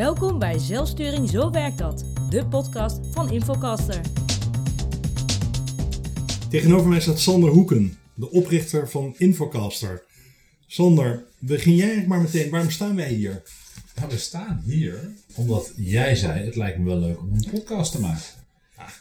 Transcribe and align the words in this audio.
Welkom 0.00 0.38
bij 0.38 0.58
Zelfsturing 0.58 1.28
Zo 1.28 1.50
Werkt 1.50 1.78
Dat, 1.78 2.04
de 2.30 2.46
podcast 2.46 3.00
van 3.10 3.30
Infocaster. 3.30 4.00
Tegenover 6.50 6.88
mij 6.88 7.00
staat 7.00 7.18
Sander 7.20 7.50
Hoeken, 7.50 7.98
de 8.14 8.30
oprichter 8.30 8.90
van 8.90 9.14
Infocaster. 9.18 10.02
Sander, 10.66 11.24
begin 11.38 11.74
jij 11.74 11.84
eigenlijk 11.86 12.08
maar 12.08 12.20
meteen. 12.20 12.50
Waarom 12.50 12.70
staan 12.70 12.96
wij 12.96 13.12
hier? 13.12 13.42
Nou, 13.96 14.08
we 14.10 14.18
staan 14.18 14.62
hier 14.64 15.10
omdat 15.34 15.72
jij 15.76 16.14
zei: 16.14 16.44
het 16.44 16.56
lijkt 16.56 16.78
me 16.78 16.84
wel 16.84 16.98
leuk 16.98 17.20
om 17.20 17.32
een 17.32 17.50
podcast 17.50 17.92
te 17.92 18.00
maken. 18.00 18.22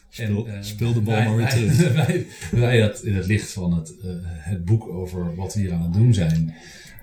Speel, 0.10 0.48
En, 0.48 0.58
eh, 0.58 0.64
speel 0.64 0.94
de 0.94 1.02
bal 1.02 1.14
wij- 1.14 1.26
maar 1.26 1.36
weer 1.36 1.50
terug. 1.50 1.94
Wij, 1.94 2.28
wij 2.52 2.80
dat 2.80 3.04
in 3.04 3.16
het 3.16 3.26
licht 3.26 3.52
van 3.52 3.74
het, 3.74 3.94
eh, 4.04 4.10
het 4.24 4.66
boek 4.66 4.88
over 4.88 5.36
wat 5.36 5.54
we 5.54 5.60
hier 5.60 5.74
aan 5.74 5.82
het 5.84 5.94
doen 5.94 6.14
zijn, 6.14 6.56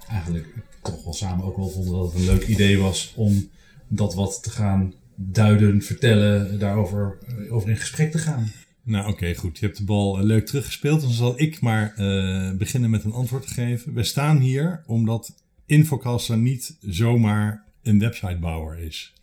eigenlijk 0.08 0.46
toch 0.82 1.04
wel 1.04 1.14
samen 1.14 1.44
ook 1.44 1.56
wel 1.56 1.70
vonden 1.70 1.92
dat 1.92 2.12
het 2.12 2.20
een 2.20 2.26
leuk 2.26 2.46
idee 2.46 2.78
was 2.78 3.12
om 3.16 3.48
dat 3.88 4.14
wat 4.14 4.42
te 4.42 4.50
gaan 4.50 4.94
duiden, 5.16 5.82
vertellen, 5.82 6.58
daarover 6.58 7.18
eh, 7.26 7.54
over 7.54 7.68
in 7.68 7.76
gesprek 7.76 8.10
te 8.10 8.18
gaan. 8.18 8.46
Nou, 8.82 9.08
oké, 9.08 9.34
goed. 9.34 9.58
Je 9.58 9.66
hebt 9.66 9.78
de 9.78 9.84
bal 9.84 10.18
eh, 10.18 10.24
leuk 10.24 10.46
teruggespeeld. 10.46 11.00
Dan 11.00 11.10
zal 11.10 11.40
ik 11.40 11.60
maar 11.60 11.94
eh, 11.94 12.56
beginnen 12.56 12.90
met 12.90 13.04
een 13.04 13.12
antwoord 13.12 13.46
te 13.46 13.54
geven. 13.54 13.94
We 13.94 14.02
staan 14.02 14.38
hier 14.38 14.82
omdat 14.86 15.34
Infocaster 15.66 16.38
niet 16.38 16.76
zomaar 16.80 17.64
een 17.82 17.98
websitebouwer 17.98 18.78
is. 18.78 19.14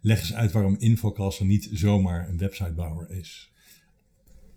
Leg 0.00 0.20
eens 0.20 0.34
uit 0.34 0.52
waarom 0.52 0.76
Infocaster 0.78 1.46
niet 1.46 1.68
zomaar 1.72 2.28
een 2.28 2.38
websitebouwer 2.38 3.10
is. 3.10 3.52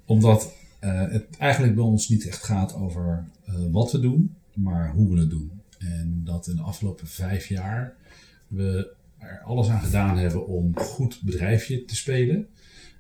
Omdat 0.05 0.53
het 0.79 1.37
eigenlijk 1.37 1.75
bij 1.75 1.83
ons 1.83 2.09
niet 2.09 2.27
echt 2.27 2.43
gaat 2.43 2.73
over 2.73 3.29
wat 3.71 3.91
we 3.91 3.99
doen, 3.99 4.35
maar 4.53 4.91
hoe 4.91 5.13
we 5.13 5.19
het 5.19 5.29
doen. 5.29 5.51
En 5.77 6.21
dat 6.23 6.47
in 6.47 6.55
de 6.55 6.61
afgelopen 6.61 7.07
vijf 7.07 7.47
jaar 7.47 7.95
we 8.47 8.93
alles 9.43 9.67
aan 9.67 9.81
gedaan 9.81 10.17
hebben 10.17 10.47
om 10.47 10.77
goed 10.77 11.21
bedrijfje 11.21 11.85
te 11.85 11.95
spelen. 11.95 12.47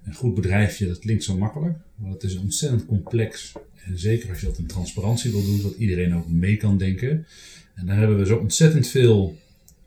Een 0.05 0.13
goed 0.13 0.35
bedrijfje, 0.35 0.87
dat 0.87 0.99
klinkt 0.99 1.23
zo 1.23 1.37
makkelijk, 1.37 1.77
maar 1.95 2.11
het 2.11 2.23
is 2.23 2.37
ontzettend 2.37 2.85
complex. 2.85 3.53
En 3.85 3.99
zeker 3.99 4.29
als 4.29 4.39
je 4.39 4.45
dat 4.45 4.57
in 4.57 4.65
transparantie 4.65 5.31
wil 5.31 5.45
doen, 5.45 5.57
zodat 5.57 5.77
iedereen 5.77 6.15
ook 6.15 6.29
mee 6.29 6.57
kan 6.57 6.77
denken. 6.77 7.25
En 7.75 7.85
daar 7.85 7.97
hebben 7.97 8.17
we 8.17 8.25
zo 8.25 8.37
ontzettend 8.37 8.87
veel 8.87 9.37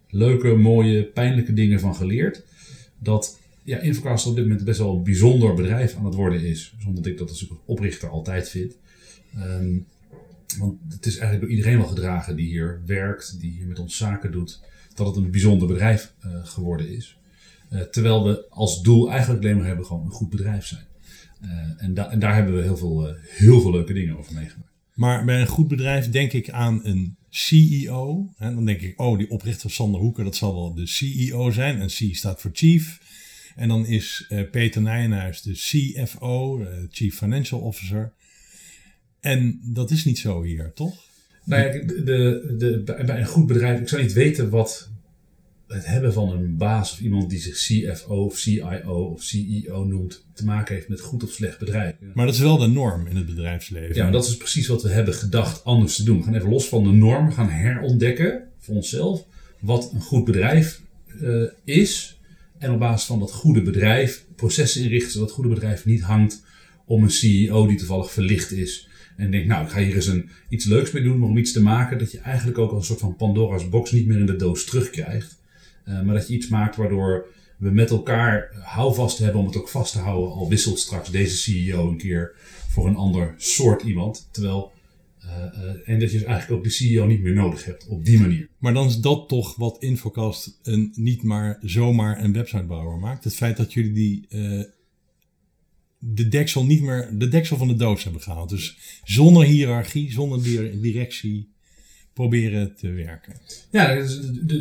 leuke, 0.09 0.55
mooie, 0.55 1.05
pijnlijke 1.05 1.53
dingen 1.53 1.81
van 1.81 1.95
geleerd. 1.95 2.43
Dat 2.99 3.39
ja, 3.63 3.79
Infocast 3.79 4.27
op 4.27 4.35
dit 4.35 4.45
moment 4.45 4.65
best 4.65 4.79
wel 4.79 4.97
een 4.97 5.03
bijzonder 5.03 5.55
bedrijf 5.55 5.97
aan 5.97 6.05
het 6.05 6.15
worden 6.15 6.45
is. 6.45 6.75
Zonder 6.79 7.03
dat 7.03 7.13
ik 7.13 7.19
dat 7.19 7.29
als 7.29 7.49
oprichter 7.65 8.09
altijd 8.09 8.49
vind. 8.49 8.77
Ehm, 9.35 9.79
want 10.59 10.79
het 10.89 11.07
is 11.07 11.17
eigenlijk 11.17 11.41
door 11.41 11.51
iedereen 11.51 11.79
wel 11.79 11.87
gedragen 11.87 12.37
die 12.37 12.47
hier 12.47 12.81
werkt, 12.87 13.41
die 13.41 13.51
hier 13.51 13.67
met 13.67 13.79
ons 13.79 13.97
zaken 13.97 14.33
doet, 14.33 14.61
dat 14.95 15.07
het 15.07 15.17
een 15.17 15.31
bijzonder 15.31 15.69
bedrijf 15.69 16.13
eh, 16.21 16.31
geworden 16.45 16.97
is. 16.97 17.17
Eh, 17.69 17.81
terwijl 17.81 18.25
we 18.25 18.47
als 18.51 18.83
doel 18.83 19.11
eigenlijk 19.11 19.43
alleen 19.43 19.57
maar 19.57 19.67
hebben 19.67 19.87
gewoon 19.87 20.05
een 20.05 20.11
goed 20.11 20.31
bedrijf 20.31 20.67
zijn. 20.67 20.85
Eh, 21.41 21.51
en, 21.77 22.11
en 22.11 22.19
daar 22.19 22.35
hebben 22.35 22.55
we 22.55 22.63
heel 22.63 22.77
veel, 22.77 23.15
heel 23.21 23.61
veel 23.61 23.71
leuke 23.71 23.93
dingen 23.93 24.19
over 24.19 24.35
meegemaakt. 24.35 24.73
Maar 24.95 25.25
bij 25.25 25.41
een 25.41 25.47
goed 25.47 25.69
bedrijf 25.69 26.11
denk 26.11 26.33
ik 26.33 26.51
aan 26.51 26.81
een 26.85 27.17
CEO. 27.31 28.33
Hè, 28.37 28.55
dan 28.55 28.65
denk 28.65 28.81
ik, 28.81 29.01
oh, 29.01 29.19
die 29.19 29.31
oprichter 29.31 29.71
Sander 29.71 30.01
Hoeken, 30.01 30.25
dat 30.25 30.37
zal 30.37 30.55
wel 30.55 30.75
de 30.75 30.87
CEO 30.87 31.51
zijn. 31.51 31.81
En 31.81 31.87
C 31.87 32.15
staat 32.15 32.41
voor 32.41 32.51
Chief. 32.55 33.01
En 33.57 33.69
dan 33.69 33.87
is 33.87 34.33
Peter 34.51 34.83
Nijenhuis 34.83 35.43
de 35.43 35.53
CFO, 35.53 36.67
Chief 36.91 37.17
Financial 37.17 37.61
Officer. 37.61 38.13
En 39.21 39.61
dat 39.63 39.91
is 39.91 40.05
niet 40.05 40.19
zo 40.19 40.43
hier, 40.43 40.73
toch? 40.75 41.05
Nou 41.45 41.63
ja, 41.63 41.71
de, 41.73 42.03
de, 42.05 42.55
de, 42.57 43.03
bij 43.07 43.21
een 43.21 43.27
goed 43.27 43.47
bedrijf, 43.47 43.81
ik 43.81 43.89
zou 43.89 44.03
niet 44.03 44.13
weten 44.13 44.51
wat 44.51 44.91
het 45.69 45.87
hebben 45.87 46.13
van 46.13 46.33
een 46.33 46.57
baas 46.57 46.93
of 46.93 47.01
iemand 47.01 47.31
die 47.31 47.39
zich 47.39 47.57
CFO 47.57 48.25
of 48.25 48.39
CIO 48.39 49.11
of 49.13 49.23
CEO 49.23 49.85
noemt, 49.85 50.27
te 50.33 50.45
maken 50.45 50.75
heeft 50.75 50.89
met 50.89 51.01
goed 51.01 51.23
of 51.25 51.31
slecht 51.31 51.59
bedrijf. 51.59 51.95
Maar 52.15 52.27
dat 52.27 52.35
is 52.35 52.41
wel 52.41 52.59
de 52.59 52.67
norm 52.67 53.07
in 53.07 53.17
het 53.17 53.27
bedrijfsleven. 53.27 53.95
Ja, 53.95 54.11
dat 54.11 54.27
is 54.27 54.37
precies 54.37 54.67
wat 54.67 54.83
we 54.83 54.89
hebben 54.89 55.15
gedacht 55.15 55.65
anders 55.65 55.97
te 55.97 56.03
doen. 56.03 56.19
We 56.19 56.25
gaan 56.25 56.35
even 56.35 56.49
los 56.49 56.69
van 56.69 56.85
de 56.85 56.91
norm, 56.91 57.33
gaan 57.33 57.49
herontdekken 57.49 58.43
voor 58.59 58.75
onszelf 58.75 59.27
wat 59.61 59.91
een 59.93 60.01
goed 60.01 60.25
bedrijf 60.25 60.81
eh, 61.21 61.43
is. 61.65 62.19
En 62.59 62.71
op 62.71 62.79
basis 62.79 63.07
van 63.07 63.19
dat 63.19 63.33
goede 63.33 63.63
bedrijf 63.63 64.25
processen 64.37 64.83
inrichten 64.83 65.11
zodat 65.11 65.27
het 65.27 65.37
goede 65.37 65.55
bedrijf 65.55 65.85
niet 65.85 66.03
hangt 66.03 66.43
om 66.85 67.03
een 67.03 67.11
CEO 67.11 67.67
die 67.67 67.79
toevallig 67.79 68.13
verlicht 68.13 68.53
is. 68.53 68.89
En 69.17 69.31
denkt, 69.31 69.47
nou, 69.47 69.65
ik 69.65 69.71
ga 69.71 69.81
hier 69.81 69.95
eens 69.95 70.07
een, 70.07 70.29
iets 70.49 70.65
leuks 70.65 70.91
mee 70.91 71.03
doen, 71.03 71.19
maar 71.19 71.29
om 71.29 71.37
iets 71.37 71.53
te 71.53 71.63
maken 71.63 71.99
dat 71.99 72.13
je 72.13 72.19
eigenlijk 72.19 72.59
ook 72.59 72.73
een 72.73 72.85
soort 72.85 73.01
van 73.01 73.17
Pandora's 73.17 73.69
box 73.69 73.93
niet 73.93 74.07
meer 74.07 74.19
in 74.19 74.27
de 74.27 74.37
doos 74.37 74.65
terugkrijgt. 74.65 75.41
Eh, 75.85 76.03
maar 76.03 76.15
dat 76.15 76.29
je 76.29 76.35
iets 76.35 76.49
maakt 76.49 76.77
waardoor 76.77 77.27
we 77.57 77.71
met 77.71 77.91
elkaar 77.91 78.51
houvast 78.63 79.19
hebben 79.19 79.41
om 79.41 79.47
het 79.47 79.57
ook 79.57 79.69
vast 79.69 79.93
te 79.93 79.99
houden. 79.99 80.33
Al 80.33 80.49
wisselt 80.49 80.79
straks 80.79 81.11
deze 81.11 81.37
CEO 81.37 81.89
een 81.89 81.97
keer 81.97 82.33
voor 82.69 82.87
een 82.87 82.97
ander 82.97 83.35
soort 83.37 83.83
iemand. 83.83 84.29
Terwijl, 84.31 84.73
eh, 85.21 85.45
eh, 85.45 85.75
en 85.85 86.01
dat 86.01 86.13
je 86.13 86.25
eigenlijk 86.25 86.59
ook 86.59 86.65
de 86.65 86.71
CEO 86.71 87.07
niet 87.07 87.23
meer 87.23 87.33
nodig 87.33 87.65
hebt 87.65 87.87
op 87.87 88.05
die 88.05 88.21
manier. 88.21 88.49
Maar 88.59 88.75
dan 88.75 88.87
is 88.87 89.01
dat 89.01 89.29
toch 89.29 89.57
wat 89.57 89.77
Infocast 89.83 90.59
een, 90.63 90.93
niet 90.95 91.23
maar 91.23 91.59
zomaar 91.61 92.25
een 92.25 92.33
websitebouwer 92.33 92.99
maakt. 92.99 93.25
Het 93.25 93.35
feit 93.35 93.57
dat 93.57 93.73
jullie 93.73 93.93
die, 93.93 94.27
de, 96.13 96.29
deksel 96.29 96.65
niet 96.65 96.83
meer, 96.83 97.09
de 97.13 97.29
deksel 97.29 97.57
van 97.57 97.69
de 97.69 97.75
doos 97.77 98.05
hebben 98.05 98.23
gehaald. 98.23 98.49
Dus 98.49 98.77
zonder 99.05 99.45
hiërarchie, 99.45 100.13
zonder 100.13 100.43
di- 100.43 100.81
directie 100.81 101.49
proberen 102.13 102.75
te 102.77 102.89
werken. 102.91 103.35
Ja, 103.71 104.07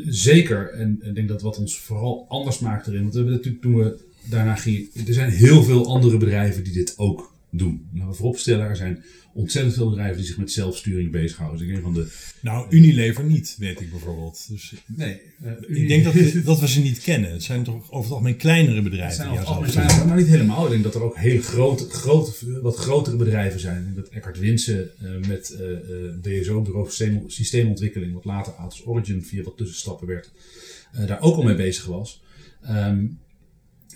zeker. 0.05 0.69
En 0.71 0.99
ik 1.01 1.15
denk 1.15 1.27
dat 1.27 1.41
wat 1.41 1.57
ons 1.57 1.77
vooral 1.79 2.25
anders 2.29 2.59
maakt 2.59 2.87
erin. 2.87 3.01
Want 3.01 3.11
we 3.13 3.17
hebben 3.19 3.35
natuurlijk 3.35 3.63
toen 3.63 3.75
we 3.75 3.99
daarna 4.29 4.55
gingen. 4.55 4.87
Er 5.07 5.13
zijn 5.13 5.31
heel 5.31 5.63
veel 5.63 5.87
andere 5.87 6.17
bedrijven 6.17 6.63
die 6.63 6.73
dit 6.73 6.97
ook 6.97 7.32
doen. 7.57 7.89
Laten 7.93 8.09
we 8.09 8.15
vooropstellen, 8.15 8.65
er 8.65 8.75
zijn 8.75 9.03
ontzettend 9.33 9.75
veel 9.75 9.89
bedrijven 9.89 10.17
die 10.17 10.25
zich 10.25 10.37
met 10.37 10.51
zelfsturing 10.51 11.11
bezighouden. 11.11 11.57
Dus 11.59 11.67
ik 11.67 11.73
denk 11.73 11.85
van 11.85 11.93
de. 11.93 12.07
Nou, 12.41 12.65
Unilever 12.69 13.23
niet, 13.23 13.55
weet 13.59 13.81
ik 13.81 13.89
bijvoorbeeld. 13.91 14.45
Dus 14.49 14.73
Nee, 14.87 15.21
ik 15.67 15.87
denk 15.87 16.03
dat, 16.03 16.13
we- 16.13 16.41
dat 16.43 16.59
we 16.59 16.67
ze 16.67 16.81
niet 16.81 16.99
kennen. 17.01 17.31
Het 17.31 17.43
zijn 17.43 17.63
toch 17.63 17.75
over 17.91 18.03
het 18.03 18.11
algemeen 18.11 18.35
kleinere 18.37 18.75
Het 18.75 18.83
bedrijven. 18.83 19.15
zijn 19.15 19.27
over 19.27 19.39
het 19.39 19.47
algemeen 19.49 19.71
doen. 19.71 19.81
kleine, 19.85 20.05
maar 20.05 20.17
niet 20.17 20.27
helemaal. 20.27 20.63
Ik 20.65 20.71
denk 20.71 20.83
dat 20.83 20.95
er 20.95 21.03
ook 21.03 21.17
hele 21.17 21.41
grote, 21.41 21.89
grote, 21.89 22.61
wat 22.61 22.75
grotere 22.75 23.15
bedrijven 23.15 23.59
zijn. 23.59 23.77
Ik 23.77 23.83
denk 23.83 23.95
dat 23.95 24.07
Eckhart 24.09 24.39
Winsen 24.39 24.89
eh, 24.99 25.27
met 25.27 25.49
eh 25.49 25.71
eh, 25.71 26.13
BSO, 26.21 26.61
Bureau 26.61 26.85
voor 26.85 26.91
Systeem- 26.91 27.29
Systeemontwikkeling, 27.29 28.13
wat 28.13 28.25
later 28.25 28.53
Atos 28.53 28.85
Origin 28.85 29.23
via 29.23 29.43
wat 29.43 29.57
tussenstappen 29.57 30.07
werd, 30.07 30.31
eh, 30.93 31.07
daar 31.07 31.21
ook 31.21 31.35
al 31.35 31.43
mee 31.43 31.55
bezig 31.55 31.85
was. 31.85 32.21
Ehm, 32.61 33.05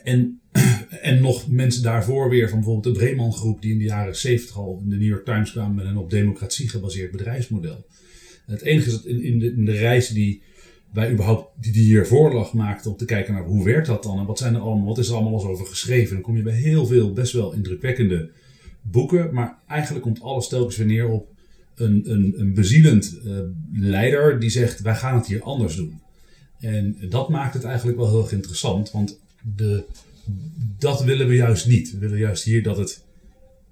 en, 0.07 0.39
en 1.01 1.21
nog 1.21 1.47
mensen 1.47 1.83
daarvoor 1.83 2.29
weer 2.29 2.49
van 2.49 2.59
bijvoorbeeld 2.59 2.95
de 2.95 2.99
Breeman 2.99 3.33
Groep, 3.33 3.61
die 3.61 3.71
in 3.71 3.77
de 3.77 3.83
jaren 3.83 4.15
70 4.15 4.57
al 4.57 4.79
in 4.83 4.89
de 4.89 4.95
New 4.95 5.07
York 5.07 5.25
Times 5.25 5.51
kwamen 5.51 5.75
met 5.75 5.85
een 5.85 5.97
op 5.97 6.09
democratie 6.09 6.69
gebaseerd 6.69 7.11
bedrijfsmodel. 7.11 7.85
Het 8.45 8.61
enige 8.61 8.87
is 8.87 8.93
dat 8.93 9.05
in, 9.05 9.39
de, 9.39 9.53
in 9.53 9.65
de 9.65 9.71
reis 9.71 10.07
die 10.09 10.41
wij 10.93 11.11
überhaupt 11.11 11.63
die, 11.63 11.71
die 11.71 11.85
hiervoor 11.85 12.33
lag 12.33 12.53
maakten 12.53 12.91
om 12.91 12.97
te 12.97 13.05
kijken 13.05 13.33
naar 13.33 13.43
hoe 13.43 13.65
werkt 13.65 13.87
dat 13.87 14.03
dan 14.03 14.19
en 14.19 14.25
wat 14.25 14.37
zijn 14.37 14.55
er 14.55 14.61
allemaal, 14.61 14.85
wat 14.85 14.97
is 14.97 15.07
er 15.07 15.15
allemaal 15.15 15.33
eens 15.33 15.43
over 15.43 15.65
geschreven. 15.65 16.13
Dan 16.13 16.23
kom 16.23 16.37
je 16.37 16.43
bij 16.43 16.55
heel 16.55 16.85
veel 16.85 17.13
best 17.13 17.33
wel 17.33 17.53
indrukwekkende 17.53 18.29
boeken, 18.81 19.33
maar 19.33 19.57
eigenlijk 19.67 20.03
komt 20.03 20.21
alles 20.21 20.47
telkens 20.47 20.77
weer 20.77 20.87
neer 20.87 21.07
op 21.07 21.27
een, 21.75 22.11
een, 22.11 22.33
een 22.37 22.53
bezielend 22.53 23.19
eh, 23.25 23.39
leider 23.73 24.39
die 24.39 24.49
zegt 24.49 24.81
wij 24.81 24.95
gaan 24.95 25.15
het 25.15 25.27
hier 25.27 25.41
anders 25.41 25.75
doen. 25.75 26.01
En 26.59 26.97
dat 27.09 27.29
maakt 27.29 27.53
het 27.53 27.63
eigenlijk 27.63 27.97
wel 27.97 28.09
heel 28.09 28.21
erg 28.21 28.31
interessant, 28.31 28.91
want 28.91 29.19
de, 29.55 29.85
dat 30.77 31.03
willen 31.03 31.27
we 31.27 31.35
juist 31.35 31.67
niet. 31.67 31.91
We 31.91 31.97
willen 31.97 32.17
juist 32.17 32.43
hier 32.43 32.63
dat 32.63 32.77
het 32.77 33.05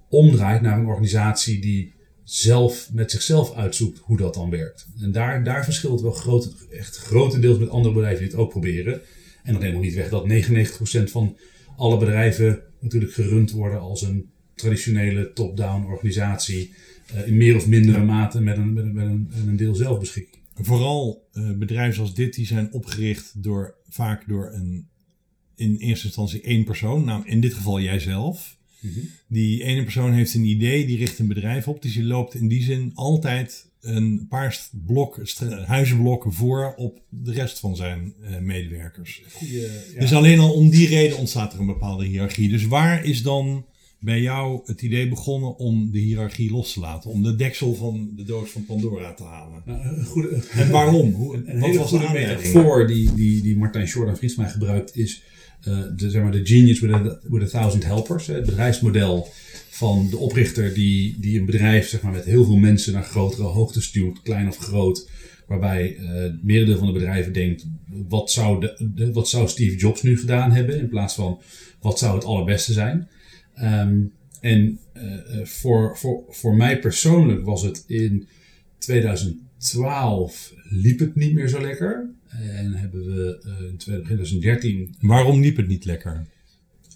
omdraait 0.08 0.62
naar 0.62 0.78
een 0.78 0.86
organisatie 0.86 1.60
die 1.60 1.94
zelf 2.24 2.88
met 2.92 3.10
zichzelf 3.10 3.54
uitzoekt 3.54 3.98
hoe 3.98 4.16
dat 4.16 4.34
dan 4.34 4.50
werkt. 4.50 4.86
En 5.00 5.12
daar, 5.12 5.44
daar 5.44 5.64
verschilt 5.64 6.00
wel 6.00 6.12
groot, 6.12 6.54
echt 6.70 6.96
grotendeels 6.96 7.58
met 7.58 7.68
andere 7.68 7.94
bedrijven 7.94 8.22
die 8.22 8.32
het 8.32 8.40
ook 8.40 8.50
proberen. 8.50 9.00
En 9.42 9.58
neemt 9.58 9.72
nog 9.72 9.82
niet 9.82 9.94
weg 9.94 10.08
dat 10.08 10.28
99% 11.08 11.10
van 11.10 11.36
alle 11.76 11.98
bedrijven 11.98 12.62
natuurlijk 12.80 13.12
gerund 13.12 13.50
worden 13.50 13.80
als 13.80 14.02
een 14.02 14.30
traditionele 14.54 15.32
top-down 15.32 15.86
organisatie. 15.86 16.74
eh, 17.14 17.26
in 17.26 17.36
meer 17.36 17.56
of 17.56 17.66
mindere 17.66 18.04
mate 18.04 18.40
met 18.40 18.56
een, 18.56 18.72
met 18.72 18.84
een, 18.84 18.92
met 18.92 19.06
een, 19.06 19.30
een 19.46 19.56
deel 19.56 19.74
zelfbeschikking. 19.74 20.42
Vooral 20.54 21.28
eh, 21.32 21.50
bedrijven 21.52 21.94
zoals 21.94 22.14
dit, 22.14 22.34
die 22.34 22.46
zijn 22.46 22.72
opgericht 22.72 23.42
door, 23.42 23.74
vaak 23.88 24.28
door 24.28 24.52
een, 24.52 24.88
in 25.56 25.76
eerste 25.76 26.06
instantie 26.06 26.40
één 26.40 26.64
persoon. 26.64 27.04
Nou, 27.04 27.22
in 27.26 27.40
dit 27.40 27.54
geval 27.54 27.80
jijzelf. 27.80 28.56
Die 29.26 29.64
ene 29.64 29.82
persoon 29.82 30.12
heeft 30.12 30.34
een 30.34 30.44
idee, 30.44 30.86
die 30.86 30.96
richt 30.96 31.18
een 31.18 31.28
bedrijf 31.28 31.68
op. 31.68 31.82
Dus 31.82 31.92
die 31.92 32.04
loopt 32.04 32.34
in 32.34 32.48
die 32.48 32.62
zin 32.62 32.92
altijd 32.94 33.66
een 33.80 34.26
paar 34.28 34.68
blok, 34.86 35.20
huizenblokken 35.66 36.32
voor 36.32 36.74
op 36.76 37.00
de 37.08 37.32
rest 37.32 37.58
van 37.58 37.76
zijn 37.76 38.14
eh, 38.22 38.38
medewerkers. 38.38 39.22
Goeie, 39.32 39.60
ja. 39.60 40.00
Dus 40.00 40.12
alleen 40.12 40.38
al 40.38 40.52
om 40.52 40.70
die 40.70 40.88
reden 40.88 41.18
ontstaat 41.18 41.52
er 41.52 41.60
een 41.60 41.66
bepaalde 41.66 42.04
hiërarchie. 42.04 42.48
Dus 42.48 42.66
waar 42.66 43.04
is 43.04 43.22
dan 43.22 43.66
bij 44.00 44.20
jou 44.20 44.60
het 44.64 44.82
idee 44.82 45.08
begonnen 45.08 45.56
om 45.56 45.90
de 45.92 45.98
hiërarchie 45.98 46.50
los 46.50 46.72
te 46.72 46.80
laten? 46.80 47.10
Om 47.10 47.22
de 47.22 47.36
deksel 47.36 47.74
van 47.74 48.10
de 48.16 48.22
doos 48.24 48.50
van 48.50 48.64
Pandora 48.64 49.14
te 49.14 49.22
halen? 49.22 49.62
Nou, 49.64 49.84
een 49.98 50.04
goede, 50.04 50.42
En 50.52 50.70
waarom? 50.70 51.12
Hoe, 51.12 51.36
een 51.36 51.58
wat 51.60 51.68
hele 51.68 51.78
was 51.78 51.90
de 51.90 52.08
metafoor 52.12 52.86
die, 52.86 53.14
die, 53.14 53.42
die 53.42 53.56
Martijn 53.56 53.86
Jordan 53.86 54.16
Friesma 54.16 54.46
gebruikt 54.48 54.96
is 54.96 55.22
eh, 55.62 55.78
de, 55.96 56.10
zeg 56.10 56.22
maar, 56.22 56.32
de 56.32 56.46
genius 56.46 56.80
with 56.80 56.92
a, 56.92 57.18
with 57.22 57.42
a 57.42 57.46
thousand 57.58 57.84
helpers. 57.84 58.26
hè. 58.26 58.34
Het 58.34 58.46
bedrijfsmodel 58.46 59.28
van 59.68 60.06
de 60.10 60.16
oprichter 60.16 60.74
die, 60.74 61.16
die 61.20 61.38
een 61.38 61.46
bedrijf 61.46 61.88
zeg 61.88 62.02
maar, 62.02 62.12
met 62.12 62.24
heel 62.24 62.44
veel 62.44 62.56
mensen 62.56 62.92
naar 62.92 63.04
grotere 63.04 63.42
hoogte 63.42 63.82
stuurt, 63.82 64.22
klein 64.22 64.48
of 64.48 64.56
groot. 64.56 65.08
Waarbij 65.46 65.96
eh, 65.96 66.08
het 66.14 66.44
merendeel 66.44 66.78
van 66.78 66.86
de 66.86 66.92
bedrijven 66.92 67.32
denkt, 67.32 67.66
wat 68.08 68.30
zou, 68.30 68.60
de, 68.60 68.90
de- 68.94 69.12
wat 69.12 69.28
zou 69.28 69.48
Steve 69.48 69.76
Jobs 69.76 70.02
nu 70.02 70.18
gedaan 70.18 70.52
hebben? 70.52 70.78
In 70.78 70.88
plaats 70.88 71.14
van, 71.14 71.40
wat 71.80 71.98
zou 71.98 72.14
het 72.14 72.24
allerbeste 72.24 72.72
zijn? 72.72 73.08
Ehm, 73.56 74.00
en 74.40 74.78
eh, 74.92 75.12
eh, 75.12 75.46
voor, 75.46 75.96
voor, 75.96 76.24
voor 76.28 76.56
mij 76.56 76.78
persoonlijk 76.78 77.44
was 77.44 77.62
het 77.62 77.84
in 77.86 78.28
2012 78.78 80.52
liep 80.68 80.98
het 80.98 81.14
niet 81.14 81.34
meer 81.34 81.48
zo 81.48 81.60
lekker. 81.60 82.10
En 82.28 82.72
hebben 82.72 83.04
we 83.04 83.38
eh, 83.44 83.68
in 83.68 83.76
2013 83.76 84.94
Waarom 85.00 85.40
liep 85.40 85.56
het 85.56 85.68
niet 85.68 85.84
lekker? 85.84 86.26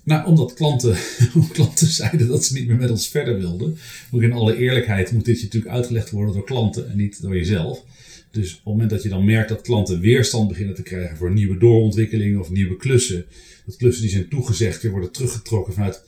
nou, 0.05 0.27
omdat 0.27 0.55
klanten, 0.55 0.97
klanten 1.53 1.87
zeiden 1.87 2.29
dat 2.29 2.45
ze 2.45 2.55
niet 2.55 2.67
meer 2.67 2.77
met 2.77 2.91
ons 2.91 3.09
verder 3.09 3.39
wilden. 3.39 3.77
Maar 4.11 4.23
in 4.23 4.33
alle 4.33 4.57
eerlijkheid 4.57 5.13
moet 5.13 5.25
dit 5.25 5.39
je 5.39 5.45
natuurlijk 5.45 5.75
uitgelegd 5.75 6.11
worden 6.11 6.35
door 6.35 6.45
klanten 6.45 6.91
en 6.91 6.97
niet 6.97 7.23
door 7.23 7.37
jezelf. 7.37 7.85
Dus 8.31 8.51
op 8.51 8.57
het 8.57 8.65
moment 8.65 8.91
dat 8.91 9.03
je 9.03 9.09
dan 9.09 9.25
merkt 9.25 9.49
dat 9.49 9.61
klanten 9.61 10.01
weerstand 10.01 10.49
beginnen 10.49 10.75
te 10.75 10.83
krijgen 10.83 11.17
voor 11.17 11.33
nieuwe 11.33 11.59
doorontwikkelingen 11.59 12.41
of 12.41 12.51
nieuwe 12.51 12.77
klussen. 12.77 13.25
Dat 13.67 13.77
klussen 13.77 14.03
die 14.03 14.13
zijn 14.13 14.29
toegezegd 14.29 14.83
weer 14.83 14.91
worden 14.91 15.13
teruggetrokken 15.13 15.73
vanuit. 15.73 16.03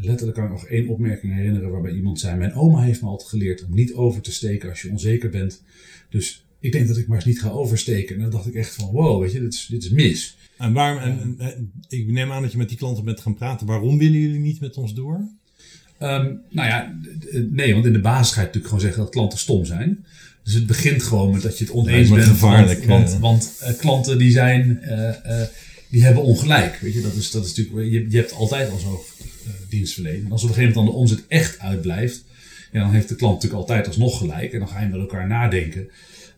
Letterlijk 0.00 0.36
kan 0.36 0.44
ik 0.44 0.50
nog 0.50 0.66
één 0.66 0.88
opmerking 0.88 1.34
herinneren 1.34 1.70
waarbij 1.70 1.92
iemand 1.92 2.20
zei: 2.20 2.38
Mijn 2.38 2.54
oma 2.54 2.82
heeft 2.82 3.02
me 3.02 3.08
altijd 3.08 3.28
geleerd 3.28 3.64
om 3.64 3.74
niet 3.74 3.94
over 3.94 4.20
te 4.20 4.32
steken 4.32 4.68
als 4.68 4.82
je 4.82 4.90
onzeker 4.90 5.30
bent. 5.30 5.62
Dus 6.10 6.46
ik 6.60 6.72
denk 6.72 6.88
dat 6.88 6.96
ik 6.96 7.06
maar 7.06 7.16
eens 7.16 7.26
niet 7.26 7.40
ga 7.40 7.48
oversteken. 7.48 8.14
En 8.14 8.20
dan 8.20 8.30
dacht 8.30 8.46
ik 8.46 8.54
echt 8.54 8.74
van: 8.74 8.90
Wow, 8.90 9.20
weet 9.22 9.32
je, 9.32 9.40
dit 9.40 9.54
is, 9.54 9.66
dit 9.66 9.84
is 9.84 9.90
mis. 9.90 10.36
En 10.58 10.72
waarom, 10.72 11.02
en, 11.38 11.72
ik 11.88 12.06
neem 12.06 12.32
aan 12.32 12.42
dat 12.42 12.52
je 12.52 12.58
met 12.58 12.68
die 12.68 12.78
klanten 12.78 13.04
bent 13.04 13.20
gaan 13.20 13.34
praten. 13.34 13.66
Waarom 13.66 13.98
willen 13.98 14.20
jullie 14.20 14.40
niet 14.40 14.60
met 14.60 14.76
ons 14.76 14.94
door? 14.94 15.28
Ehm, 15.98 16.34
nou 16.50 16.68
ja, 16.68 16.98
nee, 17.50 17.72
want 17.72 17.86
in 17.86 17.92
de 17.92 18.00
basis 18.00 18.32
ga 18.32 18.40
je 18.40 18.46
natuurlijk 18.46 18.66
gewoon 18.66 18.80
zeggen 18.80 19.02
dat 19.02 19.12
klanten 19.12 19.38
stom 19.38 19.64
zijn. 19.64 20.04
Dus 20.44 20.54
het 20.54 20.66
begint 20.66 21.02
gewoon 21.02 21.30
met 21.32 21.42
dat 21.42 21.58
je 21.58 21.64
het 21.64 21.72
oneens 21.72 22.08
bent. 22.08 22.24
gevaarlijk, 22.24 22.84
Want, 22.84 22.88
want, 22.88 23.14
eh. 23.14 23.20
want, 23.20 23.58
eh, 23.60 23.80
klanten 23.80 24.18
die 24.18 24.30
zijn, 24.30 24.82
eh, 24.82 25.42
die 25.94 26.04
hebben 26.04 26.22
ongelijk. 26.22 26.78
Weet 26.80 26.94
je, 26.94 27.00
dat 27.00 27.14
is, 27.14 27.30
dat 27.30 27.44
is 27.44 27.54
natuurlijk, 27.54 27.92
je, 27.92 28.10
je 28.10 28.16
hebt 28.16 28.32
altijd 28.32 28.70
al 28.70 28.78
zo'n 28.78 28.98
eh, 29.44 30.30
als 30.30 30.42
op 30.42 30.48
een 30.48 30.54
gegeven 30.54 30.54
moment 30.54 30.74
dan 30.74 30.84
de 30.84 30.90
omzet 30.90 31.24
echt 31.28 31.58
uitblijft, 31.58 32.24
ja, 32.72 32.80
dan 32.80 32.92
heeft 32.92 33.08
de 33.08 33.14
klant 33.14 33.34
natuurlijk 33.34 33.60
altijd 33.60 33.86
alsnog 33.86 34.18
gelijk. 34.18 34.52
En 34.52 34.58
dan 34.58 34.68
ga 34.68 34.80
je 34.80 34.88
met 34.88 35.00
elkaar 35.00 35.26
nadenken. 35.26 35.88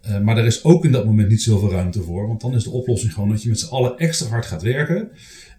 Eh, 0.03 0.21
maar 0.21 0.39
er 0.39 0.47
is 0.47 0.65
ook 0.65 0.85
in 0.85 0.93
dat 0.93 1.05
moment 1.05 1.29
niet 1.29 1.43
zoveel 1.43 1.71
ruimte 1.71 2.03
voor. 2.03 2.27
Want 2.27 2.41
dan 2.41 2.55
is 2.55 2.65
de 2.65 2.71
oplossing 2.71 3.13
gewoon 3.13 3.29
dat 3.29 3.43
je 3.43 3.49
met 3.49 3.59
z'n 3.59 3.69
allen 3.69 3.99
extra 3.99 4.29
hard 4.29 4.47
gaat 4.47 4.63
werken. 4.63 5.09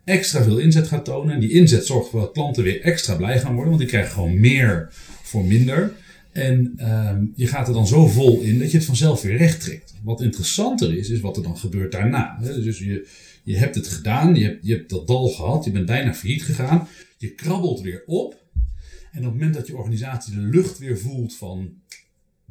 Extra 0.03 0.43
veel 0.43 0.57
inzet 0.57 0.87
gaat 0.87 1.05
tonen. 1.05 1.33
En 1.33 1.39
die 1.39 1.51
inzet 1.51 1.85
zorgt 1.85 2.05
ervoor 2.05 2.21
dat 2.21 2.31
klanten 2.31 2.63
weer 2.63 2.81
extra 2.81 3.15
blij 3.15 3.39
gaan 3.39 3.53
worden. 3.53 3.69
Want 3.69 3.79
die 3.79 3.89
krijgen 3.89 4.11
gewoon 4.11 4.39
meer 4.39 4.89
voor 5.23 5.45
minder. 5.45 5.93
En 6.31 6.73
ehm, 6.77 7.25
je 7.35 7.47
gaat 7.47 7.67
er 7.67 7.73
dan 7.73 7.87
zo 7.87 8.07
vol 8.07 8.39
in 8.39 8.59
dat 8.59 8.71
je 8.71 8.77
het 8.77 8.85
vanzelf 8.85 9.21
weer 9.21 9.37
recht 9.37 9.61
trekt. 9.61 9.93
Wat 10.03 10.21
interessanter 10.21 10.97
is, 10.97 11.09
is 11.09 11.19
wat 11.19 11.37
er 11.37 11.43
dan 11.43 11.57
gebeurt 11.57 11.91
daarna. 11.91 12.37
Dus 12.41 12.79
je, 12.79 13.07
je 13.47 13.57
hebt 13.57 13.75
het 13.75 13.87
gedaan, 13.87 14.35
je 14.35 14.43
hebt, 14.43 14.65
je 14.65 14.73
hebt 14.73 14.89
dat 14.89 15.07
dal 15.07 15.27
gehad, 15.27 15.65
je 15.65 15.71
bent 15.71 15.85
bijna 15.85 16.13
failliet 16.13 16.43
gegaan. 16.43 16.87
Je 17.17 17.35
krabbelt 17.35 17.81
weer 17.81 18.03
op. 18.05 18.45
En 19.11 19.19
op 19.19 19.23
het 19.23 19.33
moment 19.33 19.53
dat 19.53 19.67
je 19.67 19.77
organisatie 19.77 20.35
de 20.35 20.41
lucht 20.41 20.77
weer 20.77 20.97
voelt 20.97 21.35
van... 21.35 21.73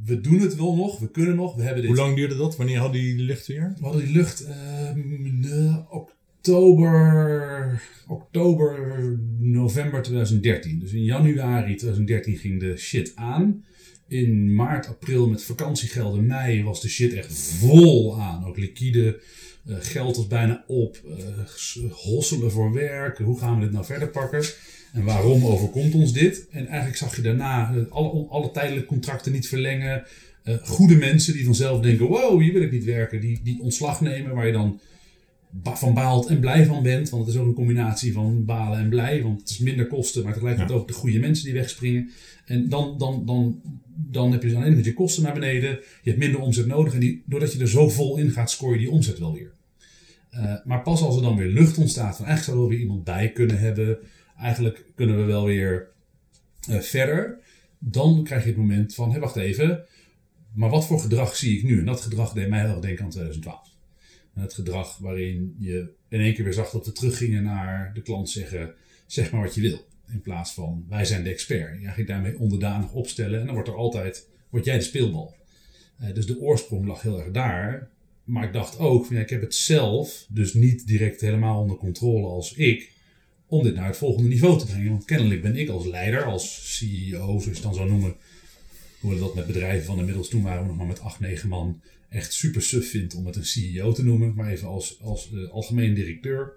We 0.04 0.20
doen 0.20 0.40
het 0.40 0.56
wel 0.56 0.76
nog, 0.76 0.98
we 0.98 1.10
kunnen 1.10 1.36
nog, 1.36 1.54
we 1.54 1.62
hebben 1.62 1.82
dit 1.82 1.90
Hoe 1.90 2.00
lang 2.00 2.16
duurde 2.16 2.36
dat? 2.36 2.56
Wanneer 2.56 2.78
hadden 2.78 3.16
de 3.16 3.22
lucht 3.22 3.46
weer? 3.46 3.74
we 3.78 3.84
hadden 3.84 4.04
die 4.04 4.12
lucht 4.14 4.44
ehm, 4.44 5.74
oktober, 5.88 7.82
oktober, 8.06 9.18
november 9.38 10.02
2013. 10.02 10.78
Dus 10.78 10.92
in 10.92 11.04
januari 11.04 11.74
2013 11.74 12.36
ging 12.36 12.60
de 12.60 12.76
shit 12.76 13.12
aan. 13.14 13.64
In 14.08 14.54
maart, 14.54 14.86
april 14.86 15.28
met 15.28 15.42
vakantiegelden, 15.42 16.26
mei 16.26 16.64
was 16.64 16.80
de 16.80 16.88
shit 16.88 17.12
echt 17.12 17.32
vol 17.32 18.20
aan. 18.20 18.44
Ook 18.44 18.58
liquide, 18.58 19.20
eh, 19.66 19.76
geld 19.80 20.16
was 20.16 20.26
bijna 20.26 20.64
op, 20.66 21.00
eh, 21.18 21.90
hosselen 21.90 22.50
voor 22.50 22.72
werk. 22.72 23.18
Hoe 23.18 23.38
gaan 23.38 23.54
we 23.54 23.64
dit 23.64 23.72
nou 23.72 23.84
verder 23.84 24.08
pakken? 24.08 24.44
En 24.92 25.04
waarom 25.04 25.46
overkomt 25.46 25.94
ons 25.94 26.12
dit? 26.12 26.46
En 26.50 26.66
eigenlijk 26.66 26.96
zag 26.96 27.16
je 27.16 27.22
daarna 27.22 27.74
eh, 27.74 27.92
alle, 27.92 28.26
alle 28.28 28.50
tijdelijke 28.50 28.88
contracten 28.88 29.32
niet 29.32 29.48
verlengen. 29.48 30.04
Goede 30.62 30.96
mensen 30.96 31.32
die 31.32 31.44
vanzelf 31.44 31.80
denken: 31.80 32.06
wow, 32.06 32.40
hier 32.40 32.52
wil 32.52 32.62
ik 32.62 32.72
niet 32.72 32.84
werken. 32.84 33.20
Die, 33.20 33.40
die 33.42 33.60
ontslag 33.60 34.00
nemen 34.00 34.34
waar 34.34 34.46
je 34.46 34.52
dan 34.52 34.80
van 35.62 35.94
baalt 35.94 36.26
en 36.26 36.40
blij 36.40 36.66
van 36.66 36.82
bent. 36.82 37.08
Want 37.08 37.26
het 37.26 37.34
is 37.34 37.40
ook 37.40 37.46
een 37.46 37.54
combinatie 37.54 38.12
van 38.12 38.44
balen 38.44 38.78
en 38.78 38.88
blij. 38.88 39.22
Want 39.22 39.40
het 39.40 39.50
is 39.50 39.58
minder 39.58 39.86
kosten, 39.86 40.22
maar 40.22 40.32
tegelijkertijd 40.32 40.78
ook 40.78 40.88
de 40.88 40.94
goede 40.94 41.18
mensen 41.18 41.44
die 41.44 41.54
wegspringen. 41.54 42.10
En 42.44 42.68
dan, 42.68 42.98
dan, 42.98 43.26
dan, 43.26 43.60
dan 43.94 44.32
heb 44.32 44.42
je 44.42 44.48
dus 44.48 44.56
aan 44.56 44.74
de 44.74 44.84
je 44.84 44.94
kosten 44.94 45.22
naar 45.22 45.32
beneden. 45.32 45.70
Je 46.02 46.10
hebt 46.10 46.18
minder 46.18 46.40
omzet 46.40 46.66
nodig. 46.66 46.94
En 46.94 47.00
die, 47.00 47.22
doordat 47.26 47.52
je 47.52 47.60
er 47.60 47.68
zo 47.68 47.88
vol 47.88 48.16
in 48.16 48.30
gaat, 48.30 48.50
scoor 48.50 48.72
je 48.72 48.78
die 48.78 48.90
omzet 48.90 49.18
wel 49.18 49.32
weer. 49.32 49.52
Eh, 50.30 50.54
maar 50.64 50.82
pas 50.82 51.02
als 51.02 51.16
er 51.16 51.22
dan 51.22 51.36
weer 51.36 51.48
lucht 51.48 51.78
ontstaat, 51.78 52.16
van 52.16 52.26
eigenlijk 52.26 52.44
zouden 52.44 52.64
we 52.64 52.70
weer 52.70 52.80
iemand 52.80 53.04
bij 53.04 53.32
kunnen 53.32 53.58
hebben. 53.58 53.98
Eigenlijk 54.38 54.84
kunnen 54.94 55.16
we 55.16 55.22
wel 55.22 55.44
weer 55.44 55.88
eh, 56.68 56.78
verder. 56.78 57.38
Dan 57.78 58.24
krijg 58.24 58.42
je 58.42 58.48
het 58.48 58.58
moment 58.58 58.94
van, 58.94 59.12
hé, 59.12 59.18
wacht 59.18 59.36
even. 59.36 59.84
Maar 60.52 60.70
wat 60.70 60.86
voor 60.86 61.00
gedrag 61.00 61.36
zie 61.36 61.56
ik 61.56 61.62
nu? 61.62 61.78
En 61.78 61.84
dat 61.84 62.00
gedrag 62.00 62.32
deed 62.32 62.48
mij 62.48 62.60
heel 62.60 62.70
erg 62.70 62.80
denken 62.80 63.04
aan 63.04 63.10
2012. 63.10 63.75
Het 64.40 64.54
gedrag 64.54 64.98
waarin 64.98 65.56
je 65.58 65.92
in 66.08 66.20
één 66.20 66.34
keer 66.34 66.44
weer 66.44 66.52
zag 66.52 66.70
dat 66.70 66.86
we 66.86 66.92
teruggingen 66.92 67.42
naar 67.42 67.94
de 67.94 68.02
klant 68.02 68.30
zeggen: 68.30 68.74
zeg 69.06 69.30
maar 69.30 69.42
wat 69.42 69.54
je 69.54 69.60
wil. 69.60 69.86
In 70.08 70.20
plaats 70.20 70.52
van 70.52 70.86
wij 70.88 71.04
zijn 71.04 71.22
de 71.22 71.30
expert. 71.30 71.80
Je 71.80 71.88
gaat 71.88 72.06
daarmee 72.06 72.38
onderdanig 72.38 72.92
opstellen 72.92 73.40
en 73.40 73.44
dan 73.44 73.54
wordt 73.54 73.68
er 73.68 73.76
altijd, 73.76 74.28
word 74.50 74.64
jij 74.64 74.78
de 74.78 74.84
speelbal. 74.84 75.34
Eh, 75.98 76.14
dus 76.14 76.26
de 76.26 76.40
oorsprong 76.40 76.86
lag 76.86 77.02
heel 77.02 77.18
erg 77.18 77.30
daar. 77.30 77.88
Maar 78.24 78.44
ik 78.44 78.52
dacht 78.52 78.78
ook, 78.78 79.06
van, 79.06 79.16
ja, 79.16 79.22
ik 79.22 79.30
heb 79.30 79.40
het 79.40 79.54
zelf 79.54 80.26
dus 80.28 80.54
niet 80.54 80.86
direct 80.86 81.20
helemaal 81.20 81.60
onder 81.60 81.76
controle 81.76 82.26
als 82.26 82.54
ik. 82.54 82.90
Om 83.46 83.62
dit 83.62 83.74
naar 83.74 83.86
het 83.86 83.96
volgende 83.96 84.28
niveau 84.28 84.58
te 84.58 84.66
brengen. 84.66 84.90
Want 84.90 85.04
kennelijk 85.04 85.42
ben 85.42 85.56
ik 85.56 85.68
als 85.68 85.86
leider, 85.86 86.24
als 86.24 86.76
CEO, 86.76 87.26
zoals 87.26 87.44
je 87.44 87.50
het 87.50 87.62
dan 87.62 87.74
zou 87.74 87.88
noemen, 87.88 88.16
hoe 89.00 89.14
we 89.14 89.20
dat 89.20 89.34
met 89.34 89.46
bedrijven 89.46 89.86
van 89.86 89.98
inmiddels 89.98 90.28
toen 90.28 90.42
waren 90.42 90.66
nog 90.66 90.76
maar 90.76 90.86
met 90.86 91.00
8, 91.00 91.20
9 91.20 91.48
man 91.48 91.80
echt 92.16 92.32
super 92.32 92.62
suf 92.62 92.90
vindt 92.90 93.14
om 93.14 93.26
het 93.26 93.36
een 93.36 93.44
CEO 93.44 93.92
te 93.92 94.04
noemen, 94.04 94.32
maar 94.34 94.50
even 94.50 94.68
als, 94.68 94.98
als 95.02 95.30
eh, 95.32 95.50
algemeen 95.50 95.94
directeur. 95.94 96.52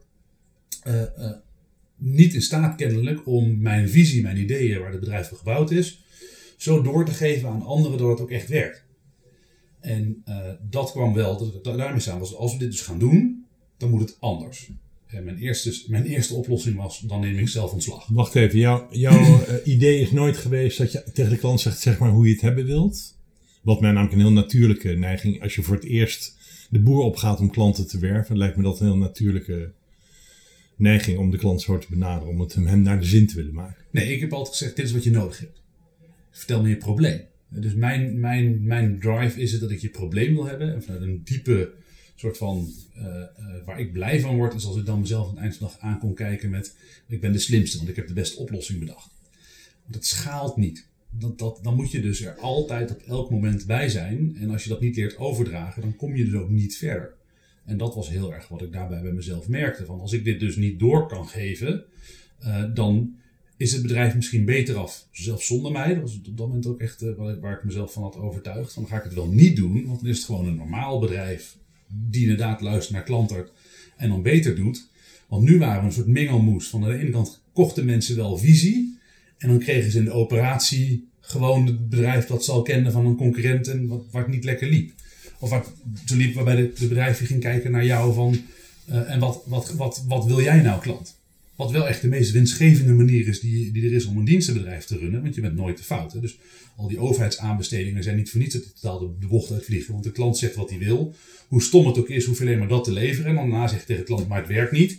eh, 0.84 1.02
eh, 1.02 1.32
niet 1.98 2.34
in 2.34 2.42
staat 2.42 2.76
kennelijk 2.76 3.28
om 3.28 3.62
mijn 3.62 3.90
visie, 3.90 4.22
mijn 4.22 4.38
ideeën 4.38 4.80
waar 4.80 4.92
het 4.92 5.00
bedrijf 5.00 5.28
voor 5.28 5.38
gebouwd 5.38 5.72
is, 5.72 6.04
zo 6.58 6.82
door 6.82 7.06
te 7.06 7.12
geven 7.12 7.50
aan 7.50 7.62
anderen 7.62 7.98
dat 7.98 8.10
het 8.10 8.20
ook 8.22 8.32
echt 8.32 8.48
werkt. 8.48 8.84
En 9.80 10.24
dat 10.70 10.92
kwam 10.92 11.14
wel, 11.14 11.38
dat, 11.38 11.64
dat- 11.64 11.78
daarmee 11.78 12.20
was, 12.20 12.36
als 12.36 12.54
we 12.54 12.60
dit 12.60 12.72
dus 12.72 12.82
gaan 12.82 13.00
doen, 13.00 13.46
dan 13.78 13.90
moet 13.90 14.02
het 14.02 14.18
anders. 14.20 14.70
En 15.08 15.24
mijn 15.24 15.38
eerste, 15.38 15.84
mijn 15.88 16.06
eerste 16.06 16.34
oplossing 16.34 16.76
was, 16.76 17.00
dan 17.00 17.20
neem 17.20 17.38
ik 17.38 17.48
zelf 17.48 17.72
ontslag. 17.72 18.08
Wacht 18.08 18.36
even, 18.36 18.60
jouw, 18.60 18.88
jouw 18.92 19.40
idee 19.64 20.02
is 20.02 20.12
nooit 20.12 20.38
geweest 20.38 20.78
dat 20.78 20.92
je 20.92 21.04
tegen 21.14 21.32
de 21.32 21.38
klant 21.38 21.60
zegt 21.62 21.80
zeg 21.80 22.00
maar 22.00 22.10
hoe 22.10 22.26
je 22.28 22.32
het 22.32 22.42
hebben 22.42 22.66
wilt. 22.66 23.18
Wat 23.70 23.82
mij 23.82 23.92
namelijk 23.92 24.14
een 24.14 24.22
heel 24.22 24.32
natuurlijke 24.32 24.90
neiging, 24.90 25.42
als 25.42 25.56
je 25.56 25.62
voor 25.62 25.76
het 25.76 25.84
eerst 25.84 26.38
de 26.70 26.80
boer 26.80 27.04
opgaat 27.04 27.40
om 27.40 27.52
klanten 27.52 27.88
te 27.88 28.00
werven, 28.00 28.38
lijkt 28.38 28.58
me 28.58 28.64
dat 28.64 28.80
een 28.80 28.86
heel 28.86 28.98
natuurlijke 28.98 29.72
neiging 30.76 31.18
om 31.18 31.32
de 31.32 31.38
klant 31.38 31.62
zo 31.62 31.78
te 31.78 31.88
benaderen, 31.90 32.30
om 32.30 32.40
het 32.40 32.54
hem 32.54 32.82
naar 32.82 33.00
de 33.00 33.06
zin 33.06 33.28
te 33.28 33.36
willen 33.36 33.54
maken. 33.54 33.84
Nee, 33.92 34.14
ik 34.14 34.20
heb 34.20 34.34
altijd 34.34 34.56
gezegd, 34.56 34.76
dit 34.76 34.86
is 34.86 34.92
wat 34.92 35.04
je 35.04 35.12
nodig 35.12 35.40
hebt. 35.40 35.62
Vertel 36.32 36.62
me 36.62 36.70
je 36.70 36.78
probleem. 36.78 37.22
Dus 37.50 37.74
mijn, 37.74 38.20
mijn, 38.20 38.64
mijn 38.64 39.00
drive 39.00 39.42
is 39.42 39.52
het 39.52 39.62
dat 39.62 39.72
ik 39.72 39.80
je 39.80 39.90
probleem 39.90 40.34
wil 40.34 40.46
hebben. 40.46 40.74
En 40.74 40.84
vanuit 40.84 41.02
een 41.02 41.22
diepe 41.24 41.72
soort 42.16 42.38
van, 42.38 42.74
eh, 42.96 43.22
eh, 43.22 43.28
waar 43.66 43.80
ik 43.80 43.94
blij 43.94 44.20
van 44.20 44.36
word, 44.36 44.54
is 44.54 44.66
als 44.66 44.78
ik 44.78 44.86
dan 44.86 45.00
mezelf 45.00 45.28
aan 45.28 45.34
het 45.34 45.42
eind 45.44 45.56
van 45.56 45.68
de 45.68 45.74
dag 45.74 45.82
aan 45.82 46.00
kon 46.00 46.14
kijken 46.14 46.50
met, 46.50 46.76
ik 47.08 47.22
ben 47.22 47.32
de 47.32 47.40
slimste, 47.40 47.78
want 47.78 47.90
ik 47.90 47.96
heb 47.96 48.08
de 48.08 48.14
beste 48.14 48.38
oplossing 48.40 48.80
bedacht. 48.80 49.12
Dat 49.86 50.06
schaalt 50.06 50.58
niet. 50.58 50.88
Dan 51.62 51.76
moet 51.76 51.92
je 51.92 52.02
dus 52.02 52.22
er 52.22 52.36
altijd 52.40 52.92
op 52.92 53.02
elk 53.08 53.30
moment 53.30 53.66
bij 53.66 53.90
zijn. 53.90 54.38
En 54.40 54.50
als 54.50 54.64
je 54.64 54.70
dat 54.70 54.82
niet 54.82 54.96
leert 54.96 55.18
overdragen, 55.18 55.82
dan 55.82 55.96
kom 55.96 56.16
je 56.16 56.26
dus 56.26 56.34
ook 56.34 56.50
niet 56.50 56.78
verder. 56.78 57.14
En 57.66 57.78
dat 57.78 57.96
was 57.96 58.10
heel 58.10 58.34
erg 58.34 58.48
wat 58.48 58.62
ik 58.62 58.72
daarbij 58.72 59.02
bij 59.02 59.12
mezelf 59.12 59.48
merkte. 59.48 59.86
Van 59.86 60.00
als 60.00 60.14
ik 60.14 60.24
dit 60.24 60.40
dus 60.40 60.56
niet 60.56 60.80
door 60.80 61.08
kan 61.08 61.28
geven, 61.28 61.84
eh, 62.40 62.64
dan 62.74 63.16
is 63.58 63.72
het 63.72 63.82
bedrijf 63.82 64.16
misschien 64.16 64.46
beter 64.46 64.76
af. 64.76 65.08
Zelfs 65.12 65.48
zonder 65.48 65.72
mij. 65.72 65.94
Dat 65.94 66.02
was 66.02 66.18
op 66.18 66.38
dat 66.38 66.48
moment 66.48 66.68
ook 66.68 66.80
echt 66.80 67.02
eh, 67.02 67.14
waar, 67.42 67.54
ik, 67.54 67.64
mezelf 67.64 67.94
van 67.94 68.04
had 68.04 68.16
overtuigd. 68.16 68.76
Dan 68.76 68.88
ga 68.88 68.98
ik 68.98 69.04
het 69.04 69.14
wel 69.14 69.28
niet 69.28 69.56
doen, 69.56 69.86
want 69.86 70.00
dan 70.00 70.10
is 70.10 70.18
het 70.18 70.26
gewoon 70.26 70.48
een 70.48 70.56
normaal 70.56 71.00
bedrijf. 71.00 71.58
Die 71.88 72.22
inderdaad 72.22 72.62
luistert 72.62 72.94
naar 72.94 73.04
klanten 73.04 73.48
en 73.98 74.10
dan 74.10 74.22
beter 74.22 74.56
doet. 74.56 74.90
Want 75.28 75.44
nu 75.44 75.58
waren 75.58 75.80
we 75.80 75.88
een 75.88 75.94
soort 75.94 76.08
mengelmoes. 76.08 76.68
Van 76.68 76.84
aan 76.84 76.90
de 76.90 76.98
ene 76.98 77.10
kant 77.10 77.42
kochten 77.54 77.86
mensen 77.86 78.16
wel 78.16 78.38
visie. 78.38 78.99
En 79.40 79.50
dan 79.50 79.60
kregen 79.60 79.92
ze 79.92 79.98
in 79.98 80.04
de 80.04 80.12
operatie 80.12 81.08
gewoon 81.20 81.66
het 81.66 81.90
bedrijf 81.90 82.26
dat 82.26 82.44
ze 82.44 82.52
al 82.52 82.62
kenden 82.62 82.92
van 82.92 83.06
een 83.06 83.16
concurrent 83.16 83.68
en 83.68 83.88
wat, 83.88 84.04
het 84.12 84.28
niet 84.28 84.44
lekker 84.44 84.68
liep. 84.68 84.92
Of 85.40 85.50
het 85.50 85.66
zo 86.06 86.16
liep 86.16 86.34
waarbij 86.34 86.56
de, 86.56 86.72
de 86.80 86.88
bedrijf 86.88 87.26
ging 87.26 87.40
kijken 87.40 87.72
naar 87.72 87.86
jou 87.86 88.14
van, 88.14 88.42
eh, 88.86 89.12
en 89.12 89.20
wat, 89.20 89.44
wat, 89.46 89.72
wat, 89.72 90.04
wat 90.08 90.26
wil 90.26 90.42
jij 90.42 90.62
nou 90.62 90.82
klant? 90.82 91.18
Wat 91.56 91.72
wel 91.72 91.88
echt 91.88 92.02
de 92.02 92.08
meest 92.08 92.32
winstgevende 92.32 92.94
manier 92.94 93.28
is 93.28 93.40
die, 93.40 93.72
die 93.72 93.86
er 93.86 93.94
is 93.94 94.06
om 94.06 94.18
een 94.18 94.26
dienstenbedrijf 94.26 94.86
te 94.86 94.98
runnen, 94.98 95.22
want 95.22 95.36
je 95.36 95.42
bent 95.42 95.56
nooit 95.56 95.78
te 95.78 95.84
fout. 95.84 96.14
Hè? 96.14 96.20
Dus 96.20 96.38
al 96.76 96.88
die 96.88 97.00
overheidsaanbestedingen 97.00 98.04
zijn 98.04 98.16
niet 98.16 98.30
voor 98.30 98.40
niets 98.40 98.54
dat 98.54 98.82
totaal 98.82 99.00
de, 99.20 99.28
bocht 99.28 99.52
uitvliegen, 99.52 99.92
want 99.92 100.04
de 100.04 100.12
klant 100.12 100.38
zegt 100.38 100.56
wat 100.56 100.70
hij 100.70 100.80
wil. 100.80 101.16
Hoe 101.48 101.62
stom 101.62 101.86
het 101.88 101.98
ook 101.98 102.10
is, 102.10 102.26
hoef 102.26 102.38
je 102.38 102.44
alleen 102.44 102.60
maar 102.60 102.68
dat 102.68 102.84
te 102.84 102.92
leveren. 102.92 103.30
En 103.30 103.36
dan 103.36 103.50
daarna 103.50 103.68
zegt 103.68 103.86
tegen 103.86 104.02
de 104.02 104.08
klant, 104.08 104.28
maar 104.28 104.40
het 104.40 104.48
werkt 104.48 104.72
niet. 104.72 104.92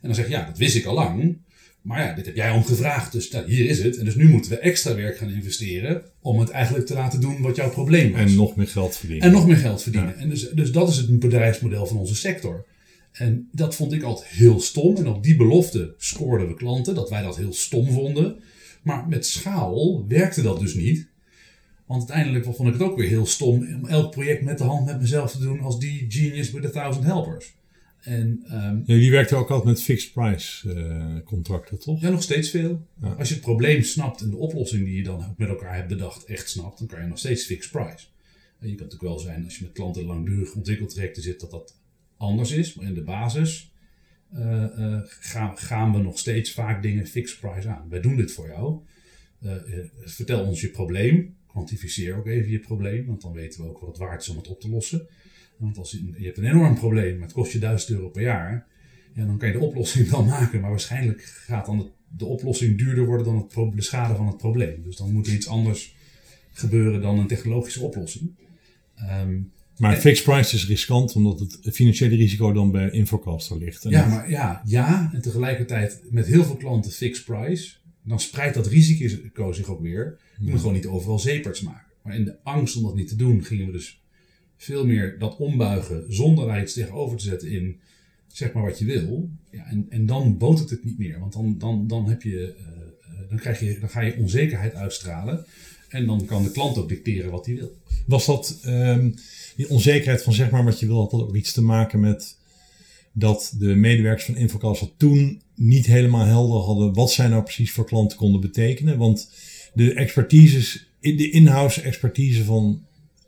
En 0.00 0.10
dan 0.10 0.14
zeg 0.14 0.24
je, 0.24 0.30
ja, 0.30 0.46
dat 0.46 0.58
wist 0.58 0.76
ik 0.76 0.84
al 0.84 0.94
lang. 0.94 1.36
Maar 1.84 2.02
ja, 2.02 2.14
dit 2.14 2.26
heb 2.26 2.36
jij 2.36 2.50
om 2.50 2.64
gevraagd, 2.64 3.12
dus 3.12 3.30
nou, 3.30 3.50
hier 3.50 3.68
is 3.68 3.82
het. 3.82 3.96
En 3.96 4.04
dus 4.04 4.14
nu 4.14 4.28
moeten 4.28 4.50
we 4.50 4.58
extra 4.58 4.94
werk 4.94 5.16
gaan 5.16 5.30
investeren 5.30 6.02
om 6.20 6.38
het 6.38 6.50
eigenlijk 6.50 6.86
te 6.86 6.94
laten 6.94 7.20
doen 7.20 7.42
wat 7.42 7.56
jouw 7.56 7.70
probleem 7.70 8.12
was. 8.12 8.20
En 8.20 8.34
nog 8.34 8.56
meer 8.56 8.66
geld 8.66 8.96
verdienen. 8.96 9.26
En 9.26 9.32
nog 9.32 9.46
meer 9.46 9.56
geld 9.56 9.82
verdienen. 9.82 10.16
En 10.16 10.28
dus, 10.28 10.50
dus 10.50 10.72
dat 10.72 10.88
is 10.88 10.96
het 10.96 11.18
bedrijfsmodel 11.18 11.86
van 11.86 11.96
onze 11.96 12.14
sector. 12.14 12.64
En 13.12 13.48
dat 13.52 13.74
vond 13.74 13.92
ik 13.92 14.02
altijd 14.02 14.28
heel 14.28 14.60
stom. 14.60 14.96
En 14.96 15.08
op 15.08 15.22
die 15.22 15.36
belofte 15.36 15.94
scoorden 15.98 16.48
we 16.48 16.54
klanten, 16.54 16.94
dat 16.94 17.10
wij 17.10 17.22
dat 17.22 17.36
heel 17.36 17.52
stom 17.52 17.90
vonden. 17.90 18.36
Maar 18.82 19.08
met 19.08 19.26
schaal 19.26 20.04
werkte 20.08 20.42
dat 20.42 20.60
dus 20.60 20.74
niet. 20.74 21.08
Want 21.86 22.00
uiteindelijk 22.00 22.44
vond 22.44 22.68
ik 22.68 22.74
het 22.74 22.82
ook 22.82 22.96
weer 22.96 23.08
heel 23.08 23.26
stom 23.26 23.56
om 23.56 23.86
elk 23.86 24.10
project 24.10 24.42
met 24.42 24.58
de 24.58 24.64
hand 24.64 24.86
met 24.86 25.00
mezelf 25.00 25.32
te 25.32 25.38
doen 25.38 25.60
als 25.60 25.78
die 25.78 26.06
genius 26.08 26.50
with 26.50 26.64
a 26.64 26.70
thousand 26.70 27.04
helpers. 27.04 27.54
En, 28.04 28.44
um, 28.50 28.82
ja, 28.86 28.94
die 28.98 29.10
werkte 29.10 29.34
ook 29.34 29.50
altijd 29.50 29.74
met 29.74 29.82
fixed 29.82 30.12
price 30.12 30.74
uh, 30.74 31.24
contracten, 31.24 31.78
toch? 31.78 32.00
Ja, 32.00 32.10
nog 32.10 32.22
steeds 32.22 32.50
veel. 32.50 32.86
Ja. 33.00 33.08
Als 33.08 33.28
je 33.28 33.34
het 33.34 33.42
probleem 33.42 33.82
snapt 33.82 34.20
en 34.20 34.30
de 34.30 34.36
oplossing 34.36 34.84
die 34.84 34.96
je 34.96 35.02
dan 35.02 35.34
met 35.36 35.48
elkaar 35.48 35.74
hebt 35.74 35.88
bedacht 35.88 36.24
echt 36.24 36.50
snapt, 36.50 36.78
dan 36.78 36.86
kan 36.86 37.00
je 37.00 37.06
nog 37.06 37.18
steeds 37.18 37.44
fixed 37.44 37.70
price. 37.70 38.06
En 38.58 38.68
je 38.68 38.74
kan 38.74 38.86
natuurlijk 38.86 39.02
wel 39.02 39.18
zijn 39.18 39.44
als 39.44 39.56
je 39.58 39.64
met 39.64 39.72
klanten 39.72 40.04
langdurig 40.04 40.54
ontwikkeltrajecten 40.54 41.22
zit, 41.22 41.40
dat 41.40 41.50
dat 41.50 41.80
anders 42.16 42.50
is. 42.50 42.74
Maar 42.74 42.86
in 42.86 42.94
de 42.94 43.02
basis 43.02 43.72
uh, 44.34 44.64
uh, 44.78 45.00
gaan, 45.04 45.58
gaan 45.58 45.92
we 45.92 45.98
nog 45.98 46.18
steeds 46.18 46.52
vaak 46.52 46.82
dingen 46.82 47.06
fixed 47.06 47.40
price 47.40 47.68
aan. 47.68 47.88
Wij 47.88 48.00
doen 48.00 48.16
dit 48.16 48.32
voor 48.32 48.46
jou. 48.48 48.80
vertel 50.04 50.44
ons 50.44 50.60
je 50.60 50.68
probleem. 50.68 51.36
Kwantificeer 51.46 52.16
ook 52.16 52.26
even 52.26 52.50
je 52.50 52.58
probleem, 52.58 53.06
want 53.06 53.20
dan 53.20 53.32
weten 53.32 53.62
we 53.62 53.68
ook 53.68 53.78
wat 53.78 53.88
het 53.88 53.98
waard 53.98 54.22
is 54.22 54.28
om 54.28 54.36
het 54.36 54.48
op 54.48 54.60
te 54.60 54.68
lossen. 54.68 55.06
Want 55.56 55.78
als 55.78 55.90
je, 55.90 56.12
je 56.18 56.24
hebt 56.24 56.38
een 56.38 56.44
enorm 56.44 56.74
probleem, 56.74 57.14
maar 57.14 57.26
het 57.26 57.32
kost 57.32 57.52
je 57.52 57.58
1000 57.58 57.90
euro 57.90 58.08
per 58.08 58.22
jaar, 58.22 58.66
ja, 59.14 59.24
dan 59.26 59.38
kan 59.38 59.48
je 59.48 59.54
de 59.54 59.64
oplossing 59.64 60.08
wel 60.10 60.24
maken. 60.24 60.60
Maar 60.60 60.70
waarschijnlijk 60.70 61.22
gaat 61.22 61.66
dan 61.66 61.78
de, 61.78 61.86
de 62.16 62.24
oplossing 62.24 62.78
duurder 62.78 63.06
worden 63.06 63.26
dan 63.26 63.36
het, 63.36 63.76
de 63.76 63.82
schade 63.82 64.14
van 64.14 64.26
het 64.26 64.36
probleem. 64.36 64.82
Dus 64.82 64.96
dan 64.96 65.12
moet 65.12 65.26
er 65.26 65.32
iets 65.32 65.48
anders 65.48 65.94
gebeuren 66.52 67.00
dan 67.00 67.18
een 67.18 67.26
technologische 67.26 67.82
oplossing. 67.82 68.30
Um, 69.22 69.52
maar 69.76 69.96
fixed 69.96 70.24
price 70.24 70.54
is 70.54 70.66
riskant, 70.66 71.16
omdat 71.16 71.38
het 71.40 71.74
financiële 71.74 72.16
risico 72.16 72.52
dan 72.52 72.70
bij 72.70 72.90
Infocaster 72.90 73.58
ligt. 73.58 73.86
ja, 73.88 74.06
maar 74.06 74.30
ja, 74.30 74.62
ja, 74.64 75.10
en 75.12 75.20
tegelijkertijd 75.20 76.02
met 76.10 76.26
heel 76.26 76.44
veel 76.44 76.56
klanten 76.56 76.90
fixed 76.90 77.24
price, 77.24 77.74
dan 78.02 78.20
spreidt 78.20 78.54
dat 78.54 78.66
risico 78.66 79.52
zich 79.52 79.68
ook 79.68 79.80
weer. 79.80 80.18
Je 80.38 80.50
moet 80.50 80.60
gewoon 80.60 80.74
niet 80.74 80.86
overal 80.86 81.18
zeeperts 81.18 81.60
maken. 81.60 81.92
Maar 82.02 82.14
in 82.16 82.24
de 82.24 82.36
angst 82.42 82.76
om 82.76 82.82
dat 82.82 82.94
niet 82.94 83.08
te 83.08 83.16
doen, 83.16 83.44
gingen 83.44 83.66
we 83.66 83.72
dus 83.72 84.03
veel 84.56 84.86
meer 84.86 85.18
dat 85.18 85.36
ombuigen 85.36 86.04
zonder 86.08 86.46
daar 86.46 86.62
iets 86.62 86.72
tegenover 86.72 87.18
te 87.18 87.24
zetten 87.24 87.50
in 87.50 87.80
zeg 88.26 88.52
maar 88.52 88.62
wat 88.62 88.78
je 88.78 88.84
wil. 88.84 89.30
Ja, 89.50 89.66
en, 89.66 89.86
en 89.88 90.06
dan 90.06 90.38
botert 90.38 90.70
het 90.70 90.84
niet 90.84 90.98
meer. 90.98 91.18
Want 91.18 91.32
dan, 91.32 91.58
dan, 91.58 91.86
dan, 91.86 92.08
heb 92.08 92.22
je, 92.22 92.54
uh, 92.58 93.28
dan, 93.28 93.38
krijg 93.38 93.60
je, 93.60 93.78
dan 93.80 93.88
ga 93.88 94.00
je 94.00 94.16
onzekerheid 94.18 94.74
uitstralen. 94.74 95.44
En 95.88 96.06
dan 96.06 96.24
kan 96.24 96.42
de 96.42 96.50
klant 96.50 96.78
ook 96.78 96.88
dicteren 96.88 97.30
wat 97.30 97.46
hij 97.46 97.54
wil. 97.54 97.76
Was 98.06 98.26
dat 98.26 98.60
um, 98.66 99.14
die 99.56 99.68
onzekerheid 99.68 100.22
van 100.22 100.32
zeg 100.32 100.50
maar 100.50 100.64
wat 100.64 100.80
je 100.80 100.86
wil, 100.86 101.00
had 101.00 101.10
dat 101.10 101.20
ook 101.20 101.36
iets 101.36 101.52
te 101.52 101.62
maken 101.62 102.00
met 102.00 102.36
dat 103.12 103.54
de 103.58 103.74
medewerkers 103.74 104.24
van 104.24 104.36
Infocast 104.36 104.92
toen 104.96 105.42
niet 105.54 105.86
helemaal 105.86 106.26
helder 106.26 106.60
hadden 106.60 106.94
wat 106.94 107.12
zij 107.12 107.28
nou 107.28 107.42
precies 107.42 107.72
voor 107.72 107.86
klanten 107.86 108.18
konden 108.18 108.40
betekenen? 108.40 108.98
Want 108.98 109.30
de 109.74 109.94
expertises, 109.94 110.88
de 111.00 111.30
in-house 111.30 111.80
expertise 111.80 112.44
van 112.44 112.82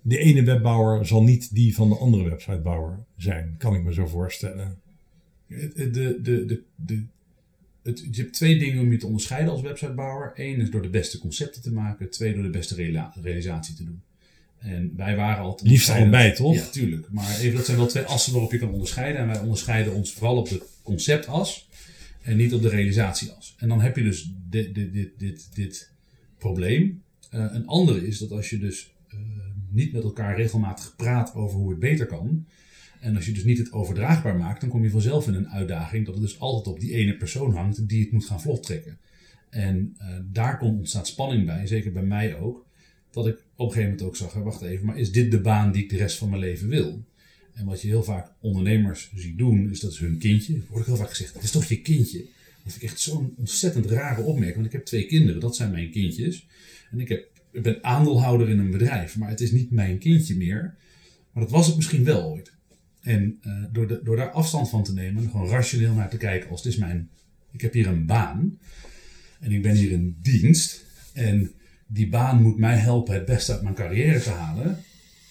de 0.07 0.19
ene 0.19 0.43
webbouwer 0.43 1.07
zal 1.07 1.23
niet 1.23 1.55
die 1.55 1.75
van 1.75 1.89
de 1.89 1.97
andere 1.97 2.29
websitebouwer 2.29 2.99
zijn, 3.17 3.55
kan 3.59 3.75
ik 3.75 3.83
me 3.83 3.93
zo 3.93 4.07
voorstellen. 4.07 4.79
De, 5.47 5.91
de, 5.91 6.19
de, 6.23 6.63
de, 6.77 7.03
het, 7.83 8.09
je 8.11 8.23
hebt 8.23 8.35
twee 8.35 8.59
dingen 8.59 8.83
om 8.83 8.93
je 8.93 8.99
te 8.99 9.07
onderscheiden 9.07 9.53
als 9.53 9.63
websitebouwer. 9.63 10.33
Eén 10.35 10.61
is 10.61 10.71
door 10.71 10.83
de 10.83 10.89
beste 10.89 11.19
concepten 11.19 11.63
te 11.63 11.73
maken. 11.73 12.11
Twee 12.11 12.35
door 12.35 12.43
de 12.43 12.51
beste 12.51 12.75
realisatie 13.23 13.75
te 13.75 13.85
doen. 13.85 14.03
En 14.59 14.93
wij 14.97 15.17
waren 15.17 15.45
altijd... 15.45 15.71
Liefst 15.71 15.89
allebei, 15.89 16.33
toch? 16.33 16.55
Ja, 16.55 16.67
tuurlijk. 16.67 17.07
Maar 17.11 17.39
even, 17.39 17.57
dat 17.57 17.65
zijn 17.65 17.77
wel 17.77 17.87
twee 17.87 18.05
assen 18.05 18.33
waarop 18.33 18.53
je 18.53 18.59
kan 18.59 18.73
onderscheiden. 18.73 19.21
En 19.21 19.27
wij 19.27 19.41
onderscheiden 19.41 19.95
ons 19.95 20.13
vooral 20.13 20.37
op 20.37 20.49
de 20.49 20.63
conceptas 20.83 21.69
en 22.23 22.37
niet 22.37 22.55
op 22.55 22.63
de 22.63 22.69
realisatieas. 22.69 23.55
En 23.59 23.69
dan 23.69 23.81
heb 23.81 23.97
je 23.97 24.03
dus 24.03 24.33
dit, 24.51 24.75
dit, 24.75 24.93
dit, 24.93 25.11
dit, 25.19 25.49
dit 25.55 25.91
probleem. 26.39 27.03
Uh, 27.35 27.47
een 27.53 27.67
andere 27.67 28.07
is 28.07 28.19
dat 28.19 28.31
als 28.31 28.51
je 28.51 28.59
dus 28.59 28.93
uh, 29.15 29.21
niet 29.71 29.93
met 29.93 30.03
elkaar 30.03 30.37
regelmatig 30.37 30.95
praat 30.97 31.35
over 31.35 31.59
hoe 31.59 31.71
het 31.71 31.79
beter 31.79 32.07
kan. 32.07 32.47
En 33.01 33.17
als 33.17 33.27
je 33.27 33.33
dus 33.33 33.45
niet 33.45 33.59
het 33.59 33.73
overdraagbaar 33.73 34.37
maakt, 34.37 34.61
dan 34.61 34.71
kom 34.71 34.83
je 34.83 34.91
vanzelf 34.91 35.29
in 35.29 35.35
een 35.35 35.49
uitdaging 35.49 36.05
dat 36.05 36.15
het 36.15 36.23
dus 36.23 36.41
altijd 36.41 36.67
op 36.67 36.81
die 36.81 36.93
ene 36.93 37.17
persoon 37.17 37.55
hangt 37.55 37.89
die 37.89 38.03
het 38.03 38.13
moet 38.13 38.25
gaan 38.25 38.41
vlot 38.41 38.63
trekken. 38.63 38.99
En 39.51 39.97
uh, 40.01 40.07
daar 40.33 40.59
komt, 40.59 40.79
ontstaat 40.79 41.07
spanning 41.07 41.47
bij, 41.47 41.67
zeker 41.67 41.93
bij 41.93 42.03
mij 42.03 42.37
ook. 42.37 42.67
Dat 43.11 43.27
ik 43.27 43.35
op 43.35 43.67
een 43.67 43.73
gegeven 43.73 43.91
moment 43.91 44.03
ook 44.03 44.17
zag, 44.17 44.33
wacht 44.33 44.63
even, 44.63 44.87
maar 44.87 44.99
is 44.99 45.13
dit 45.13 45.31
de 45.31 45.41
baan 45.41 45.73
die 45.73 45.83
ik 45.83 45.91
de 45.91 45.97
rest 45.97 46.19
van 46.19 46.29
mijn 46.29 46.41
leven 46.41 46.69
wil? 46.69 47.05
En 47.53 47.65
wat 47.65 47.83
je 47.83 47.89
heel 47.89 48.03
vaak 48.03 48.33
ondernemers 48.41 49.11
ziet 49.15 49.39
doen, 49.39 49.71
is 49.71 49.81
dat 49.81 49.93
is 49.93 49.99
hun 49.99 50.19
kindje. 50.19 50.61
Wordt 50.71 50.87
heel 50.87 50.97
vaak 50.97 51.09
gezegd, 51.09 51.35
het 51.35 51.43
is 51.43 51.51
toch 51.51 51.65
je 51.65 51.81
kindje? 51.81 52.19
Dat 52.19 52.73
vind 52.73 52.77
ik 52.77 52.83
echt 52.83 53.01
zo'n 53.01 53.35
ontzettend 53.37 53.87
rare 53.87 54.23
opmerking. 54.23 54.55
Want 54.55 54.67
ik 54.67 54.73
heb 54.73 54.85
twee 54.85 55.07
kinderen, 55.07 55.41
dat 55.41 55.57
zijn 55.57 55.71
mijn 55.71 55.91
kindjes. 55.91 56.47
En 56.91 57.01
ik, 57.01 57.09
heb, 57.09 57.29
ik 57.57 57.63
ben 57.63 57.85
aandeelhouder 57.85 58.49
in 58.49 58.59
een 58.59 58.71
bedrijf, 58.71 59.17
maar 59.17 59.29
het 59.29 59.41
is 59.41 59.53
niet 59.53 59.71
mijn 59.71 59.99
kindje 59.99 60.37
meer. 60.37 60.75
Maar 61.33 61.43
dat 61.43 61.53
was 61.53 61.67
het 61.67 61.77
misschien 61.77 62.05
wel 62.05 62.25
ooit. 62.25 62.53
En 63.01 63.39
uh, 63.47 63.65
door, 63.73 63.89
de, 63.89 64.01
door 64.05 64.17
daar 64.17 64.31
afstand 64.31 64.69
van 64.69 64.83
te 64.83 64.93
nemen, 64.93 65.31
gewoon 65.31 65.49
rationeel 65.49 65.95
naar 65.95 66.11
te 66.11 66.17
kijken 66.17 66.51
als 66.51 66.63
het 66.63 66.73
is 66.73 66.79
mijn... 66.79 67.09
Ik 67.53 67.61
heb 67.61 67.73
hier 67.73 67.87
een 67.87 68.07
baan 68.07 68.59
en 69.41 69.53
ik 69.53 69.63
ben 69.63 69.75
hier 69.75 69.91
in 69.91 70.17
dienst. 70.23 70.85
En 71.13 71.53
die 71.87 72.09
baan 72.09 72.43
moet 72.43 72.59
mij 72.59 72.77
helpen 72.77 73.15
het 73.15 73.25
beste 73.25 73.53
uit 73.53 73.63
mijn 73.63 73.75
carrière 73.75 74.21
te 74.21 74.31
halen 74.31 74.79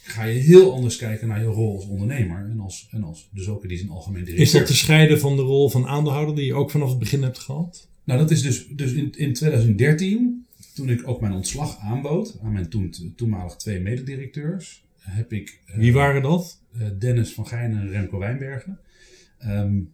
ga 0.06 0.24
je 0.24 0.40
heel 0.40 0.74
anders 0.74 0.96
kijken 0.96 1.28
naar 1.28 1.40
je 1.40 1.46
rol 1.46 1.76
als 1.76 1.86
ondernemer 1.86 2.50
en 2.50 2.60
als, 2.60 2.88
en 2.92 3.04
als 3.04 3.30
dus 3.32 3.48
ook 3.48 3.64
in 3.64 3.70
die 3.70 3.78
zin 3.78 3.90
algemeen 3.90 4.24
directeur. 4.24 4.46
Is 4.46 4.52
dat 4.52 4.66
te 4.66 4.76
scheiden 4.76 5.20
van 5.20 5.36
de 5.36 5.42
rol 5.42 5.70
van 5.70 5.88
aandeelhouder 5.88 6.36
die 6.36 6.46
je 6.46 6.54
ook 6.54 6.72
vanaf 6.72 6.90
het 6.90 7.00
begin 7.00 7.24
hebt 7.24 7.40
gehad? 7.40 7.88
Nou, 8.04 8.20
dat 8.20 8.32
is 8.32 8.42
dus, 8.42 8.68
dus 8.68 8.92
in, 8.92 9.14
in 9.18 9.34
2013, 9.34 10.45
toen 10.76 10.90
ik 10.90 11.08
ook 11.08 11.22
mijn 11.22 11.34
ontslag 11.34 11.80
aanbood 11.80 12.40
aan 12.44 12.54
mijn 12.54 12.70
toen, 12.70 13.14
toenmalig 13.16 13.56
twee 13.56 13.80
mededirecteurs, 13.80 14.84
heb 14.98 15.34
ik... 15.34 15.60
Wie 15.76 15.94
waren 15.94 16.22
dat? 16.22 16.62
Uh, 16.78 16.88
Dennis 17.00 17.34
van 17.34 17.48
Gijnen 17.48 17.80
en 17.80 17.90
Remco 17.90 18.20
Wijnbergen. 18.20 18.80
Um, 19.46 19.92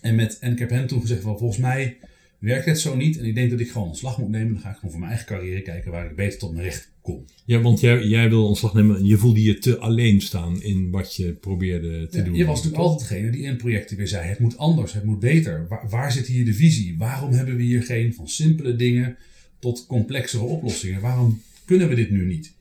en, 0.00 0.14
met, 0.14 0.38
en 0.38 0.52
ik 0.52 0.58
heb 0.58 0.70
hen 0.70 0.86
toen 0.86 1.00
gezegd, 1.00 1.22
van, 1.22 1.38
volgens 1.38 1.60
mij 1.60 1.98
werkt 2.38 2.64
het 2.64 2.80
zo 2.80 2.96
niet. 2.96 3.18
En 3.18 3.24
ik 3.24 3.34
denk 3.34 3.50
dat 3.50 3.60
ik 3.60 3.70
gewoon 3.70 3.88
ontslag 3.88 4.18
moet 4.18 4.28
nemen. 4.28 4.52
Dan 4.52 4.62
ga 4.62 4.70
ik 4.70 4.74
gewoon 4.74 4.90
voor 4.90 5.00
mijn 5.00 5.12
eigen 5.12 5.28
carrière 5.28 5.62
kijken 5.62 5.90
waar 5.90 6.10
ik 6.10 6.16
beter 6.16 6.38
tot 6.38 6.52
mijn 6.52 6.64
recht 6.64 6.92
kom. 7.00 7.24
Ja, 7.44 7.60
want 7.60 7.80
jij, 7.80 8.04
jij 8.04 8.28
wil 8.28 8.46
ontslag 8.46 8.74
nemen 8.74 8.96
en 8.96 9.04
je 9.04 9.16
voelde 9.16 9.42
je 9.42 9.58
te 9.58 9.78
alleen 9.78 10.20
staan 10.20 10.62
in 10.62 10.90
wat 10.90 11.16
je 11.16 11.32
probeerde 11.32 12.06
te 12.06 12.18
ja, 12.18 12.24
doen. 12.24 12.34
Je 12.34 12.44
was 12.44 12.56
natuurlijk 12.56 12.82
altijd 12.82 13.08
degene 13.08 13.30
die 13.30 13.42
in 13.42 13.56
projecten 13.56 13.96
weer 13.96 14.08
zei: 14.08 14.28
het 14.28 14.38
moet 14.38 14.58
anders, 14.58 14.92
het 14.92 15.04
moet 15.04 15.20
beter. 15.20 15.66
Waar, 15.68 15.88
waar 15.88 16.12
zit 16.12 16.26
hier 16.26 16.44
de 16.44 16.54
visie? 16.54 16.94
Waarom 16.98 17.32
hebben 17.32 17.56
we 17.56 17.62
hier 17.62 17.82
geen 17.82 18.14
van 18.14 18.28
simpele 18.28 18.76
dingen 18.76 19.16
tot 19.62 19.86
complexere 19.86 20.42
oplossingen? 20.42 21.00
Waarom 21.00 21.42
kunnen 21.64 21.88
we 21.88 21.94
dit 21.94 22.10
nu 22.10 22.26
niet? 22.26 22.54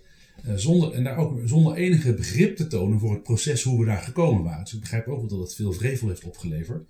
Uh, 0.48 0.54
zonder, 0.56 0.92
en 0.92 1.04
daar 1.04 1.18
ook 1.18 1.40
zonder 1.46 1.76
enige 1.76 2.14
begrip 2.14 2.56
te 2.56 2.68
tonen 2.68 3.00
voor 3.00 3.12
het 3.12 3.24
proces 3.24 3.64
hoe 3.64 3.80
we 3.80 3.86
daar 3.86 4.02
gekomen 4.02 4.44
waren. 4.44 4.64
Dus 4.64 4.74
ik 4.74 4.80
begrijp 4.80 5.08
ook 5.08 5.20
wel 5.20 5.30
dat 5.30 5.40
het 5.40 5.56
veel 5.56 5.74
vrevel 5.74 6.08
heeft 6.08 6.24
opgeleverd. 6.24 6.88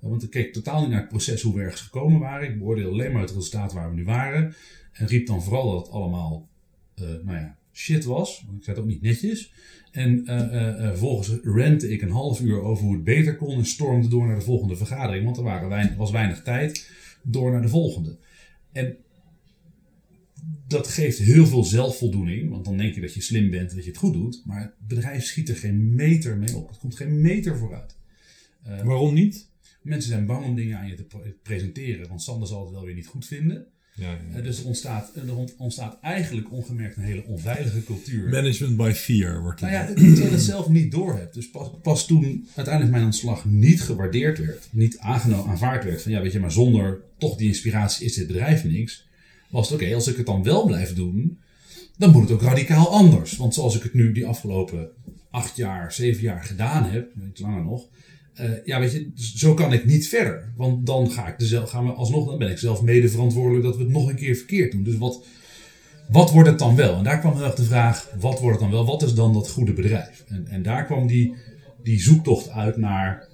Want 0.00 0.22
ik 0.22 0.30
keek 0.30 0.52
totaal 0.52 0.80
niet 0.80 0.90
naar 0.90 1.00
het 1.00 1.08
proces 1.08 1.42
hoe 1.42 1.54
we 1.54 1.60
ergens 1.60 1.80
gekomen 1.80 2.20
waren. 2.20 2.48
Ik 2.48 2.58
beoordeel 2.58 2.90
alleen 2.90 3.12
maar 3.12 3.20
het 3.20 3.30
resultaat 3.30 3.72
waar 3.72 3.90
we 3.90 3.96
nu 3.96 4.04
waren. 4.04 4.54
En 4.92 5.06
riep 5.06 5.26
dan 5.26 5.42
vooral 5.42 5.72
dat 5.72 5.86
het 5.86 5.94
allemaal, 5.94 6.48
uh, 7.00 7.06
nou 7.06 7.38
ja, 7.38 7.56
shit 7.72 8.04
was. 8.04 8.42
Want 8.46 8.58
ik 8.58 8.64
zei 8.64 8.76
het 8.76 8.84
ook 8.84 8.90
niet 8.90 9.02
netjes. 9.02 9.52
En 9.90 10.22
vervolgens 10.76 11.30
rentte 11.42 11.88
ik 11.88 12.02
een 12.02 12.10
half 12.10 12.40
uur 12.40 12.62
over 12.62 12.84
hoe 12.84 12.94
het 12.94 13.04
beter 13.04 13.36
kon. 13.36 13.58
En 13.58 13.66
stormde 13.66 14.08
door 14.08 14.26
naar 14.26 14.38
de 14.38 14.44
volgende 14.44 14.76
vergadering. 14.76 15.24
Want 15.24 15.36
er 15.36 15.42
waren 15.42 15.96
was 15.96 16.10
weinig 16.10 16.42
tijd. 16.42 16.90
Door 17.22 17.52
naar 17.52 17.62
de 17.62 17.68
volgende. 17.68 18.16
En 18.72 18.96
dat 20.66 20.88
geeft 20.88 21.18
heel 21.18 21.46
veel 21.46 21.64
zelfvoldoening. 21.64 22.50
Want 22.50 22.64
dan 22.64 22.76
denk 22.76 22.94
je 22.94 23.00
dat 23.00 23.14
je 23.14 23.20
slim 23.20 23.50
bent 23.50 23.70
en 23.70 23.74
dat 23.76 23.84
je 23.84 23.90
het 23.90 23.98
goed 23.98 24.12
doet. 24.12 24.42
Maar 24.44 24.60
het 24.60 24.72
bedrijf 24.88 25.24
schiet 25.24 25.48
er 25.48 25.56
geen 25.56 25.94
meter 25.94 26.36
mee 26.36 26.56
op. 26.56 26.68
Het 26.68 26.78
komt 26.78 26.96
geen 26.96 27.20
meter 27.20 27.58
vooruit. 27.58 27.96
Waarom 28.84 29.14
niet? 29.14 29.48
Mensen 29.82 30.10
zijn 30.10 30.26
bang 30.26 30.44
om 30.44 30.54
dingen 30.54 30.78
aan 30.78 30.88
je 30.88 30.94
te 30.94 31.34
presenteren, 31.42 32.08
want 32.08 32.22
Sander 32.22 32.48
zal 32.48 32.64
het 32.64 32.70
wel 32.74 32.84
weer 32.84 32.94
niet 32.94 33.06
goed 33.06 33.26
vinden. 33.26 33.66
Ja, 33.96 34.10
ja. 34.10 34.36
Eh, 34.38 34.44
dus 34.44 34.60
er 34.60 34.66
ontstaat, 34.66 35.16
er 35.16 35.36
ont- 35.36 35.54
ontstaat 35.56 35.98
eigenlijk 36.00 36.52
ongemerkt 36.52 36.96
een 36.96 37.02
hele 37.02 37.24
onveilige 37.24 37.84
cultuur. 37.84 38.28
Management 38.28 38.76
by 38.76 38.92
fear 38.94 39.40
wordt 39.42 39.60
het. 39.60 39.70
Nou 39.70 39.82
ja, 39.82 39.94
terwijl 39.94 40.16
je 40.16 40.30
het 40.30 40.40
zelf 40.42 40.68
niet 40.68 40.90
doorhebt. 40.92 41.34
Dus 41.34 41.50
pas, 41.50 41.70
pas 41.82 42.06
toen 42.06 42.46
uiteindelijk 42.54 42.94
mijn 42.94 43.04
ontslag 43.06 43.44
niet 43.44 43.80
gewaardeerd 43.80 44.38
werd, 44.38 44.68
niet 44.70 44.98
aangenomen, 44.98 45.50
aanvaard 45.50 45.84
werd, 45.84 46.02
van 46.02 46.12
ja, 46.12 46.22
weet 46.22 46.32
je, 46.32 46.40
maar 46.40 46.52
zonder 46.52 47.00
toch 47.18 47.36
die 47.36 47.48
inspiratie 47.48 48.06
is 48.06 48.14
dit 48.14 48.26
bedrijf 48.26 48.64
niks, 48.64 49.08
was 49.54 49.70
het 49.70 49.82
oké, 49.82 49.94
als 49.94 50.06
ik 50.06 50.16
het 50.16 50.26
dan 50.26 50.42
wel 50.42 50.66
blijf 50.66 50.94
doen, 50.94 51.38
dan 51.96 52.10
moet 52.10 52.22
het 52.22 52.30
ook 52.30 52.42
radicaal 52.42 52.88
anders. 52.88 53.36
Want 53.36 53.54
zoals 53.54 53.76
ik 53.76 53.82
het 53.82 53.94
nu 53.94 54.12
die 54.12 54.26
afgelopen 54.26 54.88
acht 55.30 55.56
jaar, 55.56 55.92
zeven 55.92 56.22
jaar 56.22 56.42
gedaan 56.42 56.84
heb, 56.84 57.12
iets 57.28 57.40
langer 57.40 57.64
nog, 57.64 57.88
eh, 58.34 58.50
ja, 58.64 58.80
weet 58.80 58.92
je, 58.92 59.10
zo 59.14 59.54
kan 59.54 59.72
ik 59.72 59.84
niet 59.84 60.08
verder. 60.08 60.52
Want 60.56 60.86
dan 60.86 61.10
ga 61.10 61.26
ik 61.26 61.38
dezelfde, 61.38 61.70
gaan 61.70 61.86
we 61.86 61.92
alsnog, 61.92 62.26
dan 62.26 62.38
ben 62.38 62.50
ik 62.50 62.58
zelf 62.58 62.82
mede 62.82 63.08
verantwoordelijk 63.08 63.64
dat 63.64 63.76
we 63.76 63.82
het 63.82 63.92
nog 63.92 64.08
een 64.08 64.16
keer 64.16 64.36
verkeerd 64.36 64.72
doen. 64.72 64.82
Dus 64.82 64.96
wat, 64.96 65.24
wat 66.08 66.30
wordt 66.30 66.48
het 66.48 66.58
dan 66.58 66.76
wel? 66.76 66.96
En 66.96 67.04
daar 67.04 67.20
kwam 67.20 67.36
heel 67.36 67.54
de 67.54 67.64
vraag, 67.64 68.10
wat 68.20 68.40
wordt 68.40 68.60
het 68.60 68.70
dan 68.70 68.78
wel? 68.78 68.86
Wat 68.86 69.02
is 69.02 69.14
dan 69.14 69.32
dat 69.32 69.50
goede 69.50 69.72
bedrijf? 69.72 70.24
En, 70.28 70.46
en 70.46 70.62
daar 70.62 70.84
kwam 70.84 71.06
die, 71.06 71.34
die 71.82 72.00
zoektocht 72.00 72.50
uit 72.50 72.76
naar, 72.76 73.28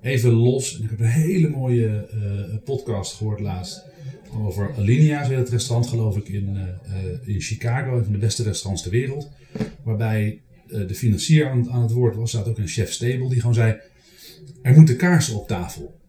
even 0.00 0.32
los, 0.32 0.78
en 0.78 0.84
ik 0.84 0.90
heb 0.90 1.00
een 1.00 1.06
hele 1.06 1.48
mooie 1.48 2.08
eh, 2.10 2.56
podcast 2.64 3.14
gehoord 3.14 3.40
laatst 3.40 3.86
over 4.32 4.74
Alinea, 4.76 5.24
zo 5.24 5.30
heet 5.30 5.38
het 5.38 5.48
restaurant 5.48 5.88
geloof 5.88 6.16
ik, 6.16 6.28
in, 6.28 6.56
eh, 6.56 6.62
eh, 6.62 7.34
in 7.34 7.40
Chicago, 7.40 7.96
een 7.96 8.04
van 8.04 8.12
de 8.12 8.18
beste 8.18 8.42
restaurants 8.42 8.82
ter 8.82 8.90
wereld. 8.90 9.30
Waarbij 9.82 10.40
eh, 10.68 10.86
de 10.88 10.94
financier 10.94 11.48
aan, 11.48 11.82
het 11.82 11.92
woord 11.92 12.16
was, 12.16 12.30
staat 12.30 12.48
ook 12.48 12.58
een 12.58 12.68
chef 12.68 12.92
Stable, 12.92 13.28
die 13.28 13.40
gewoon 13.40 13.54
zei, 13.54 13.76
er 14.62 14.74
moeten 14.74 14.96
kaarsen 14.96 15.34
op 15.34 15.48
tafel. 15.48 16.00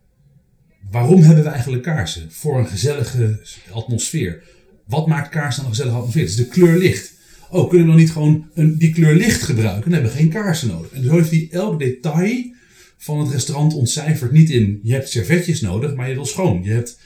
Waarom 0.91 1.22
hebben 1.22 1.44
we 1.44 1.50
eigenlijk 1.50 1.84
kaarsen? 1.84 2.32
Voor 2.32 2.60
een 2.60 2.68
gezellige 2.68 3.39
atmosfeer. 3.72 4.44
Wat 4.86 5.08
maakt 5.08 5.29
kaarsen 5.29 5.63
een 5.63 5.70
gezellige 5.70 5.96
atmosfeer? 5.96 6.22
Het 6.22 6.32
is 6.32 6.38
de 6.38 6.48
kleur 6.48 6.77
licht. 6.77 7.13
Oh, 7.50 7.70
kunnen 7.70 7.86
we 7.86 7.91
dan 7.91 8.01
niet 8.01 8.12
gewoon 8.12 8.50
een, 8.53 8.77
die 8.77 8.94
kleur 8.94 9.15
licht 9.15 9.41
gebruiken? 9.41 9.84
Dan 9.84 9.91
hebben 9.91 10.12
we 10.12 10.18
geen 10.18 10.29
kaarsen 10.29 10.68
nodig. 10.68 10.91
En 10.91 11.03
zo 11.03 11.15
heeft 11.15 11.32
hij 11.32 11.48
elk 11.51 11.79
detail 11.79 12.53
van 12.98 13.20
het 13.20 13.32
restaurant 13.32 13.74
ontcijferd. 13.74 14.32
Niet 14.32 14.50
in, 14.50 14.79
je 14.84 14.94
hebt 14.94 15.10
servetjes 15.10 15.62
nodig, 15.62 15.96
maar 15.96 16.10
je 16.10 16.13
wil 16.13 16.25
schoon. 16.25 16.63
Je 16.63 16.72
hebt 16.72 17.00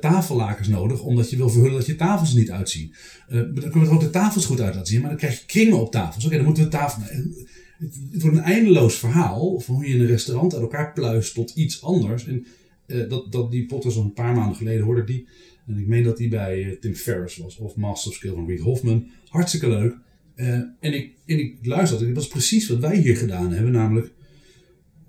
tafellakens 0.00 0.68
nodig, 0.68 1.02
omdat 1.02 1.30
je 1.30 1.36
wil 1.36 1.48
verhullen 1.48 1.76
dat 1.76 1.86
je 1.86 1.96
tafels 1.96 2.34
niet 2.34 2.50
uitzien. 2.50 2.94
Eh, 3.28 3.36
dan 3.36 3.52
kunnen 3.54 3.80
we 3.80 3.86
er 3.86 3.92
ook 3.92 4.00
de 4.00 4.10
tafels 4.10 4.46
goed 4.46 4.60
uit 4.60 4.74
laten 4.74 4.92
zien, 4.92 5.00
maar 5.00 5.10
dan 5.10 5.18
krijg 5.18 5.38
je 5.38 5.46
kringen 5.46 5.80
op 5.80 5.90
tafels. 5.90 6.24
Oké, 6.26 6.36
dan 6.36 6.44
moeten 6.44 6.64
we 6.64 6.68
tafel... 6.68 7.02
Het, 7.02 7.98
het 8.12 8.22
wordt 8.22 8.36
een 8.36 8.42
eindeloos 8.42 8.98
verhaal 8.98 9.60
van 9.60 9.74
hoe 9.74 9.88
je 9.88 9.94
een 9.94 10.06
restaurant 10.06 10.52
uit 10.52 10.62
elkaar 10.62 10.92
pluist 10.92 11.34
tot 11.34 11.50
iets 11.50 11.82
anders. 11.82 12.26
En 12.26 12.46
eh, 12.86 13.08
dat, 13.08 13.32
dat 13.32 13.50
die 13.50 13.66
podcast 13.66 13.96
al 13.96 14.02
een 14.02 14.12
paar 14.12 14.34
maanden 14.34 14.56
geleden 14.56 14.84
hoorde 14.84 15.04
die. 15.04 15.28
En 15.66 15.78
ik 15.78 15.86
meen 15.86 16.02
dat 16.02 16.16
die 16.16 16.28
bij 16.28 16.64
eh, 16.64 16.78
Tim 16.80 16.94
Ferriss 16.94 17.36
was, 17.36 17.56
of 17.56 17.76
Master 17.76 18.10
of 18.10 18.16
Skill 18.16 18.32
van 18.32 18.46
Reed 18.46 18.60
Hoffman. 18.60 19.06
Hartstikke 19.28 19.68
leuk. 19.68 19.94
Eh, 20.34 20.54
en, 20.54 20.92
ik, 20.94 21.12
en 21.26 21.38
ik 21.38 21.56
luisterde, 21.62 22.06
en 22.06 22.14
dat 22.14 22.22
is 22.22 22.28
precies 22.28 22.68
wat 22.68 22.78
wij 22.78 22.96
hier 22.96 23.16
gedaan 23.16 23.52
hebben, 23.52 23.72
namelijk 23.72 24.12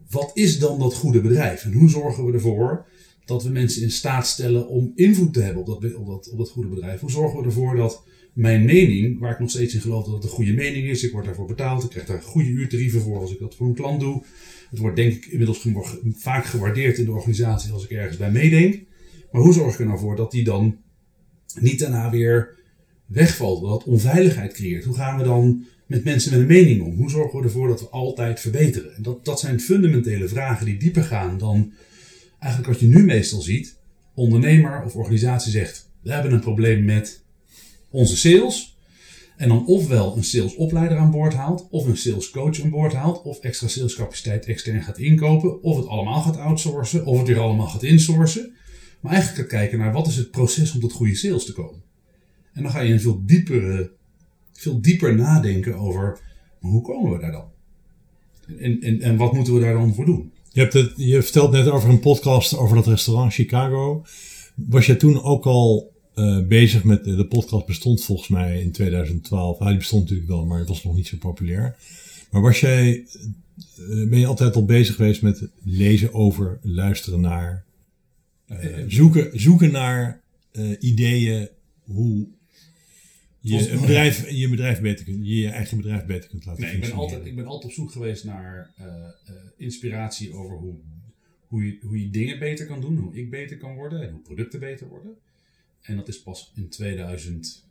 wat 0.09 0.31
is 0.33 0.59
dan 0.59 0.79
dat 0.79 0.93
goede 0.93 1.21
bedrijf? 1.21 1.63
En 1.63 1.73
hoe 1.73 1.89
zorgen 1.89 2.25
we 2.25 2.33
ervoor 2.33 2.85
dat 3.25 3.43
we 3.43 3.49
mensen 3.49 3.81
in 3.81 3.91
staat 3.91 4.27
stellen 4.27 4.67
om 4.67 4.91
invloed 4.95 5.33
te 5.33 5.41
hebben 5.41 5.61
op 5.65 5.81
dat, 5.81 5.95
op 5.95 6.07
dat, 6.07 6.29
op 6.29 6.37
dat 6.37 6.49
goede 6.49 6.69
bedrijf? 6.69 6.99
Hoe 6.99 7.11
zorgen 7.11 7.39
we 7.39 7.45
ervoor 7.45 7.75
dat 7.75 8.03
mijn 8.33 8.65
mening, 8.65 9.19
waar 9.19 9.31
ik 9.31 9.39
nog 9.39 9.49
steeds 9.49 9.73
in 9.73 9.81
geloof 9.81 10.05
dat 10.05 10.13
het 10.13 10.23
een 10.23 10.29
goede 10.29 10.53
mening 10.53 10.87
is, 10.87 11.03
ik 11.03 11.11
word 11.11 11.25
daarvoor 11.25 11.47
betaald, 11.47 11.83
ik 11.83 11.89
krijg 11.89 12.05
daar 12.05 12.21
goede 12.21 12.49
uurtarieven 12.49 13.01
voor 13.01 13.19
als 13.19 13.31
ik 13.31 13.39
dat 13.39 13.55
voor 13.55 13.67
een 13.67 13.73
klant 13.73 13.99
doe. 13.99 14.23
Het 14.69 14.79
wordt 14.79 14.95
denk 14.95 15.13
ik 15.13 15.25
inmiddels 15.25 15.67
vaak 16.15 16.45
gewaardeerd 16.45 16.97
in 16.97 17.05
de 17.05 17.11
organisatie 17.11 17.71
als 17.71 17.83
ik 17.83 17.89
ergens 17.89 18.17
bij 18.17 18.31
meedenk. 18.31 18.83
Maar 19.31 19.41
hoe 19.41 19.53
zorg 19.53 19.73
ik 19.73 19.79
er 19.79 19.85
nou 19.85 19.99
voor 19.99 20.15
dat 20.15 20.31
die 20.31 20.43
dan 20.43 20.77
niet 21.59 21.79
daarna 21.79 22.09
weer 22.09 22.55
wegvalt, 23.05 23.61
dat 23.61 23.83
onveiligheid 23.83 24.53
creëert? 24.53 24.85
Hoe 24.85 24.95
gaan 24.95 25.17
we 25.17 25.23
dan 25.23 25.65
met 25.87 26.03
mensen 26.03 26.31
met 26.31 26.39
een 26.39 26.63
mening 26.63 26.81
om? 26.81 26.95
Hoe 26.95 27.09
zorgen 27.09 27.39
we 27.39 27.45
ervoor 27.45 27.67
dat 27.67 27.79
we 27.79 27.89
altijd 27.89 28.39
verbeteren? 28.39 28.95
En 28.95 29.03
dat, 29.03 29.25
dat 29.25 29.39
zijn 29.39 29.59
fundamentele 29.59 30.27
vragen 30.27 30.65
die 30.65 30.77
dieper 30.77 31.03
gaan 31.03 31.37
dan 31.37 31.73
eigenlijk 32.43 32.73
wat 32.73 32.79
je 32.79 32.87
nu 32.87 33.03
meestal 33.03 33.41
ziet. 33.41 33.77
Ondernemer 34.13 34.83
of 34.83 34.95
organisatie 34.95 35.51
zegt, 35.51 35.89
we 36.01 36.11
hebben 36.11 36.31
een 36.31 36.39
probleem 36.39 36.85
met 36.85 37.23
onze 37.89 38.17
sales. 38.17 38.77
En 39.37 39.47
dan 39.47 39.67
ofwel 39.67 40.17
een 40.17 40.23
salesopleider 40.23 40.97
aan 40.97 41.11
boord 41.11 41.33
haalt, 41.33 41.67
of 41.69 41.85
een 41.85 41.97
salescoach 41.97 42.61
aan 42.61 42.69
boord 42.69 42.93
haalt, 42.93 43.21
of 43.21 43.39
extra 43.39 43.67
salescapaciteit 43.67 44.45
extern 44.45 44.83
gaat 44.83 44.97
inkopen, 44.97 45.61
of 45.63 45.77
het 45.77 45.87
allemaal 45.87 46.21
gaat 46.21 46.37
outsourcen, 46.37 47.05
of 47.05 47.17
het 47.17 47.27
weer 47.27 47.39
allemaal 47.39 47.67
gaat 47.67 47.83
insourcen. 47.83 48.53
Maar 48.99 49.11
eigenlijk 49.11 49.41
gaat 49.41 49.59
kijken 49.59 49.77
naar 49.77 49.93
wat 49.93 50.07
is 50.07 50.15
het 50.15 50.31
proces 50.31 50.73
om 50.73 50.79
tot 50.79 50.91
goede 50.91 51.15
sales 51.15 51.45
te 51.45 51.53
komen. 51.53 51.81
En 52.53 52.63
dan 52.63 52.71
ga 52.71 52.79
je 52.79 52.93
een 52.93 53.01
veel 53.01 53.21
diepere, 53.25 53.91
veel 54.51 54.81
dieper 54.81 55.15
nadenken 55.15 55.75
over 55.75 56.19
hoe 56.59 56.81
komen 56.81 57.11
we 57.11 57.19
daar 57.19 57.31
dan? 57.31 57.51
En, 58.59 58.81
en, 58.81 59.01
en 59.01 59.17
wat 59.17 59.33
moeten 59.33 59.53
we 59.53 59.59
daar 59.59 59.73
dan 59.73 59.93
voor 59.93 60.05
doen? 60.05 60.32
Je, 60.53 60.59
hebt 60.61 60.73
het, 60.73 60.93
je 60.95 61.21
vertelt 61.21 61.51
net 61.51 61.67
over 61.67 61.89
een 61.89 61.99
podcast 61.99 62.57
over 62.57 62.75
dat 62.75 62.87
restaurant 62.87 63.33
Chicago. 63.33 64.05
Was 64.55 64.85
je 64.85 64.97
toen 64.97 65.23
ook 65.23 65.45
al 65.45 65.93
eh, 66.13 66.39
bezig 66.47 66.83
met, 66.83 67.03
de 67.03 67.25
podcast 67.25 67.65
bestond 67.65 68.03
volgens 68.03 68.27
mij 68.27 68.61
in 68.61 68.71
2012. 68.71 69.57
Nou, 69.57 69.69
die 69.69 69.79
bestond 69.79 70.01
natuurlijk 70.01 70.29
wel, 70.29 70.45
maar 70.45 70.59
het 70.59 70.67
was 70.67 70.83
nog 70.83 70.95
niet 70.95 71.07
zo 71.07 71.17
populair. 71.17 71.75
Maar 72.33 72.41
was 72.41 72.59
jij, 72.59 73.05
eh, 73.77 74.07
ben 74.09 74.19
je 74.19 74.25
altijd 74.25 74.55
al 74.55 74.65
bezig 74.65 74.95
geweest 74.95 75.21
met 75.21 75.47
lezen 75.63 76.13
over, 76.13 76.59
luisteren 76.61 77.21
naar, 77.21 77.63
eh, 78.45 78.69
zoeken, 78.87 79.39
zoeken 79.39 79.71
naar 79.71 80.21
eh, 80.51 80.71
ideeën 80.79 81.49
hoe 81.83 82.27
je, 83.43 83.69
een 83.69 83.81
bedrijf, 83.81 84.29
je, 84.29 84.49
bedrijf 84.49 84.81
beter 84.81 85.05
kunt, 85.05 85.27
je 85.27 85.35
je 85.35 85.49
eigen 85.49 85.77
bedrijf 85.77 86.05
beter 86.05 86.29
kunt 86.29 86.45
laten 86.45 86.63
Nee, 86.63 86.73
ik 86.73 86.81
ben, 86.81 86.91
altijd, 86.91 87.25
ik 87.25 87.35
ben 87.35 87.45
altijd 87.45 87.65
op 87.65 87.71
zoek 87.71 87.91
geweest 87.91 88.23
naar 88.23 88.71
eh, 88.77 88.85
eh, 88.85 89.33
inspiratie 89.57 90.33
over 90.33 90.57
hoe, 90.57 90.75
hoe, 91.47 91.65
je, 91.65 91.77
hoe 91.81 92.01
je 92.01 92.09
dingen 92.09 92.39
beter 92.39 92.65
kan 92.65 92.81
doen, 92.81 92.97
hoe 92.97 93.15
ik 93.15 93.29
beter 93.29 93.57
kan 93.57 93.75
worden 93.75 94.01
en 94.01 94.11
hoe 94.11 94.21
producten 94.21 94.59
beter 94.59 94.87
worden. 94.87 95.15
En 95.81 95.95
dat 95.95 96.07
is 96.07 96.21
pas 96.21 96.51
in 96.55 96.69
2008, 96.69 97.63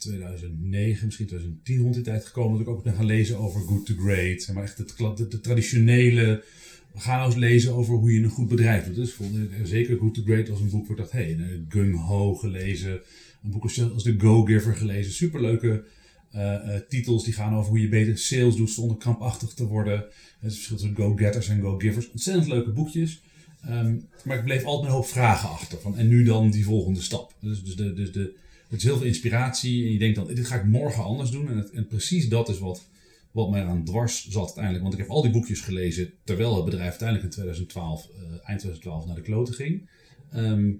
2009, 0.00 1.06
misschien 1.06 1.26
2010 1.26 1.82
rond 1.82 1.94
die 1.94 2.02
tijd 2.02 2.24
gekomen 2.24 2.58
dat 2.58 2.66
ik 2.66 2.72
ook 2.72 2.82
ben 2.82 2.94
gaan 2.94 3.04
lezen 3.04 3.38
over 3.38 3.60
Good 3.60 3.86
to 3.86 3.94
Great. 3.94 4.50
Maar 4.52 4.62
echt 4.62 4.78
het, 4.78 4.96
de, 4.96 5.28
de 5.28 5.40
traditionele. 5.40 6.44
We 6.92 7.00
gaan 7.00 7.16
nou 7.16 7.30
eens 7.30 7.38
lezen 7.38 7.74
over 7.74 7.94
hoe 7.94 8.12
je 8.12 8.22
een 8.22 8.28
goed 8.28 8.48
bedrijf 8.48 8.84
doet. 8.84 8.94
Dus 8.94 9.12
vond 9.12 9.34
eh, 9.34 9.64
zeker 9.64 9.98
Good 9.98 10.14
to 10.14 10.22
Great 10.22 10.50
als 10.50 10.60
een 10.60 10.70
boek 10.70 10.86
waar 10.86 10.96
ik 10.96 11.02
dacht, 11.02 11.12
hé, 11.12 11.34
hey, 11.34 11.64
Gung 11.68 11.96
Ho 11.96 12.34
gelezen. 12.34 13.02
Een 13.44 13.50
boek 13.50 13.62
als, 13.62 13.74
The 13.74 14.14
Go-Giver 14.18 14.74
gelezen. 14.74 15.12
Superleuke 15.12 15.84
eh, 16.30 16.76
titels 16.88 17.24
die 17.24 17.32
gaan 17.32 17.54
over 17.54 17.70
hoe 17.70 17.80
je 17.80 17.88
beter 17.88 18.18
sales 18.18 18.56
doet 18.56 18.70
zonder 18.70 18.96
krampachtig 18.96 19.54
te 19.54 19.66
worden. 19.66 20.04
Het 20.40 20.54
verschil 20.54 20.76
tussen 20.76 20.96
go-getters 20.96 21.48
en 21.48 21.60
go-givers. 21.60 22.10
Ontzettend 22.10 22.46
leuke 22.46 22.70
boekjes. 22.70 23.22
Ehm, 23.62 23.96
maar 24.24 24.38
ik 24.38 24.44
bleef 24.44 24.64
altijd 24.64 24.88
een 24.88 24.96
hoop 24.96 25.06
vragen 25.06 25.48
achter. 25.48 25.80
Van, 25.80 25.98
en 25.98 26.08
nu 26.08 26.24
dan 26.24 26.50
die 26.50 26.64
volgende 26.64 27.00
stap. 27.00 27.34
Dus, 27.40 27.64
dus, 27.64 27.76
de, 27.76 27.92
dus 27.92 28.12
de, 28.12 28.36
het 28.68 28.78
is 28.78 28.84
heel 28.84 28.96
veel 28.96 29.06
inspiratie. 29.06 29.84
En 29.86 29.92
je 29.92 29.98
denkt 29.98 30.16
dan, 30.16 30.26
dit 30.26 30.46
ga 30.46 30.56
ik 30.56 30.64
morgen 30.64 31.04
anders 31.04 31.30
doen. 31.30 31.48
En, 31.48 31.56
het, 31.56 31.70
en 31.70 31.86
precies 31.86 32.28
dat 32.28 32.48
is 32.48 32.58
wat, 32.58 32.88
wat 33.30 33.50
mij 33.50 33.64
aan 33.64 33.84
dwars 33.84 34.28
zat 34.28 34.44
uiteindelijk. 34.44 34.82
Want 34.82 34.94
ik 34.94 35.00
heb 35.00 35.10
al 35.10 35.22
die 35.22 35.30
boekjes 35.30 35.60
gelezen 35.60 36.12
terwijl 36.24 36.54
het 36.54 36.64
bedrijf 36.64 36.88
uiteindelijk 36.88 37.28
in 37.28 37.34
2012, 37.34 38.08
eh, 38.08 38.22
eind 38.22 38.60
2012 38.60 39.06
naar 39.06 39.14
de 39.14 39.22
kloten 39.22 39.54
ging. 39.54 39.88
Ehm, 40.30 40.72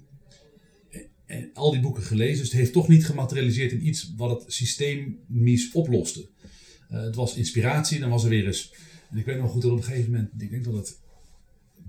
al 1.54 1.70
die 1.70 1.80
boeken 1.80 2.02
gelezen. 2.02 2.38
Dus 2.38 2.48
het 2.48 2.60
heeft 2.60 2.72
toch 2.72 2.88
niet 2.88 3.06
gematerialiseerd 3.06 3.72
in 3.72 3.86
iets 3.86 4.12
wat 4.16 4.40
het 4.40 4.52
systemisch 4.52 5.72
oploste. 5.72 6.28
Eh, 6.88 7.02
het 7.02 7.14
was 7.14 7.36
inspiratie. 7.36 8.00
Dan 8.00 8.10
was 8.10 8.24
er 8.24 8.30
weer 8.30 8.46
eens. 8.46 8.72
En 9.10 9.18
ik 9.18 9.24
weet 9.24 9.38
nog 9.38 9.50
goed 9.50 9.62
dat 9.62 9.70
op 9.70 9.76
een 9.76 9.84
gegeven 9.84 10.10
moment. 10.10 10.30
Ik 10.38 10.50
denk 10.50 10.64
dat 10.64 10.74
het 10.74 10.98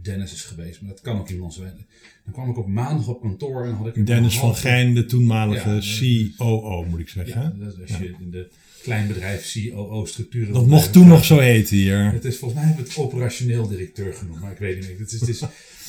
Dennis 0.06 0.34
is 0.34 0.42
geweest. 0.42 0.82
Maar 0.82 0.90
dat 0.90 1.02
kan 1.02 1.20
ook 1.20 1.30
iemand 1.30 1.54
zijn. 1.54 1.86
Dan 2.24 2.34
kwam 2.34 2.50
ik 2.50 2.58
op 2.58 2.68
maandag 2.68 3.08
op 3.08 3.22
kantoor. 3.22 3.66
En 3.66 3.74
had 3.74 3.96
ik 3.96 4.06
Dennis 4.08 4.40
van 4.40 4.56
Gijn, 4.56 4.94
de 4.94 5.06
toenmalige 5.06 5.70
Ja, 5.70 6.28
COO, 6.38 6.84
moet 6.90 7.00
ik 7.00 7.10
zeggen. 7.10 7.42
Ja, 7.60 7.66
dat 7.80 7.90
je 7.90 8.16
in 8.20 8.32
de 8.32 8.48
kleinbedrijf 8.84 9.54
COO-structuren. 9.54 10.54
Dat 10.54 10.68
mocht 10.68 10.94
toen 10.94 11.08
nog 11.08 11.26
zo 11.26 11.40
heten 11.40 11.76
hier. 11.78 12.12
Het 12.12 12.26
is 12.26 12.38
volgens 12.38 12.60
mij 12.60 12.70
hebben 12.70 12.86
we 12.86 12.92
het 12.94 13.00
operationeel 13.00 13.68
directeur 13.68 14.14
genoemd, 14.14 14.40
maar 14.42 14.52
ik 14.52 14.58
weet 14.58 14.90
niet. 14.90 15.00
Het 15.00 15.12
is, 15.12 15.20
het 15.20 15.30
is, 15.30 15.42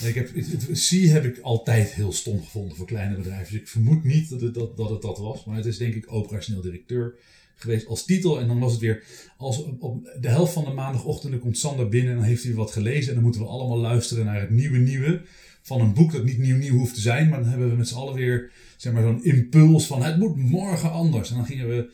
ik 0.09 0.15
heb, 0.15 0.35
het- 0.35 0.89
C 0.89 0.91
heb 1.09 1.25
ik 1.25 1.39
altijd 1.39 1.89
heel 1.93 2.13
stom 2.13 2.43
gevonden 2.43 2.77
voor 2.77 2.87
kleine 2.87 3.17
bedrijven. 3.17 3.53
Dus 3.53 3.61
ik 3.61 3.69
vermoed 3.69 4.05
niet 4.05 4.31
dat 4.31 4.41
het 4.41 4.55
dat, 4.55 4.77
dat 4.77 4.91
het 4.91 5.03
dat 5.03 5.19
was. 5.19 5.45
Maar 5.45 5.57
het 5.57 5.67
is 5.67 5.79
denk 5.79 5.95
ik 5.95 6.13
operationeel 6.13 6.63
directeur 6.63 7.15
geweest 7.57 7.87
als 7.87 8.05
titel. 8.05 8.41
En 8.41 8.47
dan 8.47 8.59
was 8.59 8.73
het 8.73 8.81
weer, 8.81 9.03
als 9.37 9.65
op, 9.79 10.11
de 10.21 10.29
helft 10.29 10.53
van 10.53 10.65
de 10.65 10.71
maandagochtend 10.71 11.39
komt 11.39 11.59
Sander 11.59 11.89
binnen 11.89 12.13
en 12.13 12.19
dan 12.19 12.27
heeft 12.27 12.45
hij 12.45 12.55
wat 12.55 12.71
gelezen. 12.71 13.09
En 13.09 13.15
dan 13.15 13.23
moeten 13.23 13.41
we 13.41 13.47
allemaal 13.47 13.79
luisteren 13.79 14.25
naar 14.25 14.41
het 14.41 14.51
nieuwe 14.51 14.79
nieuwe 14.79 15.23
van 15.63 15.81
een 15.81 15.95
boek 15.95 16.13
dat 16.13 16.25
niet 16.25 16.39
nieuw 16.39 16.57
nieuw 16.57 16.79
hoeft 16.79 16.95
te 16.95 17.01
zijn. 17.01 17.29
Maar 17.29 17.41
dan 17.41 17.49
hebben 17.49 17.71
we 17.71 17.77
met 17.77 17.89
z'n 17.89 17.95
allen 17.95 18.15
weer 18.15 18.51
zeg 18.77 18.93
maar, 18.93 19.03
zo'n 19.03 19.25
impuls 19.25 19.87
van 19.87 20.03
het 20.03 20.19
moet 20.19 20.37
morgen 20.37 20.91
anders. 20.91 21.31
En 21.31 21.37
dan 21.37 21.47
gingen 21.47 21.69
we 21.69 21.91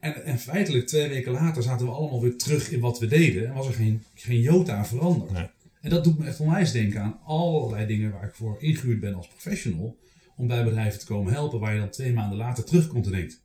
en, 0.00 0.24
en 0.24 0.38
feitelijk 0.38 0.86
twee 0.86 1.08
weken 1.08 1.32
later 1.32 1.62
zaten 1.62 1.86
we 1.86 1.92
allemaal 1.92 2.20
weer 2.20 2.36
terug 2.36 2.70
in 2.70 2.80
wat 2.80 2.98
we 2.98 3.06
deden. 3.06 3.46
En 3.46 3.54
was 3.54 3.66
er 3.66 3.72
geen, 3.72 4.02
geen 4.14 4.40
jota 4.40 4.76
aan 4.76 4.86
veranderd. 4.86 5.30
Nee. 5.30 5.46
En 5.80 5.90
dat 5.90 6.04
doet 6.04 6.18
me 6.18 6.26
echt 6.26 6.40
onwijs 6.40 6.72
denken 6.72 7.00
aan 7.00 7.18
allerlei 7.24 7.86
dingen 7.86 8.12
waar 8.12 8.24
ik 8.24 8.34
voor 8.34 8.56
ingehuurd 8.58 9.00
ben 9.00 9.14
als 9.14 9.28
professional. 9.28 9.96
Om 10.36 10.46
bij 10.46 10.64
bedrijven 10.64 10.98
te 10.98 11.06
komen 11.06 11.32
helpen 11.32 11.60
waar 11.60 11.74
je 11.74 11.80
dan 11.80 11.90
twee 11.90 12.12
maanden 12.12 12.38
later 12.38 12.64
terugkomt 12.64 13.06
en 13.06 13.12
denkt. 13.12 13.40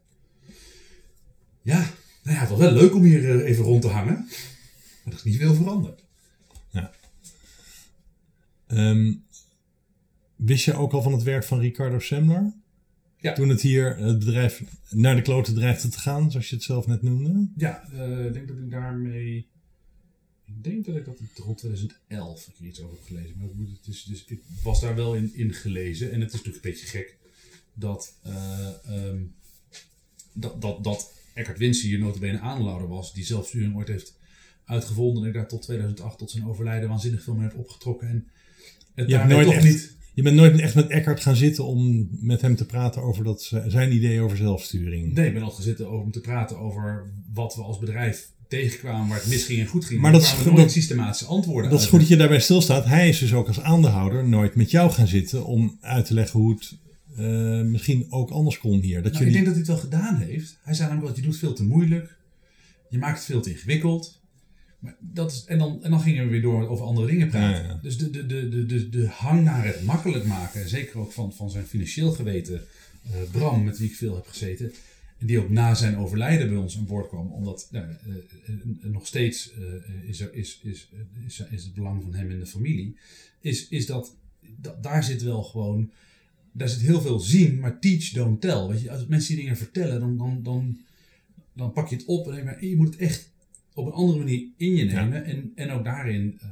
Ja, 1.64 1.80
nou 2.24 2.36
ja, 2.36 2.42
het 2.42 2.50
was 2.50 2.60
wel 2.60 2.72
leuk 2.72 2.96
om 2.96 3.04
hier 3.04 3.30
eh, 3.30 3.50
even 3.50 3.64
rond 3.64 3.82
te 3.82 3.88
hangen. 3.88 4.16
Maar 5.04 5.14
er 5.14 5.14
is 5.14 5.24
niet 5.24 5.38
veel 5.38 5.56
veranderd. 5.56 6.04
Ehm, 8.74 9.14
wist 10.36 10.66
je 10.66 10.74
ook 10.74 10.94
al 10.94 11.02
van 11.02 11.12
het 11.12 11.24
werk 11.24 11.44
van 11.44 11.60
Ricardo 11.60 12.00
Semler? 12.00 12.54
Ja. 13.18 13.34
Toen 13.34 13.50
het 13.50 13.62
hier, 13.62 13.98
het 13.98 14.20
bedrijf, 14.20 14.64
naar 14.90 15.16
de 15.16 15.22
kloten 15.22 15.54
dreigde 15.54 15.88
te 15.88 16.00
gaan, 16.00 16.32
zoals 16.32 16.50
je 16.50 16.56
het 16.56 16.64
zelf 16.64 16.88
net 16.88 17.02
noemde. 17.02 17.48
Ja, 17.56 17.90
eh, 17.92 18.26
ik 18.26 18.34
denk 18.34 18.48
dat 18.48 18.58
ik 18.58 18.72
daarmee. 18.72 19.48
Ik 20.46 20.64
denk 20.64 20.86
dat 20.86 20.96
ik 20.96 21.06
dat 21.06 21.20
rond 21.36 21.58
2011 21.58 22.48
een 22.48 22.54
keer 22.58 22.68
iets 22.68 22.82
over 22.82 22.96
heb 22.96 23.06
gelezen. 23.06 23.38
Maar 23.38 23.48
het 23.48 23.88
is, 23.88 24.04
dus 24.04 24.26
ik 24.26 24.42
was 24.64 24.82
daar 24.82 24.96
wel 24.96 25.16
in, 25.16 25.32
in 25.36 25.54
gelezen. 25.54 26.12
En 26.12 26.22
het 26.22 26.34
is 26.34 26.36
natuurlijk 26.36 26.66
een 26.66 26.72
beetje 26.72 26.88
gek 26.88 27.18
dat, 27.74 28.18
eh 28.22 28.70
ehm, 28.86 29.22
dat, 30.34 30.62
dat, 30.62 30.84
dat 30.84 31.14
Eckhart 31.34 31.58
Wincy 31.58 31.88
hier 31.88 32.00
notabene 32.00 32.40
aanlouder 32.40 32.88
was. 32.88 33.14
Die 33.14 33.26
zelfsturing 33.26 33.76
ooit 33.76 33.88
heeft 33.88 34.18
uitgevonden. 34.66 35.24
En 35.24 35.30
ik 35.30 35.36
daar 35.36 35.48
tot 35.48 35.62
2008, 35.62 36.18
tot 36.18 36.32
zijn 36.32 36.46
overlijden, 36.48 36.90
waanzinnig 36.90 37.24
veel 37.24 37.34
mee 37.34 37.48
heb 37.48 37.58
opgetrokken. 37.58 38.08
En 38.08 38.26
het 38.96 39.10
daarmee 39.10 39.36
nooit 39.36 39.48
toch 39.48 39.56
echt, 39.56 39.66
niet... 39.66 39.96
je 40.14 40.22
bent 40.22 40.36
nooit 40.36 40.60
echt 40.60 40.76
met 40.76 40.90
Eckhart 40.90 41.20
gaan 41.20 41.36
zitten 41.36 41.66
om 41.66 42.10
met 42.12 42.42
hem 42.42 42.56
te 42.56 42.66
praten 42.66 43.02
over 43.02 43.24
dat, 43.24 43.52
zijn 43.68 43.94
idee 43.94 44.22
over 44.22 44.38
zelfsturing. 44.38 45.14
Nee, 45.14 45.28
ik 45.28 45.34
ben 45.34 45.44
al 45.44 45.52
gezeten 45.52 45.88
over 45.88 46.06
om 46.06 46.12
te 46.12 46.22
praten 46.22 46.58
over 46.58 47.12
wat 47.34 47.56
we 47.56 47.62
als 47.62 47.80
bedrijf 47.80 48.32
tegenkwamen, 48.48 49.08
waar 49.08 49.18
het 49.18 49.28
misging 49.28 49.60
en 49.60 49.66
goed 49.66 49.86
ging. 49.86 50.02
Maar 50.02 50.12
Maar 50.12 50.22
dat 50.22 50.30
is 50.30 50.46
nooit 50.46 50.72
systematische 50.72 51.26
antwoorden 51.26 51.72
Dat 51.72 51.82
is 51.82 51.88
goed 51.88 52.00
dat 52.00 52.08
je 52.08 52.16
daarbij 52.16 52.40
stilstaat. 52.40 52.86
Hij 52.86 53.10
is 53.10 53.20
dus 53.20 53.34
ook 53.34 53.48
als 53.48 53.62
aandeelhouder 53.62 54.28
nooit 54.28 54.56
met 54.56 54.72
jou 54.72 54.92
gaan 54.92 55.08
zitten 55.08 55.46
om 55.46 55.78
uit 55.82 56.06
te 56.06 56.14
leggen 56.14 56.40
hoe 56.40 56.54
het 56.54 56.78
eh, 57.18 57.62
misschien 57.62 58.06
ook 58.10 58.30
anders 58.30 58.58
kon 58.58 58.80
hier. 58.80 59.02
Dat 59.02 59.12
Nou, 59.12 59.24
jullie... 59.24 59.40
Ik 59.40 59.44
denk 59.44 59.56
dat 59.56 59.66
hij 59.66 59.76
het 59.76 59.82
wel 59.82 59.92
gedaan 59.92 60.16
heeft. 60.16 60.60
Hij 60.62 60.74
zei 60.74 60.90
namelijk 60.90 61.16
dat 61.16 61.24
je 61.24 61.30
doet 61.30 61.40
veel 61.40 61.54
te 61.54 61.64
moeilijk. 61.64 62.18
Je 62.90 62.98
maakt 62.98 63.18
het 63.18 63.26
veel 63.26 63.42
te 63.42 63.50
ingewikkeld. 63.50 64.22
Maar 64.80 64.96
dat 65.00 65.32
is, 65.32 65.46
en, 65.46 65.58
dan, 65.58 65.84
en 65.84 65.92
dan 65.92 66.00
gingen 66.00 66.24
we 66.24 66.30
weer 66.30 66.42
door 66.42 66.68
over 66.68 66.86
andere 66.86 67.08
dingen 67.08 67.30
praten. 67.30 67.64
Ja, 67.64 67.70
ja. 67.70 67.80
Dus 67.82 67.98
de, 67.98 68.10
de, 68.10 68.26
de, 68.26 68.50
de, 68.50 68.66
de, 68.66 68.90
de 68.90 69.08
hang 69.08 69.44
naar 69.44 69.66
het 69.66 69.84
makkelijk 69.84 70.26
maken, 70.26 70.62
en 70.62 70.70
zeker 70.70 71.00
ook 71.00 71.12
van, 71.12 71.34
van 71.34 71.50
zijn 71.50 71.66
financieel 71.66 72.12
geweten 72.12 72.62
eh, 73.04 73.12
Bram, 73.32 73.64
met 73.64 73.78
wie 73.78 73.90
ik 73.90 73.96
veel 73.96 74.16
heb 74.16 74.28
gezeten, 74.28 74.74
en 75.18 75.28
die 75.28 75.40
ook 75.40 75.50
na 75.50 75.74
zijn 75.74 75.98
overlijden 75.98 76.50
bij 76.50 76.58
ons 76.58 76.78
aan 76.78 76.86
boord 76.86 77.08
kwam, 77.08 77.32
omdat 77.32 77.68
nou, 77.72 77.86
eh, 77.86 78.54
nog 78.82 79.08
steeds 79.08 79.54
is, 80.08 80.22
er, 80.22 80.34
is, 80.34 80.60
is, 80.64 80.90
is, 81.26 81.44
is 81.52 81.64
het 81.64 81.74
belang 81.74 82.04
van 82.04 82.14
hem 82.14 82.32
in 82.32 82.40
de 82.40 82.46
familie, 82.46 82.98
is, 83.42 83.68
is 83.68 83.86
dat, 83.86 84.16
dat 84.62 84.84
daar 84.84 85.04
zit 85.04 85.22
wel 85.22 85.44
gewoon 85.44 85.92
daar 86.54 86.70
zit 86.70 86.82
heel 86.82 87.02
veel 87.02 87.20
zien, 87.20 87.60
maar 87.60 87.80
teach, 87.80 88.10
don't 88.10 88.42
tell. 88.42 88.68
Weet 88.68 88.82
je, 88.82 88.92
als 88.92 89.08
mensen 89.08 89.36
die 89.36 89.44
dingen 89.44 89.58
vertellen, 89.58 90.00
dan, 90.00 90.18
dan, 90.18 90.44
dan, 90.44 90.80
dan 91.54 91.72
pak 91.72 91.88
je 91.88 91.96
het 91.96 92.06
op 92.06 92.32
en 92.32 92.46
maar, 92.46 92.66
je 92.66 92.76
moet 92.76 92.88
het 92.88 92.98
echt 92.98 93.32
op 93.74 93.86
een 93.86 93.92
andere 93.92 94.20
manier 94.20 94.48
in 94.58 94.76
je 94.76 94.84
nemen. 94.84 95.26
En, 95.26 95.52
en 95.56 95.72
ook 95.72 95.84
daarin, 95.84 96.40
eh, 96.42 96.50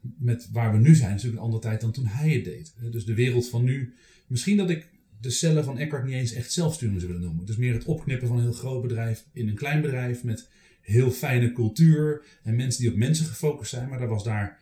met 0.00 0.48
waar 0.52 0.72
we 0.72 0.78
nu 0.78 0.94
zijn, 0.94 1.14
is 1.14 1.22
natuurlijk 1.22 1.36
een 1.36 1.44
andere 1.44 1.62
tijd 1.62 1.80
dan 1.80 1.92
toen 1.92 2.06
hij 2.06 2.30
het 2.30 2.44
deed. 2.44 2.74
Eh, 2.78 2.92
Dus 2.92 3.04
de 3.04 3.14
wereld 3.14 3.48
van 3.48 3.64
nu, 3.64 3.94
misschien 4.26 4.56
dat 4.56 4.70
ik 4.70 4.88
de 5.20 5.30
cellen 5.30 5.64
van 5.64 5.78
Eckhart 5.78 6.04
niet 6.04 6.14
eens 6.14 6.32
echt 6.32 6.52
zelfsturend 6.52 7.00
zou 7.00 7.12
willen 7.12 7.26
noemen. 7.26 7.46
Dus 7.46 7.56
meer 7.56 7.74
het 7.74 7.84
opknippen 7.84 8.28
van 8.28 8.36
een 8.36 8.42
heel 8.42 8.52
groot 8.52 8.82
bedrijf 8.82 9.24
in 9.32 9.48
een 9.48 9.54
klein 9.54 9.80
bedrijf 9.80 10.22
met 10.22 10.48
heel 10.80 11.10
fijne 11.10 11.52
cultuur 11.52 12.24
en 12.42 12.56
mensen 12.56 12.82
die 12.82 12.90
op 12.90 12.96
mensen 12.96 13.26
gefocust 13.26 13.70
zijn. 13.70 13.88
Maar 13.88 13.98
daar 13.98 14.08
was 14.08 14.24
daar 14.24 14.58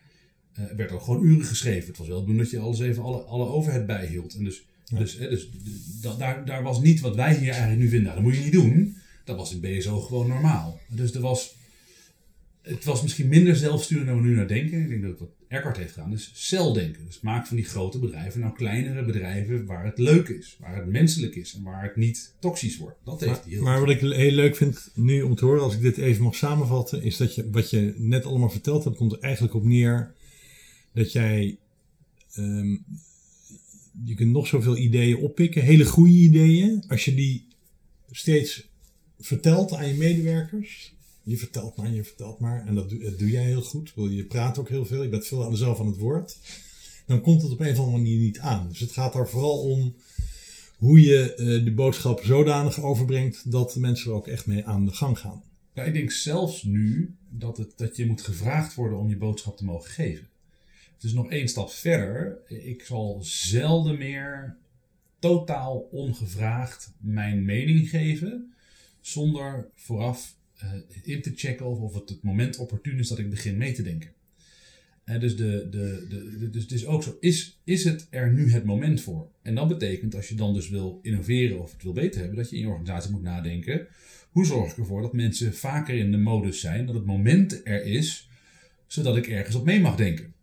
eh, 0.53 0.63
werd 0.75 0.91
ook 0.91 1.01
gewoon 1.01 1.23
uren 1.23 1.45
geschreven. 1.45 1.87
Het 1.87 1.97
was 1.97 2.07
wel 2.07 2.25
doen 2.25 2.37
dat 2.37 2.49
je 2.49 2.59
alles 2.59 2.79
even 2.79 3.03
alle, 3.03 3.17
alle 3.17 3.45
overhead 3.45 3.85
bijhield. 3.85 4.33
En 4.33 4.43
dus, 4.43 4.65
dus, 4.97 5.17
hè, 5.17 5.29
dus 5.29 5.49
da- 6.01 6.15
daar, 6.15 6.45
daar 6.45 6.63
was 6.63 6.81
niet 6.81 6.99
wat 6.99 7.15
wij 7.15 7.35
hier 7.35 7.49
eigenlijk 7.49 7.79
nu 7.81 7.87
vinden. 7.89 8.03
Nou, 8.03 8.15
dat 8.15 8.23
moet 8.23 8.35
je 8.35 8.43
niet 8.43 8.51
doen. 8.51 8.95
Dat 9.23 9.37
was 9.37 9.53
in 9.53 9.59
BSO 9.59 9.99
gewoon 9.99 10.27
normaal. 10.27 10.79
Dus 10.89 11.13
er 11.13 11.21
was, 11.21 11.55
het 12.61 12.83
was 12.83 13.01
misschien 13.01 13.27
minder 13.27 13.55
zelfsturend 13.55 14.07
dan 14.07 14.21
we 14.21 14.27
nu 14.27 14.35
naar 14.35 14.47
denken. 14.47 14.81
Ik 14.81 14.89
denk 14.89 15.01
dat 15.01 15.19
wat 15.19 15.29
Eckhart 15.47 15.77
heeft 15.77 15.93
gedaan 15.93 16.13
is 16.13 16.31
celdenken. 16.33 17.05
Dus 17.05 17.21
maak 17.21 17.47
van 17.47 17.55
die 17.55 17.65
grote 17.65 17.99
bedrijven 17.99 18.39
nou 18.39 18.53
kleinere 18.53 19.05
bedrijven 19.05 19.65
waar 19.65 19.85
het 19.85 19.97
leuk 19.97 20.27
is. 20.27 20.57
Waar 20.59 20.75
het 20.75 20.85
menselijk 20.85 21.35
is 21.35 21.53
en 21.53 21.63
waar 21.63 21.83
het 21.83 21.95
niet 21.95 22.33
toxisch 22.39 22.77
wordt. 22.77 22.97
Dat 23.03 23.19
heeft 23.19 23.43
hij 23.43 23.53
heel 23.53 23.63
Maar 23.63 23.79
wat 23.79 23.89
ik 23.89 23.99
heel 23.99 24.31
leuk 24.31 24.55
vind 24.55 24.89
nu 24.93 25.21
om 25.21 25.35
te 25.35 25.45
horen, 25.45 25.61
als 25.63 25.73
ik 25.73 25.81
dit 25.81 25.97
even 25.97 26.23
mag 26.23 26.35
samenvatten, 26.35 27.03
is 27.03 27.17
dat 27.17 27.35
je 27.35 27.49
wat 27.49 27.69
je 27.69 27.93
net 27.97 28.25
allemaal 28.25 28.49
verteld 28.49 28.83
hebt, 28.83 28.97
komt 28.97 29.11
er 29.11 29.19
eigenlijk 29.19 29.53
op 29.53 29.63
neer 29.63 30.13
dat 30.93 31.11
jij. 31.11 31.57
ehm, 32.33 32.77
je 34.03 34.15
kunt 34.15 34.31
nog 34.31 34.47
zoveel 34.47 34.77
ideeën 34.77 35.17
oppikken, 35.17 35.63
hele 35.63 35.85
goede 35.85 36.13
ideeën. 36.13 36.83
Als 36.87 37.05
je 37.05 37.15
die 37.15 37.47
steeds 38.11 38.69
vertelt 39.19 39.73
aan 39.73 39.87
je 39.87 39.93
medewerkers. 39.93 40.93
Je 41.23 41.37
vertelt 41.37 41.75
maar, 41.75 41.91
je 41.91 42.03
vertelt 42.03 42.39
maar. 42.39 42.65
En 42.67 42.75
dat 42.75 42.89
doe, 42.89 43.29
jij 43.29 43.43
heel 43.43 43.61
goed. 43.61 43.93
Je 43.95 44.25
praat 44.25 44.57
ook 44.57 44.69
heel 44.69 44.85
veel. 44.85 45.03
Je 45.03 45.09
bent 45.09 45.27
veel 45.27 45.45
aan 45.45 45.57
zelf 45.57 45.79
aan 45.79 45.87
het 45.87 45.97
woord. 45.97 46.37
Dan 47.05 47.21
komt 47.21 47.41
het 47.41 47.51
op 47.51 47.59
een 47.59 47.71
of 47.71 47.77
andere 47.77 47.97
manier 47.97 48.19
niet 48.19 48.39
aan. 48.39 48.67
Dus 48.69 48.79
het 48.79 48.91
gaat 48.91 49.13
daar 49.13 49.29
vooral 49.29 49.59
om 49.59 49.95
hoe 50.77 51.01
je 51.01 51.35
eh, 51.35 51.65
de 51.65 51.73
boodschap 51.73 52.23
zodanig 52.23 52.81
overbrengt 52.81 53.51
dat 53.51 53.73
de 53.73 53.79
mensen 53.79 54.11
er 54.11 54.17
ook 54.17 54.27
echt 54.27 54.45
mee 54.45 54.65
aan 54.65 54.85
de 54.85 54.91
gang 54.91 55.19
gaan. 55.19 55.43
Ja, 55.73 55.83
ik 55.83 55.93
denk 55.93 56.11
zelfs 56.11 56.63
nu 56.63 57.15
dat, 57.29 57.57
het, 57.57 57.73
dat 57.75 57.95
je 57.95 58.05
moet 58.05 58.21
gevraagd 58.21 58.75
worden 58.75 58.97
om 58.97 59.09
je 59.09 59.17
boodschap 59.17 59.57
te 59.57 59.65
mogen 59.65 59.91
geven. 59.91 60.27
Dus 61.01 61.13
nog 61.13 61.29
één 61.29 61.47
stap 61.47 61.69
verder. 61.69 62.37
Ik 62.47 62.83
zal 62.83 63.19
zelden 63.23 63.97
meer 63.97 64.57
totaal 65.19 65.77
ongevraagd 65.91 66.93
mijn 66.99 67.45
mening 67.45 67.89
geven. 67.89 68.53
Zonder 68.99 69.69
vooraf 69.75 70.35
eh, 70.57 70.69
in 71.03 71.21
te 71.21 71.31
checken 71.35 71.65
of, 71.65 71.79
of 71.79 71.93
het 71.93 72.09
het 72.09 72.23
moment 72.23 72.57
opportun 72.57 72.99
is 72.99 73.07
dat 73.07 73.19
ik 73.19 73.29
begin 73.29 73.57
mee 73.57 73.73
te 73.73 73.81
denken. 73.81 74.11
Eh, 75.03 75.19
dus, 75.19 75.35
de, 75.35 75.67
de, 75.69 76.05
de, 76.09 76.49
dus 76.49 76.61
het 76.61 76.71
is 76.71 76.85
ook 76.85 77.03
zo, 77.03 77.17
is, 77.19 77.59
is 77.63 77.83
het 77.83 78.07
er 78.09 78.33
nu 78.33 78.51
het 78.51 78.63
moment 78.65 79.01
voor? 79.01 79.31
En 79.41 79.55
dat 79.55 79.67
betekent, 79.67 80.15
als 80.15 80.29
je 80.29 80.35
dan 80.35 80.53
dus 80.53 80.69
wil 80.69 80.99
innoveren 81.01 81.61
of 81.61 81.71
het 81.71 81.83
wil 81.83 81.93
beter 81.93 82.19
hebben, 82.19 82.37
dat 82.37 82.49
je 82.49 82.55
in 82.55 82.61
je 82.61 82.67
organisatie 82.67 83.11
moet 83.11 83.21
nadenken. 83.21 83.87
Hoe 84.31 84.45
zorg 84.45 84.71
ik 84.71 84.77
ervoor 84.77 85.01
dat 85.01 85.13
mensen 85.13 85.53
vaker 85.53 85.95
in 85.95 86.11
de 86.11 86.17
modus 86.17 86.59
zijn, 86.59 86.85
dat 86.85 86.95
het 86.95 87.05
moment 87.05 87.61
er 87.63 87.83
is, 87.83 88.29
zodat 88.87 89.17
ik 89.17 89.27
ergens 89.27 89.55
op 89.55 89.65
mee 89.65 89.79
mag 89.79 89.95
denken. 89.95 90.33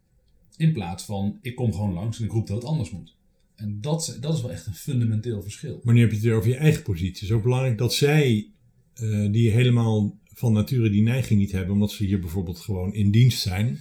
In 0.59 0.73
plaats 0.73 1.05
van, 1.05 1.39
ik 1.43 1.55
kom 1.55 1.73
gewoon 1.73 1.93
langs 1.93 2.19
en 2.19 2.25
ik 2.25 2.31
roep 2.31 2.47
dat 2.47 2.57
het 2.57 2.67
anders 2.67 2.91
moet. 2.91 3.15
En 3.57 3.79
dat, 3.81 4.17
dat 4.21 4.35
is 4.35 4.41
wel 4.41 4.51
echt 4.51 4.67
een 4.67 4.75
fundamenteel 4.75 5.43
verschil. 5.43 5.81
Maar 5.83 5.95
nu 5.95 6.01
heb 6.01 6.09
je 6.11 6.17
het 6.17 6.25
weer 6.25 6.35
over 6.35 6.49
je 6.49 6.57
eigen 6.57 6.83
positie. 6.83 7.13
Het 7.13 7.23
is 7.23 7.31
ook 7.33 7.43
belangrijk 7.43 7.79
dat 7.79 7.95
zij, 7.95 8.47
eh, 8.95 9.31
die 9.33 9.51
helemaal 9.51 10.17
van 10.35 10.53
nature 10.53 10.91
die 10.91 11.03
neiging 11.03 11.41
niet 11.41 11.53
hebben, 11.53 11.73
omdat 11.73 11.91
ze 11.93 12.05
hier 12.05 12.21
bijvoorbeeld 12.21 12.59
gewoon 12.59 12.95
in 12.95 13.11
dienst 13.11 13.41
zijn, 13.41 13.79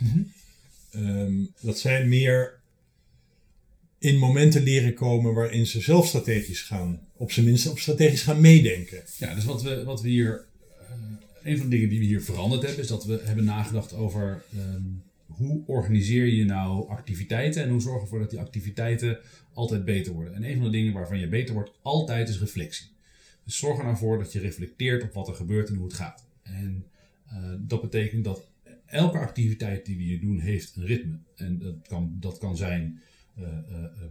ehm, 0.92 1.34
dat 1.62 1.80
zij 1.80 2.06
meer 2.06 2.60
in 4.00 4.18
momenten 4.18 4.64
leren 4.64 4.94
komen 4.94 5.34
waarin 5.34 5.68
ze 5.68 5.82
zelf 5.82 6.08
strategisch 6.08 6.62
gaan, 6.62 7.00
op 7.14 7.32
zijn 7.32 7.46
minst 7.46 7.68
op 7.68 7.80
strategisch 7.80 8.22
gaan 8.22 8.42
meedenken. 8.42 9.04
Ja, 9.18 9.36
dus 9.36 9.46
wat 9.46 9.62
we, 9.64 9.84
wat 9.84 10.02
we 10.02 10.10
hier. 10.10 10.46
eh, 10.80 11.52
een 11.52 11.58
van 11.58 11.70
de 11.70 11.76
dingen 11.76 11.90
die 11.90 12.00
we 12.00 12.06
hier 12.06 12.22
veranderd 12.24 12.62
hebben, 12.62 12.82
is 12.82 12.88
dat 12.88 13.06
we 13.06 13.22
hebben 13.24 13.46
nagedacht 13.46 13.94
over 13.94 14.44
ehm, 14.58 14.82
hoe 15.38 15.64
organiseer 15.66 16.26
je 16.26 16.46
nou 16.46 16.90
activiteiten 16.90 17.64
en 17.64 17.70
hoe 17.70 17.82
zorg 17.82 17.96
je 17.96 18.02
ervoor 18.02 18.20
dat 18.20 18.30
die 18.30 18.40
activiteiten 18.40 19.20
altijd 19.54 19.86
beter 19.86 20.14
worden. 20.14 20.34
En 20.34 20.44
een 20.44 20.56
van 20.56 20.64
de 20.64 20.70
dingen 20.72 20.94
waarvan 20.94 21.20
je 21.20 21.28
beter 21.28 21.54
wordt, 21.54 21.72
altijd 21.82 22.30
is 22.30 22.40
reflectie. 22.40 22.88
Dus 23.44 23.58
zorg 23.58 23.78
er 23.78 23.84
nou 23.84 23.98
voor 23.98 24.18
dat 24.18 24.32
je 24.32 24.40
reflecteert 24.40 25.04
op 25.04 25.14
wat 25.14 25.28
er 25.28 25.36
gebeurt 25.36 25.70
en 25.70 25.76
hoe 25.76 25.88
het 25.88 25.96
gaat. 25.96 26.28
En 26.44 26.86
eh, 27.28 27.54
dat 27.60 27.82
betekent 27.82 28.24
dat 28.24 28.48
elke 28.86 29.18
activiteit 29.18 29.86
die 29.86 29.98
we 29.98 30.04
hier 30.04 30.20
doen, 30.20 30.40
heeft 30.40 30.76
een 30.76 30.86
ritme. 30.86 31.18
En 31.36 31.60
dat 31.60 31.88
kan, 31.88 32.18
dat 32.20 32.38
kan 32.38 32.58
zijn 32.58 33.02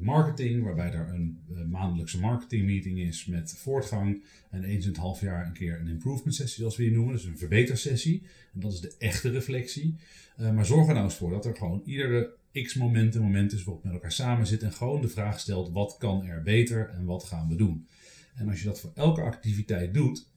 marketing, 0.00 0.62
waarbij 0.62 0.92
er 0.92 1.08
een 1.08 1.38
eh, 1.50 1.64
maandelijkse 1.64 2.20
marketingmeeting 2.20 2.98
is 2.98 3.24
met 3.24 3.54
voortgang. 3.58 4.24
En 4.50 4.64
eens 4.64 4.84
in 4.84 4.90
het 4.90 5.00
half 5.00 5.20
jaar 5.20 5.46
een 5.46 5.52
keer 5.52 5.80
een 5.80 5.88
improvement 5.88 6.34
sessie, 6.34 6.58
zoals 6.58 6.76
we 6.76 6.82
hier 6.82 6.92
noemen. 6.92 7.14
Dus 7.14 7.24
een 7.24 7.38
verbetersessie. 7.38 8.22
En 8.54 8.60
dat 8.60 8.72
is 8.72 8.80
de 8.80 8.94
echte 8.98 9.30
reflectie. 9.30 9.96
Eh, 10.36 10.52
maar 10.52 10.66
zorg 10.66 10.86
er 10.86 10.92
nou 10.92 11.04
eens 11.04 11.14
voor 11.14 11.30
dat 11.30 11.44
er 11.44 11.56
gewoon 11.56 11.82
iedere 11.84 12.34
x 12.52 12.74
moment 12.74 13.14
een 13.14 13.22
moment 13.22 13.52
is 13.52 13.64
waarop 13.64 13.84
met 13.84 13.92
elkaar 13.92 14.12
samen 14.12 14.46
zitten. 14.46 14.68
En 14.68 14.74
gewoon 14.74 15.00
de 15.00 15.08
vraag 15.08 15.40
stelt, 15.40 15.72
wat 15.72 15.96
kan 15.98 16.26
er 16.26 16.42
beter 16.42 16.88
en 16.88 17.04
wat 17.04 17.24
gaan 17.24 17.48
we 17.48 17.56
doen? 17.56 17.86
En 18.34 18.48
als 18.48 18.60
je 18.60 18.66
dat 18.66 18.80
voor 18.80 18.92
elke 18.94 19.20
activiteit 19.20 19.94
doet, 19.94 20.28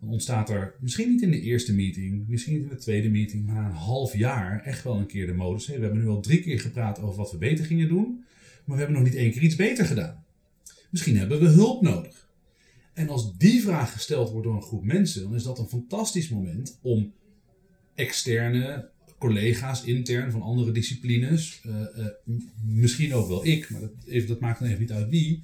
dan 0.00 0.08
ontstaat 0.08 0.50
er 0.50 0.74
misschien 0.80 1.10
niet 1.10 1.22
in 1.22 1.30
de 1.30 1.40
eerste 1.40 1.74
meeting, 1.74 2.28
misschien 2.28 2.54
niet 2.54 2.62
in 2.62 2.68
de 2.68 2.76
tweede 2.76 3.08
meeting, 3.08 3.46
maar 3.46 3.54
na 3.54 3.66
een 3.66 3.72
half 3.72 4.16
jaar 4.16 4.62
echt 4.62 4.84
wel 4.84 4.96
een 4.96 5.06
keer 5.06 5.26
de 5.26 5.34
modus. 5.34 5.66
We 5.66 5.72
hebben 5.72 5.98
nu 5.98 6.08
al 6.08 6.20
drie 6.20 6.40
keer 6.40 6.60
gepraat 6.60 7.00
over 7.00 7.16
wat 7.16 7.32
we 7.32 7.38
beter 7.38 7.64
gingen 7.64 7.88
doen, 7.88 8.24
maar 8.64 8.76
we 8.76 8.82
hebben 8.82 9.02
nog 9.02 9.10
niet 9.10 9.18
één 9.20 9.32
keer 9.32 9.42
iets 9.42 9.56
beter 9.56 9.86
gedaan. 9.86 10.24
Misschien 10.90 11.16
hebben 11.16 11.40
we 11.40 11.48
hulp 11.48 11.82
nodig. 11.82 12.28
En 12.92 13.08
als 13.08 13.36
die 13.36 13.62
vraag 13.62 13.92
gesteld 13.92 14.30
wordt 14.30 14.46
door 14.46 14.56
een 14.56 14.62
groep 14.62 14.84
mensen, 14.84 15.22
dan 15.22 15.34
is 15.34 15.42
dat 15.42 15.58
een 15.58 15.68
fantastisch 15.68 16.28
moment 16.28 16.78
om 16.82 17.12
externe 17.94 18.88
collega's 19.18 19.84
intern 19.84 20.30
van 20.30 20.42
andere 20.42 20.72
disciplines, 20.72 21.60
eh, 21.64 21.80
eh, 21.82 22.06
misschien 22.66 23.14
ook 23.14 23.28
wel 23.28 23.46
ik, 23.46 23.70
maar 23.70 23.80
dat, 23.80 24.26
dat 24.26 24.40
maakt 24.40 24.58
dan 24.58 24.68
even 24.68 24.80
niet 24.80 24.92
uit 24.92 25.08
wie, 25.08 25.42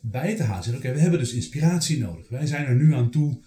bij 0.00 0.36
te 0.36 0.42
halen. 0.42 0.64
Zeggen, 0.64 0.82
oké, 0.82 0.94
we 0.94 1.00
hebben 1.00 1.18
dus 1.18 1.32
inspiratie 1.32 1.98
nodig. 1.98 2.28
Wij 2.28 2.46
zijn 2.46 2.66
er 2.66 2.74
nu 2.74 2.94
aan 2.94 3.10
toe 3.10 3.38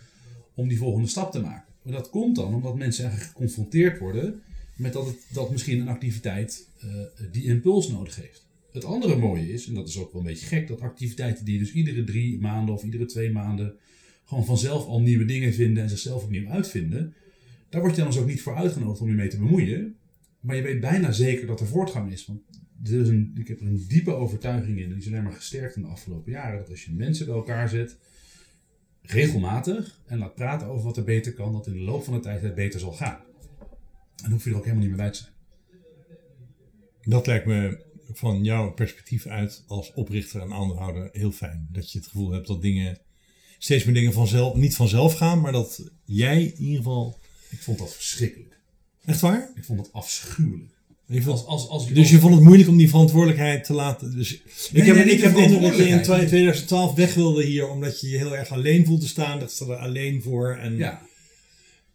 om 0.54 0.68
die 0.68 0.78
volgende 0.78 1.08
stap 1.08 1.32
te 1.32 1.42
maken. 1.42 1.74
Maar 1.82 1.94
dat 1.94 2.10
komt 2.10 2.36
dan 2.36 2.54
omdat 2.54 2.76
mensen 2.76 3.04
eigenlijk 3.04 3.34
geconfronteerd 3.34 4.00
worden 4.00 4.42
met 4.76 4.94
dat, 4.94 5.06
het, 5.06 5.18
dat 5.32 5.52
misschien 5.52 5.80
een 5.80 5.88
activiteit 5.88 6.68
eh, 6.80 6.88
die 7.32 7.44
impuls 7.44 7.88
nodig 7.88 8.16
heeft. 8.16 8.46
Het 8.74 8.86
andere 8.86 9.16
mooie 9.16 9.54
is, 9.54 9.68
en 9.68 9.74
dat 9.74 9.88
is 9.88 9.98
ook 9.98 10.12
wel 10.12 10.22
een 10.22 10.28
beetje 10.28 10.46
gek, 10.46 10.68
dat 10.68 10.82
activiteiten 10.82 11.46
die 11.46 11.60
dus 11.60 11.74
iedere 11.74 12.04
drie 12.04 12.40
maanden 12.40 12.76
of 12.76 12.84
iedere 12.84 13.06
twee 13.06 13.32
maanden 13.32 13.76
gewoon 14.26 14.46
vanzelf 14.46 14.86
al 14.86 15.02
nieuwe 15.02 15.26
dingen 15.26 15.54
vinden 15.54 15.84
en 15.84 15.90
zichzelf 15.90 16.24
opnieuw 16.24 16.50
uitvinden, 16.50 17.14
daar 17.70 17.82
word 17.82 17.96
je 17.96 18.02
dan 18.02 18.12
dus 18.12 18.20
ook 18.20 18.28
niet 18.28 18.42
voor 18.42 18.56
uitgenodigd 18.56 19.02
om 19.02 19.08
je 19.08 19.14
mee 19.14 19.28
te 19.28 19.38
bemoeien. 19.38 19.96
Maar 20.40 20.56
je 20.56 20.62
weet 20.62 20.80
bijna 20.80 21.12
zeker 21.12 21.48
dat 21.48 21.60
er 21.60 21.68
voortgang 21.68 22.12
is. 22.12 22.26
Want 22.26 22.42
is 22.84 23.08
een, 23.08 23.36
ik 23.40 23.48
heb 23.48 23.60
er 23.60 23.68
een 23.68 23.86
diepe 23.88 24.14
overtuiging 24.14 24.78
in, 24.78 24.84
en 24.84 24.90
die 24.90 24.98
is 24.98 25.08
alleen 25.08 25.24
maar 25.24 25.34
gesterkt 25.34 25.76
in 25.76 25.82
de 25.82 25.88
afgelopen 25.88 26.32
jaren, 26.32 26.60
dat 26.60 26.70
als 26.70 26.86
je 26.86 26.92
mensen 26.92 27.26
bij 27.26 27.36
elkaar 27.36 27.70
zet, 27.70 27.98
regelmatig, 29.02 30.02
en 30.06 30.18
laat 30.18 30.36
praten 30.36 30.68
over 30.68 30.86
wat 30.86 30.98
er 30.98 31.04
beter 31.04 31.34
kan, 31.34 31.52
dat 31.52 31.68
in 31.68 31.74
de 31.74 31.80
loop 31.80 32.04
van 32.04 32.14
de 32.14 32.20
tijd 32.20 32.42
het 32.42 32.56
beter 32.56 32.80
zal 32.80 32.92
gaan. 32.92 33.20
En 33.20 34.22
dan 34.22 34.32
hoef 34.32 34.44
je 34.44 34.50
er 34.50 34.56
ook 34.56 34.64
helemaal 34.64 34.86
niet 34.86 34.96
meer 34.96 35.04
bij 35.04 35.12
te 35.12 35.18
zijn. 35.18 35.34
Dat 37.02 37.28
lijkt 37.28 37.46
me 37.46 37.84
van 38.12 38.44
jouw 38.44 38.72
perspectief 38.72 39.26
uit 39.26 39.64
als 39.68 39.94
oprichter 39.94 40.42
en 40.42 40.54
aandeelhouder 40.54 41.10
heel 41.12 41.32
fijn. 41.32 41.68
Dat 41.72 41.92
je 41.92 41.98
het 41.98 42.08
gevoel 42.08 42.32
hebt 42.32 42.48
dat 42.48 42.62
dingen 42.62 42.98
steeds 43.58 43.84
meer 43.84 43.94
dingen 43.94 44.14
vanzelf, 44.14 44.56
niet 44.56 44.76
vanzelf 44.76 45.14
gaan, 45.14 45.42
maar 45.42 45.52
dat 45.52 45.90
jij 46.06 46.44
in 46.44 46.62
ieder 46.62 46.78
geval. 46.78 47.20
Ik 47.50 47.60
vond 47.60 47.78
dat 47.78 47.94
verschrikkelijk. 47.94 48.60
Echt 49.06 49.22
waar? 49.22 49.52
Ik 49.56 49.64
vond 49.64 49.80
dat 49.80 49.94
afschuwelijk. 49.94 50.72
Als, 51.26 51.46
als, 51.46 51.68
als 51.68 51.88
dus 51.88 52.10
je 52.10 52.20
vond 52.20 52.34
het 52.34 52.44
moeilijk 52.44 52.70
om 52.70 52.78
die 52.78 52.90
verantwoordelijkheid 52.90 53.64
te 53.64 53.74
laten. 53.74 54.16
Dus 54.16 54.42
Nee, 54.72 54.82
ik 54.82 54.88
heb, 54.88 55.06
nee, 55.06 55.16
ik 55.16 55.22
heb 55.22 55.36
de 55.36 55.42
dat 55.42 55.50
je 55.50 55.54
in 55.54 55.60
verantwoordelijkheid. 55.60 56.28
2012 56.28 56.96
weg 56.96 57.14
wilde 57.14 57.44
hier, 57.44 57.70
omdat 57.70 58.02
je 58.02 58.10
je 58.10 58.18
heel 58.18 58.38
erg 58.38 58.50
alleen 58.50 58.86
voelde 58.86 59.08
staan. 59.08 59.40
Dat 59.40 59.52
ze 59.52 59.66
er 59.66 59.76
alleen 59.76 60.22
voor. 60.22 60.56
En, 60.56 60.78
Ja, 60.78 61.02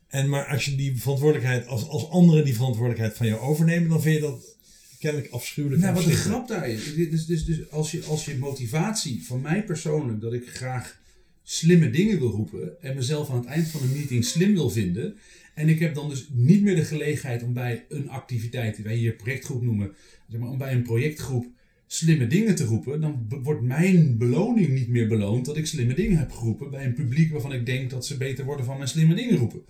en 0.09 0.29
maar 0.29 0.47
als 0.47 0.65
je 0.65 0.75
die 0.75 1.01
verantwoordelijkheid, 1.01 1.67
als, 1.67 1.89
als 1.89 2.09
anderen 2.09 2.45
die 2.45 2.55
verantwoordelijkheid 2.55 3.17
van 3.17 3.27
jou 3.27 3.41
overnemen, 3.41 3.89
dan 3.89 4.03
vind 4.03 4.15
je 4.15 4.21
dat 4.21 4.57
kennelijk 4.99 5.33
afschuwelijk. 5.33 5.83
Nou, 5.83 5.95
wat 5.95 6.05
de 6.05 6.11
verschrikkelijk. 6.11 6.47
grap 6.47 6.61
daar 6.61 6.71
is, 6.71 6.95
dus, 7.11 7.27
dus, 7.27 7.45
dus 7.45 7.71
als, 7.71 7.91
je, 7.91 8.03
als 8.05 8.25
je 8.25 8.37
motivatie 8.37 9.25
van 9.25 9.41
mij 9.41 9.65
persoonlijk, 9.65 10.21
dat 10.21 10.33
ik 10.33 10.49
graag 10.49 11.01
slimme 11.43 11.91
dingen 11.91 12.19
wil 12.19 12.31
roepen 12.31 12.83
en 12.83 12.95
mezelf 12.95 13.31
aan 13.31 13.37
het 13.37 13.47
eind 13.47 13.69
van 13.69 13.83
een 13.83 13.93
meeting 13.93 14.25
slim 14.25 14.55
wil 14.55 14.71
vinden, 14.71 15.17
en 15.55 15.69
ik 15.69 15.79
heb 15.79 15.95
dan 15.95 16.09
dus 16.09 16.29
niet 16.33 16.63
meer 16.63 16.77
de 16.77 16.85
gelegenheid 16.85 17.43
om 17.43 17.53
bij 17.53 17.85
een 17.89 18.09
activiteit, 18.09 18.77
die 18.77 18.85
wij 18.85 18.95
hier 18.95 19.13
projectgroep 19.13 19.63
noemen, 19.63 19.93
zeg 20.29 20.41
maar, 20.41 20.49
om 20.49 20.59
bij 20.59 20.73
een 20.73 20.83
projectgroep 20.83 21.47
slimme 21.87 22.27
dingen 22.27 22.55
te 22.55 22.65
roepen, 22.65 23.01
dan 23.01 23.27
wordt 23.43 23.63
mijn 23.63 24.19
beloning 24.19 24.69
niet 24.69 24.89
meer 24.89 25.09
beloond 25.09 25.45
dat 25.45 25.57
ik 25.57 25.67
slimme 25.67 25.95
dingen 25.95 26.19
heb 26.19 26.33
geroepen 26.33 26.71
bij 26.71 26.85
een 26.85 26.95
publiek 26.95 27.33
waarvan 27.33 27.53
ik 27.53 27.67
denk 27.67 27.91
dat 27.91 28.07
ze 28.07 28.17
beter 28.17 28.45
worden 28.45 28.65
van 28.65 28.77
mijn 28.77 28.89
slimme 28.89 29.15
dingen 29.15 29.37
roepen. 29.37 29.63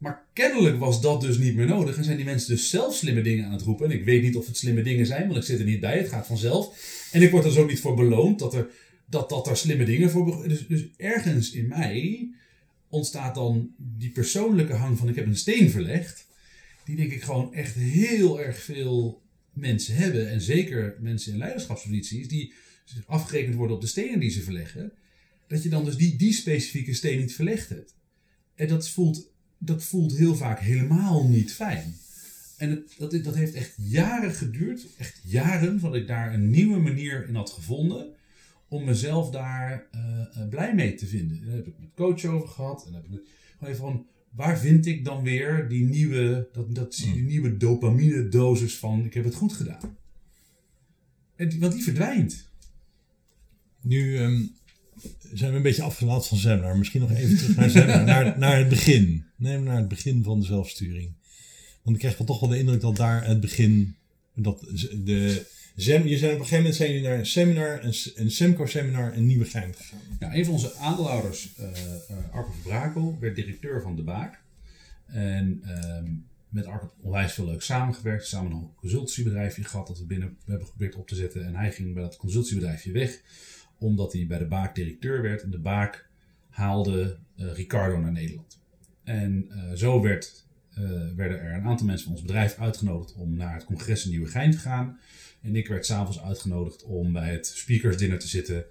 Maar 0.00 0.26
kennelijk 0.32 0.78
was 0.78 1.00
dat 1.00 1.20
dus 1.20 1.38
niet 1.38 1.54
meer 1.54 1.66
nodig. 1.66 1.96
En 1.96 2.04
zijn 2.04 2.16
die 2.16 2.24
mensen 2.24 2.54
dus 2.54 2.70
zelf 2.70 2.94
slimme 2.94 3.22
dingen 3.22 3.44
aan 3.44 3.52
het 3.52 3.62
roepen. 3.62 3.90
En 3.90 3.98
ik 3.98 4.04
weet 4.04 4.22
niet 4.22 4.36
of 4.36 4.46
het 4.46 4.56
slimme 4.56 4.82
dingen 4.82 5.06
zijn, 5.06 5.26
want 5.26 5.38
ik 5.38 5.44
zit 5.44 5.58
er 5.58 5.64
niet 5.64 5.80
bij. 5.80 5.98
Het 5.98 6.08
gaat 6.08 6.26
vanzelf. 6.26 6.78
En 7.12 7.22
ik 7.22 7.30
word 7.30 7.44
er 7.44 7.50
dus 7.50 7.58
ook 7.58 7.68
niet 7.68 7.80
voor 7.80 7.94
beloond 7.94 8.38
dat 8.38 8.54
er, 8.54 8.70
dat, 9.06 9.28
dat 9.28 9.46
er 9.46 9.56
slimme 9.56 9.84
dingen 9.84 10.10
voor... 10.10 10.48
Dus, 10.48 10.66
dus 10.66 10.84
ergens 10.96 11.52
in 11.52 11.68
mij 11.68 12.28
ontstaat 12.88 13.34
dan 13.34 13.74
die 13.76 14.10
persoonlijke 14.10 14.72
hang 14.72 14.98
van 14.98 15.08
ik 15.08 15.14
heb 15.14 15.26
een 15.26 15.36
steen 15.36 15.70
verlegd. 15.70 16.26
Die 16.84 16.96
denk 16.96 17.12
ik 17.12 17.22
gewoon 17.22 17.54
echt 17.54 17.74
heel 17.74 18.40
erg 18.40 18.58
veel 18.58 19.22
mensen 19.52 19.94
hebben. 19.94 20.30
En 20.30 20.40
zeker 20.40 20.96
mensen 21.00 21.32
in 21.32 21.38
leiderschapsposities 21.38 22.28
die 22.28 22.52
afgerekend 23.06 23.54
worden 23.54 23.76
op 23.76 23.82
de 23.82 23.88
stenen 23.88 24.20
die 24.20 24.30
ze 24.30 24.42
verleggen. 24.42 24.92
Dat 25.48 25.62
je 25.62 25.68
dan 25.68 25.84
dus 25.84 25.96
die, 25.96 26.16
die 26.16 26.32
specifieke 26.32 26.94
steen 26.94 27.18
niet 27.18 27.34
verlegd 27.34 27.68
hebt. 27.68 27.94
En 28.54 28.68
dat 28.68 28.88
voelt, 28.88 29.29
dat 29.62 29.84
voelt 29.84 30.16
heel 30.16 30.36
vaak 30.36 30.60
helemaal 30.60 31.28
niet 31.28 31.52
fijn. 31.52 31.94
En 32.56 32.70
het, 32.70 32.94
dat, 32.98 33.24
dat 33.24 33.34
heeft 33.34 33.54
echt 33.54 33.74
jaren 33.76 34.32
geduurd, 34.32 34.86
echt 34.98 35.20
jaren, 35.24 35.80
voordat 35.80 36.00
ik 36.00 36.06
daar 36.06 36.34
een 36.34 36.50
nieuwe 36.50 36.78
manier 36.80 37.28
in 37.28 37.34
had 37.34 37.50
gevonden 37.50 38.14
om 38.68 38.84
mezelf 38.84 39.30
daar 39.30 39.86
eh, 39.90 40.20
eh, 40.20 40.48
blij 40.48 40.74
mee 40.74 40.94
te 40.94 41.06
vinden. 41.06 41.44
Daar 41.44 41.54
heb 41.54 41.66
ik 41.66 41.78
met 41.78 41.88
coach 41.94 42.24
over 42.24 42.48
gehad. 42.48 42.86
En 42.86 42.92
daar 42.92 43.02
heb 43.02 43.12
ik 43.12 43.26
gewoon 43.58 43.74
even 43.74 43.84
van, 43.84 44.06
waar 44.30 44.58
vind 44.58 44.86
ik 44.86 45.04
dan 45.04 45.22
weer 45.22 45.68
die 45.68 45.84
nieuwe, 45.84 46.48
dat, 46.52 46.74
dat, 46.74 46.96
die 47.12 47.22
nieuwe 47.22 47.56
dopamine 47.56 48.28
dosis 48.28 48.78
van 48.78 49.04
ik 49.04 49.14
heb 49.14 49.24
het 49.24 49.34
goed 49.34 49.52
gedaan. 49.52 49.96
En 51.36 51.60
want 51.60 51.72
die 51.72 51.82
verdwijnt. 51.82 52.48
Nu 53.80 54.16
ehm, 54.16 54.42
zijn 55.32 55.50
we 55.50 55.56
een 55.56 55.62
beetje 55.62 55.82
afgelaten 55.82 56.28
van 56.28 56.38
seminar. 56.38 56.78
Misschien 56.78 57.00
nog 57.00 57.12
even 57.12 57.36
terug 57.36 57.56
naar 57.56 57.70
seminar. 57.70 58.04
naar, 58.12 58.38
naar 58.38 58.58
het 58.58 58.68
begin. 58.68 59.24
Nee, 59.36 59.56
maar 59.56 59.66
naar 59.66 59.76
het 59.76 59.88
begin 59.88 60.22
van 60.22 60.40
de 60.40 60.46
zelfsturing. 60.46 61.12
Want 61.82 61.96
ik 61.96 62.02
krijg 62.02 62.18
wel 62.18 62.26
toch 62.26 62.40
wel 62.40 62.48
de 62.48 62.58
indruk 62.58 62.80
dat 62.80 62.96
daar 62.96 63.26
het 63.26 63.40
begin. 63.40 63.96
Dat 64.34 64.60
de, 65.04 65.46
Zem, 65.80 66.06
je 66.06 66.18
zijn 66.18 66.32
op 66.32 66.38
een 66.38 66.44
gegeven 66.44 66.56
moment 66.56 66.74
zijn 66.74 66.92
jullie 66.92 67.08
naar 67.08 67.18
een 67.18 67.26
seminar, 67.26 67.84
een, 67.84 67.94
een 68.14 68.30
Semco-seminar 68.30 69.14
in 69.14 69.26
Nieuwegein 69.26 69.74
gegaan. 69.74 70.00
Ja, 70.18 70.34
een 70.34 70.44
van 70.44 70.54
onze 70.54 70.74
aandeelhouders, 70.74 71.54
eh, 71.56 71.66
Arco 72.30 72.50
van 72.50 72.62
Brakel, 72.62 73.16
werd 73.20 73.36
directeur 73.36 73.82
van 73.82 73.96
De 73.96 74.02
Baak. 74.02 74.40
En 75.06 75.60
ehm, 75.64 76.06
met 76.48 76.66
Arco 76.66 76.92
onwijs 77.00 77.32
veel 77.32 77.44
leuk 77.44 77.62
samengewerkt. 77.62 78.26
Samen 78.26 78.50
nog 78.50 78.60
een 78.60 78.74
consultancybedrijfje 78.74 79.64
gehad 79.64 79.86
dat 79.86 79.98
we 79.98 80.04
binnen 80.04 80.28
we 80.28 80.50
hebben 80.50 80.66
geprobeerd 80.66 80.96
op 80.96 81.08
te 81.08 81.14
zetten. 81.14 81.46
En 81.46 81.54
hij 81.54 81.72
ging 81.72 81.94
bij 81.94 82.02
dat 82.02 82.16
consultancybedrijfje 82.16 82.92
weg, 82.92 83.20
omdat 83.80 84.12
hij 84.12 84.26
bij 84.26 84.38
De 84.38 84.46
Baak 84.46 84.74
directeur 84.74 85.22
werd. 85.22 85.42
En 85.42 85.50
De 85.50 85.58
Baak 85.58 86.08
haalde 86.48 87.18
eh, 87.36 87.52
Ricardo 87.52 87.98
naar 87.98 88.12
Nederland. 88.12 88.60
En 89.04 89.46
eh, 89.50 89.72
zo 89.74 90.02
werd, 90.02 90.46
eh, 90.74 90.90
werden 91.16 91.40
er 91.40 91.54
een 91.54 91.64
aantal 91.64 91.86
mensen 91.86 92.04
van 92.04 92.14
ons 92.14 92.22
bedrijf 92.22 92.58
uitgenodigd 92.58 93.14
om 93.14 93.36
naar 93.36 93.54
het 93.54 93.64
congres 93.64 94.04
in 94.04 94.10
Nieuwegein 94.10 94.50
te 94.50 94.58
gaan. 94.58 94.98
En 95.42 95.56
ik 95.56 95.68
werd 95.68 95.86
s'avonds 95.86 96.20
uitgenodigd 96.20 96.84
om 96.84 97.12
bij 97.12 97.30
het 97.30 97.46
speakersdinner 97.46 98.18
te 98.18 98.28
zitten 98.28 98.64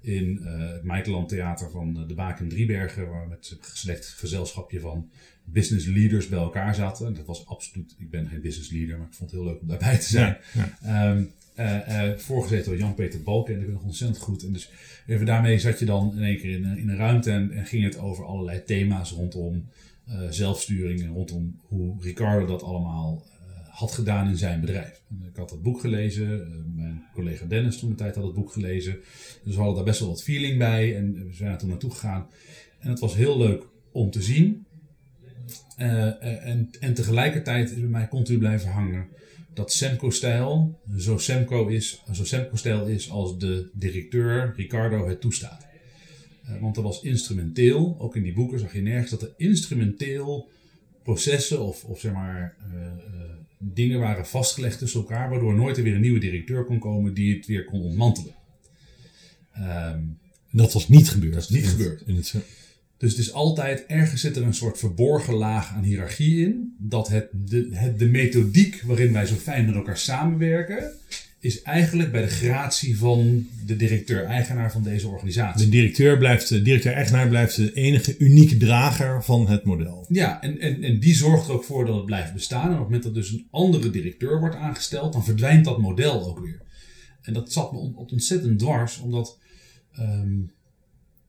in 0.00 0.36
het 0.42 0.82
Meikeland 0.82 1.28
Theater 1.28 1.70
van 1.70 2.06
de 2.06 2.14
Baak 2.14 2.40
in 2.40 2.48
Driebergen, 2.48 3.08
waar 3.08 3.22
we 3.22 3.28
met 3.28 3.50
een 3.50 3.58
select 3.74 4.06
gezelschapje 4.06 4.80
van 4.80 5.10
business 5.44 5.86
leaders 5.86 6.28
bij 6.28 6.38
elkaar 6.38 6.74
zaten. 6.74 7.06
En 7.06 7.14
dat 7.14 7.26
was 7.26 7.46
absoluut, 7.46 7.94
ik 7.98 8.10
ben 8.10 8.28
geen 8.28 8.40
business 8.40 8.70
leader, 8.70 8.98
maar 8.98 9.06
ik 9.06 9.14
vond 9.14 9.30
het 9.30 9.40
heel 9.40 9.48
leuk 9.48 9.60
om 9.60 9.68
daarbij 9.68 9.98
te 9.98 10.08
zijn. 10.08 10.36
Ja, 10.54 10.78
Ehm, 10.82 10.90
eh, 10.90 11.18
eh, 11.18 11.24
voorgezeten 12.16 12.64
door 12.70 12.78
Jan-Peter 12.78 13.22
Balken 13.22 13.54
en 13.54 13.60
ben 13.60 13.72
nog 13.72 13.82
ontzettend 13.82 14.18
goed. 14.22 14.42
En 14.44 14.52
dus 14.52 14.70
even 15.06 15.26
daarmee 15.26 15.58
zat 15.58 15.78
je 15.78 15.84
dan 15.84 16.12
in 16.16 16.22
één 16.22 16.38
keer 16.38 16.56
in, 16.56 16.64
een- 16.64 16.78
in 16.78 16.88
een 16.88 16.96
ruimte 16.96 17.30
en, 17.30 17.66
ging 17.66 17.84
het 17.84 17.98
over 17.98 18.24
allerlei 18.24 18.62
thema's 18.64 19.10
rondom 19.10 19.64
eh, 20.06 20.20
zelfsturing 20.30 21.00
en 21.00 21.08
rondom 21.12 21.60
hoe 21.62 22.02
Ricardo 22.02 22.46
dat 22.46 22.62
allemaal 22.62 23.24
eh, 23.26 23.68
had 23.68 23.92
gedaan 23.92 24.28
in 24.28 24.36
zijn 24.36 24.60
bedrijf. 24.60 25.02
Ik 25.30 25.36
had 25.36 25.48
dat 25.48 25.62
boek 25.62 25.80
gelezen, 25.80 26.42
eh, 26.46 26.48
mijn 26.74 27.02
collega 27.14 27.46
Dennis 27.46 27.78
toen 27.78 27.88
de 27.90 27.94
tijd 27.96 28.14
had 28.14 28.24
het 28.24 28.34
boek 28.34 28.52
gelezen. 28.52 28.96
Dus 29.44 29.52
we 29.54 29.56
hadden 29.56 29.74
daar 29.74 29.84
best 29.84 30.00
wel 30.00 30.08
wat 30.08 30.22
feeling 30.22 30.58
bij 30.58 30.96
en 30.96 31.12
we 31.26 31.34
zijn 31.34 31.50
er 31.52 31.58
toen 31.58 31.68
naartoe 31.68 31.90
gegaan. 31.90 32.26
En 32.78 32.88
het 32.90 32.98
was 33.00 33.14
heel 33.14 33.38
leuk 33.38 33.66
om 33.92 34.10
te 34.10 34.22
zien. 34.22 34.64
Eh, 35.76 36.06
eh, 36.06 36.46
en, 36.46 36.70
en 36.80 36.94
tegelijkertijd 36.94 37.70
is 37.70 37.80
bij 37.80 37.88
mij 37.88 38.08
continu 38.08 38.38
blijven 38.38 38.70
hangen 38.70 39.06
dat 39.56 39.72
Semco-stijl 39.72 40.78
zo 40.98 41.18
Semco 41.18 41.66
is, 41.66 42.02
zo 42.12 42.24
Semco-stijl 42.24 42.86
is 42.86 43.10
als 43.10 43.38
de 43.38 43.68
directeur 43.72 44.52
Ricardo 44.56 45.08
het 45.08 45.20
toestaat. 45.20 45.66
Eh, 46.44 46.60
want 46.60 46.76
er 46.76 46.82
was 46.82 47.02
instrumenteel, 47.02 47.96
ook 47.98 48.16
in 48.16 48.22
die 48.22 48.32
boeken 48.32 48.58
zag 48.58 48.72
je 48.72 48.80
nergens 48.80 49.10
dat 49.10 49.22
er 49.22 49.32
instrumenteel 49.36 50.48
processen 51.02 51.60
of, 51.60 51.84
of 51.84 52.00
zeg 52.00 52.12
maar 52.12 52.56
eh, 52.72 52.86
eh, 52.86 52.92
dingen 53.58 53.98
waren 54.00 54.26
vastgelegd 54.26 54.78
tussen 54.78 55.00
elkaar, 55.00 55.30
waardoor 55.30 55.54
nooit 55.54 55.76
er 55.76 55.82
weer 55.82 55.94
een 55.94 56.00
nieuwe 56.00 56.18
directeur 56.20 56.64
kon 56.64 56.78
komen 56.78 57.14
die 57.14 57.36
het 57.36 57.46
weer 57.46 57.64
kon 57.64 57.80
ontmantelen. 57.82 58.34
Ehm, 59.52 60.00
Dat 60.50 60.72
was 60.72 60.88
niet 60.88 61.08
gebeurd. 61.10 61.32
Dat 61.34 61.42
is 61.42 61.48
niet 61.48 61.62
in 61.62 61.68
het- 61.68 61.76
gebeurd. 61.76 62.02
in 62.06 62.16
het, 62.16 62.34
dus 62.98 63.10
het 63.10 63.20
is 63.20 63.32
altijd, 63.32 63.84
ergens 63.86 64.20
zit 64.20 64.36
er 64.36 64.42
een 64.42 64.54
soort 64.54 64.78
verborgen 64.78 65.34
laag 65.34 65.72
aan 65.74 65.82
hiërarchie 65.82 66.46
in. 66.46 66.74
Dat 66.78 67.08
het 67.08 67.28
de, 67.32 67.68
het, 67.72 67.98
de 67.98 68.06
methodiek 68.06 68.82
waarin 68.82 69.12
wij 69.12 69.26
zo 69.26 69.34
fijn 69.34 69.66
met 69.66 69.74
elkaar 69.74 69.98
samenwerken, 69.98 70.92
is 71.40 71.62
eigenlijk 71.62 72.12
bij 72.12 72.22
de 72.22 72.28
gratie 72.28 72.98
van 72.98 73.46
de 73.66 73.76
directeur-eigenaar 73.76 74.72
van 74.72 74.82
deze 74.82 75.08
organisatie. 75.08 75.64
de 75.64 75.70
directeur 75.70 76.18
blijft, 76.18 76.48
de 76.48 76.62
directeur-eigenaar 76.62 77.28
blijft 77.28 77.56
de 77.56 77.72
enige 77.72 78.16
unieke 78.18 78.56
drager 78.56 79.24
van 79.24 79.48
het 79.48 79.64
model. 79.64 80.06
Ja, 80.08 80.42
en, 80.42 80.60
en, 80.60 80.82
en 80.82 81.00
die 81.00 81.14
zorgt 81.14 81.48
er 81.48 81.54
ook 81.54 81.64
voor 81.64 81.86
dat 81.86 81.96
het 81.96 82.04
blijft 82.06 82.32
bestaan. 82.32 82.64
En 82.66 82.72
op 82.72 82.76
het 82.76 82.84
moment 82.84 83.02
dat 83.02 83.14
dus 83.14 83.30
een 83.30 83.46
andere 83.50 83.90
directeur 83.90 84.40
wordt 84.40 84.56
aangesteld, 84.56 85.12
dan 85.12 85.24
verdwijnt 85.24 85.64
dat 85.64 85.78
model 85.78 86.26
ook 86.28 86.38
weer. 86.38 86.60
En 87.22 87.32
dat 87.32 87.52
zat 87.52 87.72
me 87.72 87.78
ont- 87.78 88.12
ontzettend 88.12 88.58
dwars, 88.58 88.98
omdat 88.98 89.38
ehm, 89.92 90.38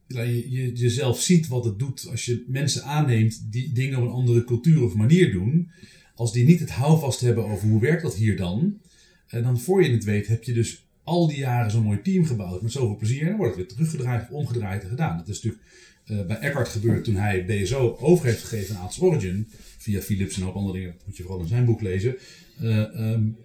je, 0.08 0.52
je 0.52 0.74
jezelf 0.74 1.22
ziet 1.22 1.48
wat 1.48 1.65
het 1.65 1.80
doet 1.80 2.08
als 2.10 2.26
je 2.26 2.43
mensen 2.48 2.84
aanneemt 2.84 3.52
die 3.52 3.72
dingen 3.72 3.98
op 3.98 4.04
een 4.04 4.12
andere 4.12 4.43
cultuur 4.43 4.84
of 4.84 4.93
manier 4.93 5.32
doen. 5.32 5.70
als 6.15 6.34
die 6.34 6.46
niet 6.46 6.60
het 6.60 6.70
houvast 6.70 7.20
hebben 7.20 7.46
over 7.46 7.67
hoe 7.67 7.82
werkt 7.82 8.02
dat 8.02 8.15
hier 8.15 8.38
dan, 8.38 8.80
en 9.28 9.43
dan 9.43 9.60
voor 9.60 9.84
je 9.84 9.91
het 9.91 10.04
weet 10.04 10.28
heb 10.28 10.43
je 10.43 10.54
dus 10.54 10.86
al 11.04 11.28
die 11.28 11.38
jaren 11.38 11.72
zo'n 11.72 11.84
mooi 11.84 12.02
team 12.02 12.26
gebouwd 12.26 12.62
met 12.62 12.72
zoveel 12.72 12.96
plezier. 12.96 13.22
En 13.22 13.28
dan 13.28 13.38
wordt 13.38 13.56
het 13.56 13.65
weer 13.65 13.76
teruggedraaid 13.76 14.22
of 14.22 14.30
omgedraaid 14.30 14.84
en 14.84 14.89
gedaan. 14.89 15.17
Dat 15.17 15.28
is 15.28 15.41
natuurlijk 15.41 15.63
uh, 16.06 16.26
bij 16.26 16.38
Eckhart 16.38 16.67
gebeurd 16.67 17.04
toen 17.04 17.15
hij 17.15 17.46
BSO 17.46 17.98
over 18.00 18.26
heeft 18.26 18.43
gegeven 18.43 18.76
aan 18.76 18.84
Atos 18.84 19.00
Origin. 19.00 19.48
Via 19.78 20.02
Philips 20.02 20.38
en 20.38 20.46
ook 20.46 20.56
andere 20.56 20.78
dingen. 20.78 20.93
Dat 20.98 21.06
moet 21.06 21.17
je 21.17 21.24
vooral 21.24 21.41
in 21.41 21.48
zijn 21.48 21.65
boek 21.65 21.82
lezen. 21.82 22.15
Uh, 22.62 23.12
um, 23.12 23.38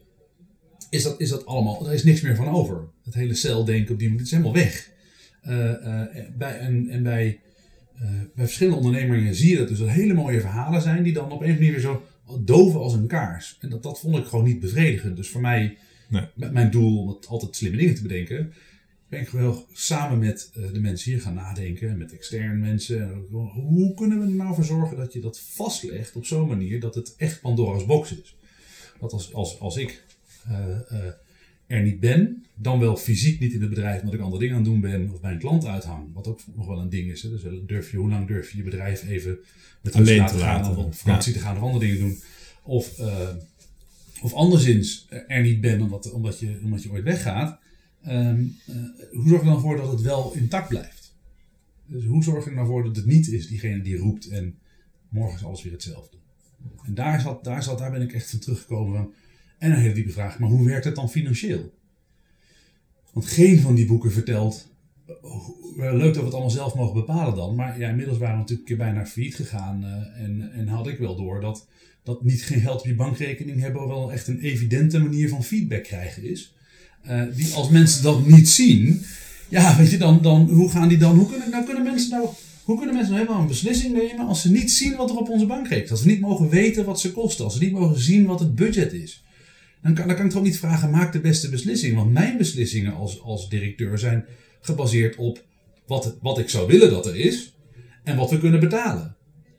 is, 0.91 1.03
dat, 1.03 1.21
is 1.21 1.29
dat 1.29 1.47
allemaal, 1.47 1.87
er 1.87 1.93
is 1.93 2.05
niks 2.05 2.21
meer 2.21 2.37
van 2.37 2.49
over. 2.49 2.89
Het 3.05 3.15
hele 3.15 3.35
celdenken 3.35 3.93
op 3.93 3.99
die 3.99 4.09
manier, 4.09 4.23
is 4.23 4.31
helemaal 4.31 4.53
weg. 4.53 4.91
Uh, 5.49 5.73
bij, 6.37 6.59
en, 6.59 6.89
en 6.89 7.03
bij, 7.03 7.41
bij 8.35 8.45
verschillende 8.45 8.79
ondernemingen 8.79 9.35
zie 9.35 9.51
je 9.51 9.57
dat 9.57 9.69
dus 9.69 9.79
dat 9.79 9.89
hele 9.89 10.15
mooie 10.15 10.41
verhalen 10.41 10.83
zijn 10.83 11.03
die 11.03 11.13
dan 11.13 11.25
op 11.25 11.31
een 11.31 11.37
of 11.37 11.43
andere 11.43 11.59
manier 11.59 11.73
weer 11.73 11.81
zo 11.81 12.03
doven 12.41 12.81
als 12.81 12.95
een 12.95 13.07
kaars. 13.07 13.57
En 13.61 13.69
dat, 13.69 13.83
dat 13.83 14.01
vond 14.01 14.17
ik 14.17 14.25
gewoon 14.25 14.45
niet 14.45 14.61
bevredigend. 14.61 15.17
Dus 15.17 15.29
voor 15.29 15.41
mij, 15.41 15.77
nee. 16.09 16.23
met 16.35 16.53
mijn 16.53 16.71
doel 16.71 16.99
om 16.99 17.19
altijd 17.29 17.57
slimme 17.57 17.77
dingen 17.77 17.95
te 17.95 18.03
bedenken, 18.03 18.53
ben 19.09 19.21
ik 19.21 19.29
gewoon 19.29 19.65
samen 19.73 20.19
met 20.19 20.51
de 20.73 20.81
mensen 20.81 21.13
hier 21.13 21.21
gaan 21.21 21.35
nadenken, 21.35 21.99
met 21.99 22.13
externe 22.13 22.55
mensen. 22.55 23.27
Hoe 23.53 23.95
kunnen 23.95 24.19
we 24.19 24.25
er 24.25 24.31
nou 24.31 24.55
voor 24.55 24.65
zorgen 24.65 24.97
dat 24.97 25.13
je 25.13 25.21
dat 25.21 25.41
vastlegt 25.41 26.17
op 26.17 26.27
zo'n 26.27 26.49
manier 26.49 26.81
dat 26.81 26.95
het 26.95 27.15
echt 27.17 27.41
Pandora's 27.41 27.87
box 27.87 28.13
is? 28.13 28.37
Dat 29.01 29.13
als, 29.13 29.35
als, 29.35 29.61
als 29.61 29.77
ik 29.77 30.05
uh, 30.49 30.59
uh, 30.93 30.99
er 31.73 31.83
niet 31.83 32.01
ben, 32.01 32.45
dan 32.55 32.79
wel 32.79 32.97
fysiek 32.97 33.41
niet 33.41 33.53
in 33.53 33.61
het 33.61 33.71
bedrijf, 33.71 33.99
omdat 33.99 34.15
ik 34.15 34.21
andere 34.21 34.41
dingen 34.41 34.57
aan 34.57 34.63
het 34.63 34.71
doen 34.71 34.81
ben, 34.81 35.11
of 35.11 35.21
bij 35.21 35.33
een 35.33 35.39
klant 35.39 35.67
uithang, 35.67 36.13
wat 36.13 36.27
ook 36.27 36.41
nog 36.55 36.67
wel 36.67 36.79
een 36.79 36.89
ding 36.89 37.11
is. 37.11 37.23
Hè? 37.23 37.31
Dus 37.31 37.43
durf 37.67 37.91
je, 37.91 37.97
hoe 37.97 38.09
lang 38.09 38.27
durf 38.27 38.51
je 38.51 38.57
je 38.57 38.63
bedrijf 38.63 39.09
even 39.09 39.39
met 39.83 39.95
Alleen 39.95 40.27
te 40.27 40.39
gaan, 40.39 40.71
of 40.71 40.77
op 40.77 40.95
vakantie 40.95 41.33
ja. 41.33 41.39
te 41.39 41.45
gaan, 41.45 41.57
of 41.57 41.63
andere 41.63 41.85
dingen 41.85 41.99
doen. 41.99 42.19
Of, 42.63 43.01
of 44.23 44.33
anderszins 44.33 45.07
er 45.27 45.43
niet 45.43 45.61
ben 45.61 45.81
omdat, 45.81 46.13
omdat, 46.13 46.39
je, 46.39 46.61
omdat 46.63 46.83
je 46.83 46.91
ooit 46.91 47.05
weggaat. 47.05 47.61
Um, 48.09 48.57
uh, 48.69 48.77
hoe 49.11 49.29
zorg 49.29 49.41
ik 49.41 49.47
dan 49.47 49.61
voor 49.61 49.77
dat 49.77 49.93
het 49.93 50.01
wel 50.01 50.33
intact 50.35 50.69
blijft? 50.69 51.15
Dus 51.87 52.05
hoe 52.05 52.23
zorg 52.23 52.47
ik 52.47 52.57
ervoor 52.57 52.85
dat 52.85 52.97
het 52.97 53.07
niet 53.07 53.29
is 53.29 53.49
diegene 53.49 53.83
die 53.83 53.97
roept 53.97 54.29
en 54.29 54.59
morgen 55.09 55.39
is 55.39 55.45
alles 55.45 55.63
weer 55.63 55.73
hetzelfde? 55.73 56.17
En 56.85 56.95
daar, 56.95 57.21
zat, 57.21 57.45
daar, 57.45 57.63
zat, 57.63 57.79
daar 57.79 57.91
ben 57.91 58.03
ik 58.03 58.13
echt 58.13 58.31
van 58.31 58.39
teruggekomen. 58.39 59.13
En 59.63 59.71
een 59.71 59.79
hele 59.79 59.95
diepe 59.95 60.11
vraag, 60.11 60.39
maar 60.39 60.49
hoe 60.49 60.67
werkt 60.67 60.85
het 60.85 60.95
dan 60.95 61.11
financieel? 61.11 61.73
Want 63.13 63.27
geen 63.27 63.61
van 63.61 63.75
die 63.75 63.87
boeken 63.87 64.13
vertelt, 64.13 64.69
leuk 65.77 66.15
dat 66.15 66.17
we 66.17 66.25
het 66.25 66.33
allemaal 66.33 66.51
zelf 66.51 66.75
mogen 66.75 66.95
bepalen 66.95 67.35
dan, 67.35 67.55
maar 67.55 67.79
ja, 67.79 67.89
inmiddels 67.89 68.19
waren 68.19 68.35
we 68.35 68.41
natuurlijk 68.41 68.79
bijna 68.79 69.07
failliet 69.07 69.35
gegaan 69.35 69.85
uh, 69.85 70.25
en, 70.25 70.53
en 70.53 70.69
had 70.69 70.87
ik 70.87 70.99
wel 70.99 71.17
door 71.17 71.41
dat, 71.41 71.69
dat 72.03 72.25
niet 72.25 72.43
geen 72.43 72.61
geld 72.61 72.81
op 72.81 72.87
je 72.87 72.95
bankrekening 72.95 73.61
hebben 73.61 73.89
wel 73.89 74.13
echt 74.13 74.29
een 74.29 74.41
evidente 74.41 74.99
manier 74.99 75.29
van 75.29 75.45
feedback 75.45 75.83
krijgen 75.83 76.23
is. 76.23 76.55
Uh, 77.07 77.23
die 77.35 77.55
als 77.55 77.69
mensen 77.69 78.03
dat 78.03 78.27
niet 78.27 78.49
zien, 78.49 79.03
ja, 79.49 79.77
weet 79.77 79.91
je, 79.91 79.99
dan, 79.99 80.23
dan 80.23 80.51
hoe 80.51 80.71
gaan 80.71 80.89
die 80.89 80.99
dan, 80.99 81.17
hoe 81.19 81.29
kunnen, 81.29 81.51
nou 81.51 81.65
kunnen 81.65 81.83
mensen 81.83 82.11
nou, 82.11 82.29
hoe 82.65 82.77
kunnen 82.77 82.95
mensen 82.95 83.13
nou 83.13 83.25
helemaal 83.25 83.43
een 83.43 83.55
beslissing 83.55 83.95
nemen 83.95 84.27
als 84.27 84.41
ze 84.43 84.51
niet 84.51 84.73
zien 84.73 84.97
wat 84.97 85.11
er 85.11 85.17
op 85.17 85.29
onze 85.29 85.47
bank 85.47 85.67
rekening 85.67 85.91
Als 85.91 86.01
ze 86.01 86.07
niet 86.07 86.21
mogen 86.21 86.49
weten 86.49 86.85
wat 86.85 87.01
ze 87.01 87.13
kosten, 87.13 87.45
als 87.45 87.55
ze 87.55 87.63
niet 87.65 87.73
mogen 87.73 88.01
zien 88.01 88.27
wat 88.27 88.41
het 88.41 88.55
budget 88.55 88.93
is. 88.93 89.23
Dan 89.83 89.95
kan, 89.95 90.07
dan 90.07 90.17
kan 90.17 90.25
ik 90.25 90.31
toch 90.31 90.43
niet 90.43 90.59
vragen, 90.59 90.91
maak 90.91 91.13
de 91.13 91.21
beste 91.21 91.49
beslissing. 91.49 91.95
Want 91.95 92.13
mijn 92.13 92.37
beslissingen 92.37 92.95
als, 92.95 93.21
als 93.21 93.49
directeur 93.49 93.99
zijn 93.99 94.25
gebaseerd 94.61 95.17
op 95.17 95.45
wat, 95.87 96.17
wat 96.21 96.39
ik 96.39 96.49
zou 96.49 96.67
willen 96.67 96.91
dat 96.91 97.07
er 97.07 97.17
is 97.17 97.55
en 98.05 98.17
wat 98.17 98.31
we 98.31 98.39
kunnen 98.39 98.61
betalen. 98.61 99.17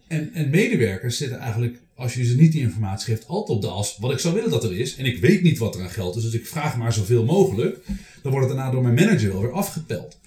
En, 0.08 0.34
en 0.34 0.50
medewerkers 0.50 1.18
zitten 1.18 1.38
eigenlijk 1.38 1.84
als 1.96 2.14
je 2.14 2.26
ze 2.26 2.36
niet 2.36 2.52
die 2.52 2.62
informatie 2.62 3.14
geeft, 3.14 3.28
altijd 3.28 3.58
op 3.58 3.62
de 3.62 3.68
as 3.68 3.98
wat 3.98 4.12
ik 4.12 4.20
zou 4.20 4.34
willen 4.34 4.50
dat 4.50 4.64
er 4.64 4.78
is. 4.78 4.96
En 4.96 5.06
ik 5.06 5.18
weet 5.18 5.42
niet 5.42 5.58
wat 5.58 5.76
er 5.76 5.82
aan 5.82 5.90
geld 5.90 6.16
is, 6.16 6.24
dus 6.24 6.34
ik 6.34 6.48
vraag 6.48 6.78
maar 6.78 6.94
zoveel 6.94 7.26
mogelijk. 7.26 7.86
Dan 8.22 8.32
wordt 8.32 8.48
het 8.48 8.56
daarna 8.56 8.72
door 8.72 8.82
mijn 8.82 8.96
manager 8.96 9.32
wel 9.32 9.42
weer 9.42 9.52
afgepeld. 9.52 10.20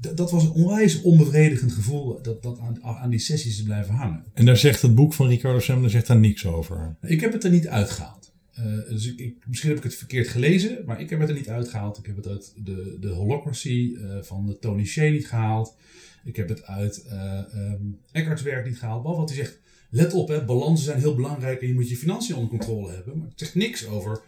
Dat 0.00 0.30
was 0.30 0.42
een 0.42 0.50
onwijs 0.50 1.00
onbevredigend 1.00 1.72
gevoel 1.72 2.22
dat, 2.22 2.42
dat 2.42 2.58
aan, 2.58 2.82
aan 2.82 3.10
die 3.10 3.18
sessies 3.18 3.56
te 3.56 3.64
blijven 3.64 3.94
hangen. 3.94 4.24
En 4.34 4.44
daar 4.44 4.56
zegt 4.56 4.82
het 4.82 4.94
boek 4.94 5.14
van 5.14 5.28
Ricardo 5.28 5.58
Semler 5.58 5.90
zegt 5.90 6.06
daar 6.06 6.18
niks 6.18 6.46
over. 6.46 6.96
Ik 7.02 7.20
heb 7.20 7.32
het 7.32 7.44
er 7.44 7.50
niet 7.50 7.68
uitgehaald. 7.68 8.17
Uh, 8.58 8.88
dus 8.88 9.06
ik, 9.06 9.18
ik, 9.18 9.34
misschien 9.46 9.68
heb 9.68 9.78
ik 9.78 9.84
het 9.84 9.94
verkeerd 9.94 10.28
gelezen, 10.28 10.82
maar 10.86 11.00
ik 11.00 11.10
heb 11.10 11.20
het 11.20 11.28
er 11.28 11.34
niet 11.34 11.48
uitgehaald. 11.48 11.98
Ik 11.98 12.06
heb 12.06 12.16
het 12.16 12.26
uit 12.26 12.52
de, 12.56 12.96
de 13.00 13.08
Holocracy 13.08 13.92
uh, 13.94 14.22
van 14.22 14.46
de 14.46 14.58
Tony 14.58 14.84
Shea 14.84 15.10
niet 15.10 15.28
gehaald. 15.28 15.76
Ik 16.24 16.36
heb 16.36 16.48
het 16.48 16.64
uit 16.64 17.04
uh, 17.06 17.40
um, 17.54 17.98
Eckhart's 18.12 18.42
werk 18.42 18.66
niet 18.66 18.78
gehaald. 18.78 19.02
Behalve 19.02 19.20
wat 19.20 19.30
hij 19.30 19.44
zegt, 19.44 19.58
let 19.90 20.12
op, 20.12 20.28
hè, 20.28 20.44
balansen 20.44 20.84
zijn 20.84 20.98
heel 20.98 21.14
belangrijk 21.14 21.60
en 21.60 21.66
je 21.66 21.74
moet 21.74 21.88
je 21.88 21.96
financiën 21.96 22.34
onder 22.34 22.50
controle 22.50 22.92
hebben. 22.92 23.18
Maar 23.18 23.28
het 23.28 23.38
zegt 23.38 23.54
niks 23.54 23.86
over 23.86 24.20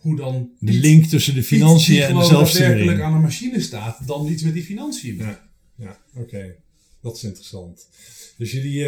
hoe 0.00 0.16
dan... 0.16 0.50
De 0.58 0.72
link 0.72 1.04
tussen 1.04 1.34
de 1.34 1.42
financiën 1.42 2.02
en 2.02 2.14
de 2.14 2.24
zelfsturing. 2.24 2.74
werkelijk 2.74 3.00
aan 3.00 3.14
een 3.14 3.20
machine 3.20 3.60
staat, 3.60 4.06
dan 4.06 4.26
iets 4.26 4.42
met 4.42 4.54
die 4.54 4.64
financiën. 4.64 5.16
Ja, 5.16 5.48
ja 5.74 5.98
oké. 6.14 6.54
Dat 7.00 7.16
is 7.16 7.24
interessant. 7.24 7.88
Dus 8.36 8.52
jullie... 8.52 8.86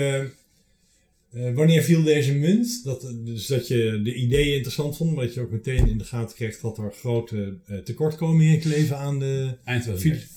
Uh, 1.32 1.46
uh, 1.46 1.54
wanneer 1.54 1.82
viel 1.82 2.02
deze 2.02 2.34
munt? 2.34 2.84
Dat, 2.84 3.12
dus 3.24 3.46
dat 3.46 3.68
je 3.68 4.00
de 4.02 4.14
ideeën 4.14 4.54
interessant 4.54 4.96
vond, 4.96 5.14
maar 5.14 5.24
dat 5.24 5.34
je 5.34 5.40
ook 5.40 5.50
meteen 5.50 5.88
in 5.88 5.98
de 5.98 6.04
gaten 6.04 6.36
kreeg 6.36 6.60
dat 6.60 6.78
er 6.78 6.92
grote 6.92 7.58
uh, 7.70 7.78
tekortkomingen 7.78 8.60
kleven 8.60 8.98
aan 8.98 9.18
de... 9.18 9.56
Eind 9.64 9.82
2013. 9.82 10.28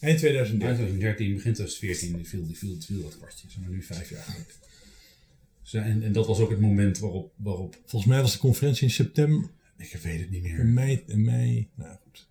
Eind 0.00 0.18
2013. 0.18 0.62
Eind 0.62 0.76
2013, 0.76 1.34
begin 1.34 1.52
2014 1.52 2.26
viel, 2.26 2.46
viel, 2.54 2.76
viel 2.80 3.02
dat 3.02 3.16
kwartje. 3.16 3.46
Zeg 3.48 3.60
maar 3.60 3.70
nu 3.70 3.82
vijf 3.82 4.10
jaar 4.10 4.22
geleden. 4.22 4.66
En, 5.72 6.02
en 6.02 6.12
dat 6.12 6.26
was 6.26 6.38
ook 6.38 6.50
het 6.50 6.60
moment 6.60 6.98
waarop, 6.98 7.32
waarop... 7.36 7.78
Volgens 7.84 8.10
mij 8.10 8.20
was 8.20 8.32
de 8.32 8.38
conferentie 8.38 8.82
in 8.82 8.90
september. 8.90 9.50
Ik 9.76 9.98
weet 10.02 10.20
het 10.20 10.30
niet 10.30 10.42
meer. 10.42 10.58
In 10.58 10.72
mei, 10.72 11.02
in 11.06 11.24
mei 11.24 11.68
nou 11.74 11.96
goed. 12.04 12.26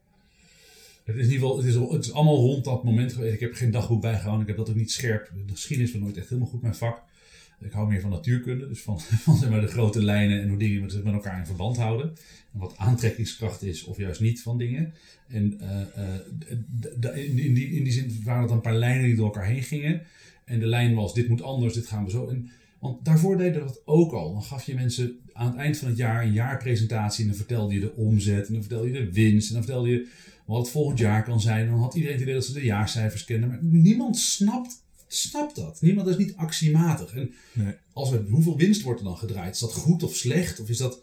Het 1.03 1.15
is 1.15 1.25
in 1.25 1.31
ieder 1.31 1.47
geval, 1.47 1.57
het 1.57 1.65
is, 1.65 1.75
het 1.75 2.05
is 2.05 2.11
allemaal 2.11 2.35
rond 2.35 2.63
dat 2.63 2.83
moment 2.83 3.13
geweest. 3.13 3.33
Ik 3.33 3.39
heb 3.39 3.53
geen 3.53 3.71
dagboek 3.71 4.01
bijgehouden. 4.01 4.41
Ik 4.41 4.47
heb 4.47 4.57
dat 4.57 4.69
ook 4.69 4.75
niet 4.75 4.91
scherp. 4.91 5.31
De 5.47 5.53
geschiedenis 5.53 5.91
was 5.91 6.01
nooit 6.01 6.17
echt 6.17 6.29
helemaal 6.29 6.49
goed 6.49 6.61
mijn 6.61 6.75
vak. 6.75 7.06
Ik 7.59 7.71
hou 7.71 7.87
meer 7.87 8.01
van 8.01 8.09
natuurkunde, 8.09 8.67
dus 8.67 8.81
van, 8.81 8.99
van 9.25 9.37
zeg 9.37 9.49
maar, 9.49 9.61
de 9.61 9.67
grote 9.67 10.03
lijnen 10.03 10.41
en 10.41 10.49
hoe 10.49 10.57
dingen 10.57 10.81
met, 10.81 11.03
met 11.03 11.13
elkaar 11.13 11.39
in 11.39 11.45
verband 11.45 11.77
houden. 11.77 12.07
En 12.53 12.59
wat 12.59 12.77
aantrekkingskracht 12.77 13.63
is, 13.63 13.83
of 13.83 13.97
juist 13.97 14.21
niet 14.21 14.41
van 14.41 14.57
dingen. 14.57 14.93
En 15.27 15.59
uh, 15.61 17.15
in, 17.15 17.39
in, 17.39 17.53
die, 17.53 17.69
in 17.69 17.83
die 17.83 17.93
zin 17.93 18.21
waren 18.23 18.41
het 18.41 18.51
een 18.51 18.61
paar 18.61 18.75
lijnen 18.75 19.05
die 19.05 19.15
door 19.15 19.25
elkaar 19.25 19.45
heen 19.45 19.63
gingen. 19.63 20.01
En 20.45 20.59
de 20.59 20.65
lijn 20.65 20.95
was: 20.95 21.13
dit 21.13 21.29
moet 21.29 21.41
anders, 21.41 21.73
dit 21.73 21.87
gaan 21.87 22.03
we 22.03 22.11
zo. 22.11 22.27
En 22.27 22.49
want 22.79 23.05
daarvoor 23.05 23.37
deden 23.37 23.61
we 23.61 23.67
dat 23.67 23.81
ook 23.85 24.11
al. 24.11 24.33
Dan 24.33 24.43
gaf 24.43 24.63
je 24.63 24.75
mensen 24.75 25.19
aan 25.33 25.47
het 25.47 25.55
eind 25.55 25.77
van 25.77 25.87
het 25.87 25.97
jaar 25.97 26.23
een 26.23 26.33
jaarpresentatie. 26.33 27.21
En 27.21 27.29
dan 27.29 27.37
vertelde 27.37 27.73
je 27.73 27.79
de 27.79 27.95
omzet. 27.95 28.47
En 28.47 28.53
dan 28.53 28.61
vertelde 28.61 28.87
je 28.87 28.93
de 28.93 29.11
winst. 29.11 29.47
En 29.47 29.53
dan 29.53 29.63
vertelde 29.63 29.89
je 29.89 30.07
wat 30.45 30.57
het 30.57 30.69
volgend 30.69 30.99
jaar 30.99 31.23
kan 31.23 31.41
zijn. 31.41 31.65
En 31.65 31.71
dan 31.71 31.79
had 31.79 31.95
iedereen 31.95 32.15
het 32.15 32.23
idee 32.23 32.35
dat 32.35 32.45
ze 32.45 32.53
de 32.53 32.65
jaarcijfers 32.65 33.25
kenden. 33.25 33.49
Maar 33.49 33.59
niemand 33.63 34.17
snapt, 34.17 34.83
snapt 35.07 35.55
dat. 35.55 35.81
Niemand 35.81 36.07
is 36.07 36.17
niet 36.17 36.35
actiematig. 36.35 37.13
En 37.13 37.33
nee. 37.53 37.73
als 37.93 38.09
we, 38.09 38.25
hoeveel 38.29 38.57
winst 38.57 38.81
wordt 38.81 38.99
er 38.99 39.05
dan 39.05 39.17
gedraaid? 39.17 39.53
Is 39.53 39.59
dat 39.59 39.73
goed 39.73 40.03
of 40.03 40.15
slecht? 40.15 40.59
Of 40.59 40.69
is 40.69 40.77
dat... 40.77 40.99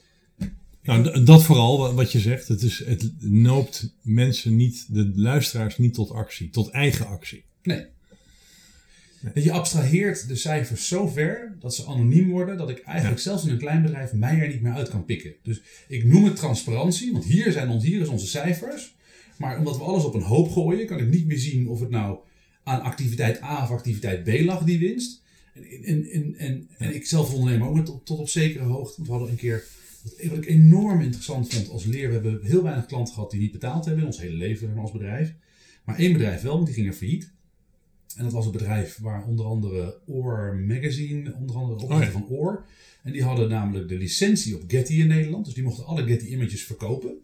Nou, 0.82 1.24
dat 1.24 1.42
vooral 1.42 1.94
wat 1.94 2.12
je 2.12 2.20
zegt. 2.20 2.48
Het, 2.48 2.62
is, 2.62 2.84
het 2.84 3.10
noopt 3.20 3.94
mensen 4.02 4.56
niet, 4.56 4.86
de 4.88 5.12
luisteraars 5.14 5.78
niet 5.78 5.94
tot 5.94 6.10
actie. 6.10 6.50
Tot 6.50 6.70
eigen 6.70 7.06
actie. 7.06 7.44
Nee. 7.62 7.86
Je 9.34 9.52
abstraheert 9.52 10.28
de 10.28 10.36
cijfers 10.36 10.88
zo 10.88 11.06
ver 11.06 11.56
dat 11.60 11.74
ze 11.74 11.86
anoniem 11.86 12.30
worden, 12.30 12.56
dat 12.56 12.70
ik 12.70 12.78
eigenlijk 12.78 13.20
zelfs 13.20 13.44
in 13.44 13.50
een 13.50 13.58
klein 13.58 13.82
bedrijf 13.82 14.12
mij 14.12 14.38
er 14.38 14.48
niet 14.48 14.60
meer 14.60 14.72
uit 14.72 14.88
kan 14.88 15.04
pikken. 15.04 15.34
Dus 15.42 15.60
ik 15.88 16.04
noem 16.04 16.24
het 16.24 16.36
transparantie, 16.36 17.12
want 17.12 17.24
hier, 17.24 17.52
zijn 17.52 17.68
ons, 17.68 17.84
hier 17.84 18.00
is 18.00 18.08
onze 18.08 18.26
cijfers. 18.26 18.94
Maar 19.36 19.58
omdat 19.58 19.76
we 19.76 19.82
alles 19.82 20.04
op 20.04 20.14
een 20.14 20.22
hoop 20.22 20.50
gooien, 20.50 20.86
kan 20.86 20.98
ik 20.98 21.10
niet 21.10 21.26
meer 21.26 21.38
zien 21.38 21.68
of 21.68 21.80
het 21.80 21.90
nou 21.90 22.18
aan 22.64 22.80
activiteit 22.80 23.42
A 23.42 23.62
of 23.62 23.70
activiteit 23.70 24.24
B 24.24 24.44
lag, 24.44 24.64
die 24.64 24.78
winst. 24.78 25.22
En, 25.54 25.64
en, 25.84 26.10
en, 26.10 26.34
en, 26.36 26.68
en 26.78 26.94
ik 26.94 27.06
zelf 27.06 27.34
ondernemer 27.34 27.68
ook 27.68 27.84
tot, 27.84 28.06
tot 28.06 28.18
op 28.18 28.28
zekere 28.28 28.64
hoogte. 28.64 28.94
Want 28.96 29.06
we 29.06 29.12
hadden 29.12 29.30
een 29.30 29.36
keer, 29.36 29.64
wat 30.02 30.38
ik 30.38 30.46
enorm 30.46 31.00
interessant 31.00 31.54
vond 31.54 31.68
als 31.68 31.84
leer, 31.84 32.06
we 32.06 32.14
hebben 32.14 32.40
heel 32.42 32.62
weinig 32.62 32.86
klanten 32.86 33.14
gehad 33.14 33.30
die 33.30 33.40
niet 33.40 33.52
betaald 33.52 33.84
hebben 33.84 34.02
in 34.02 34.08
ons 34.08 34.20
hele 34.20 34.36
leven 34.36 34.78
als 34.78 34.92
bedrijf. 34.92 35.34
Maar 35.84 35.98
één 35.98 36.12
bedrijf 36.12 36.42
wel, 36.42 36.54
want 36.54 36.66
die 36.66 36.74
ging 36.74 36.86
er 36.86 36.92
failliet. 36.92 37.32
En 38.16 38.24
dat 38.24 38.32
was 38.32 38.46
een 38.46 38.52
bedrijf 38.52 38.98
waar 38.98 39.26
onder 39.26 39.46
andere 39.46 39.98
Oor 40.06 40.56
Magazine, 40.66 41.34
onder 41.34 41.56
andere 41.56 41.82
oprichter 41.82 42.14
oh 42.14 42.20
ja. 42.20 42.26
van 42.26 42.36
Oor. 42.36 42.64
En 43.02 43.12
die 43.12 43.22
hadden 43.22 43.48
namelijk 43.48 43.88
de 43.88 43.96
licentie 43.96 44.56
op 44.56 44.62
Getty 44.66 44.92
in 44.92 45.06
Nederland. 45.06 45.44
Dus 45.44 45.54
die 45.54 45.62
mochten 45.62 45.86
alle 45.86 46.06
Getty 46.06 46.26
images 46.26 46.64
verkopen. 46.64 47.18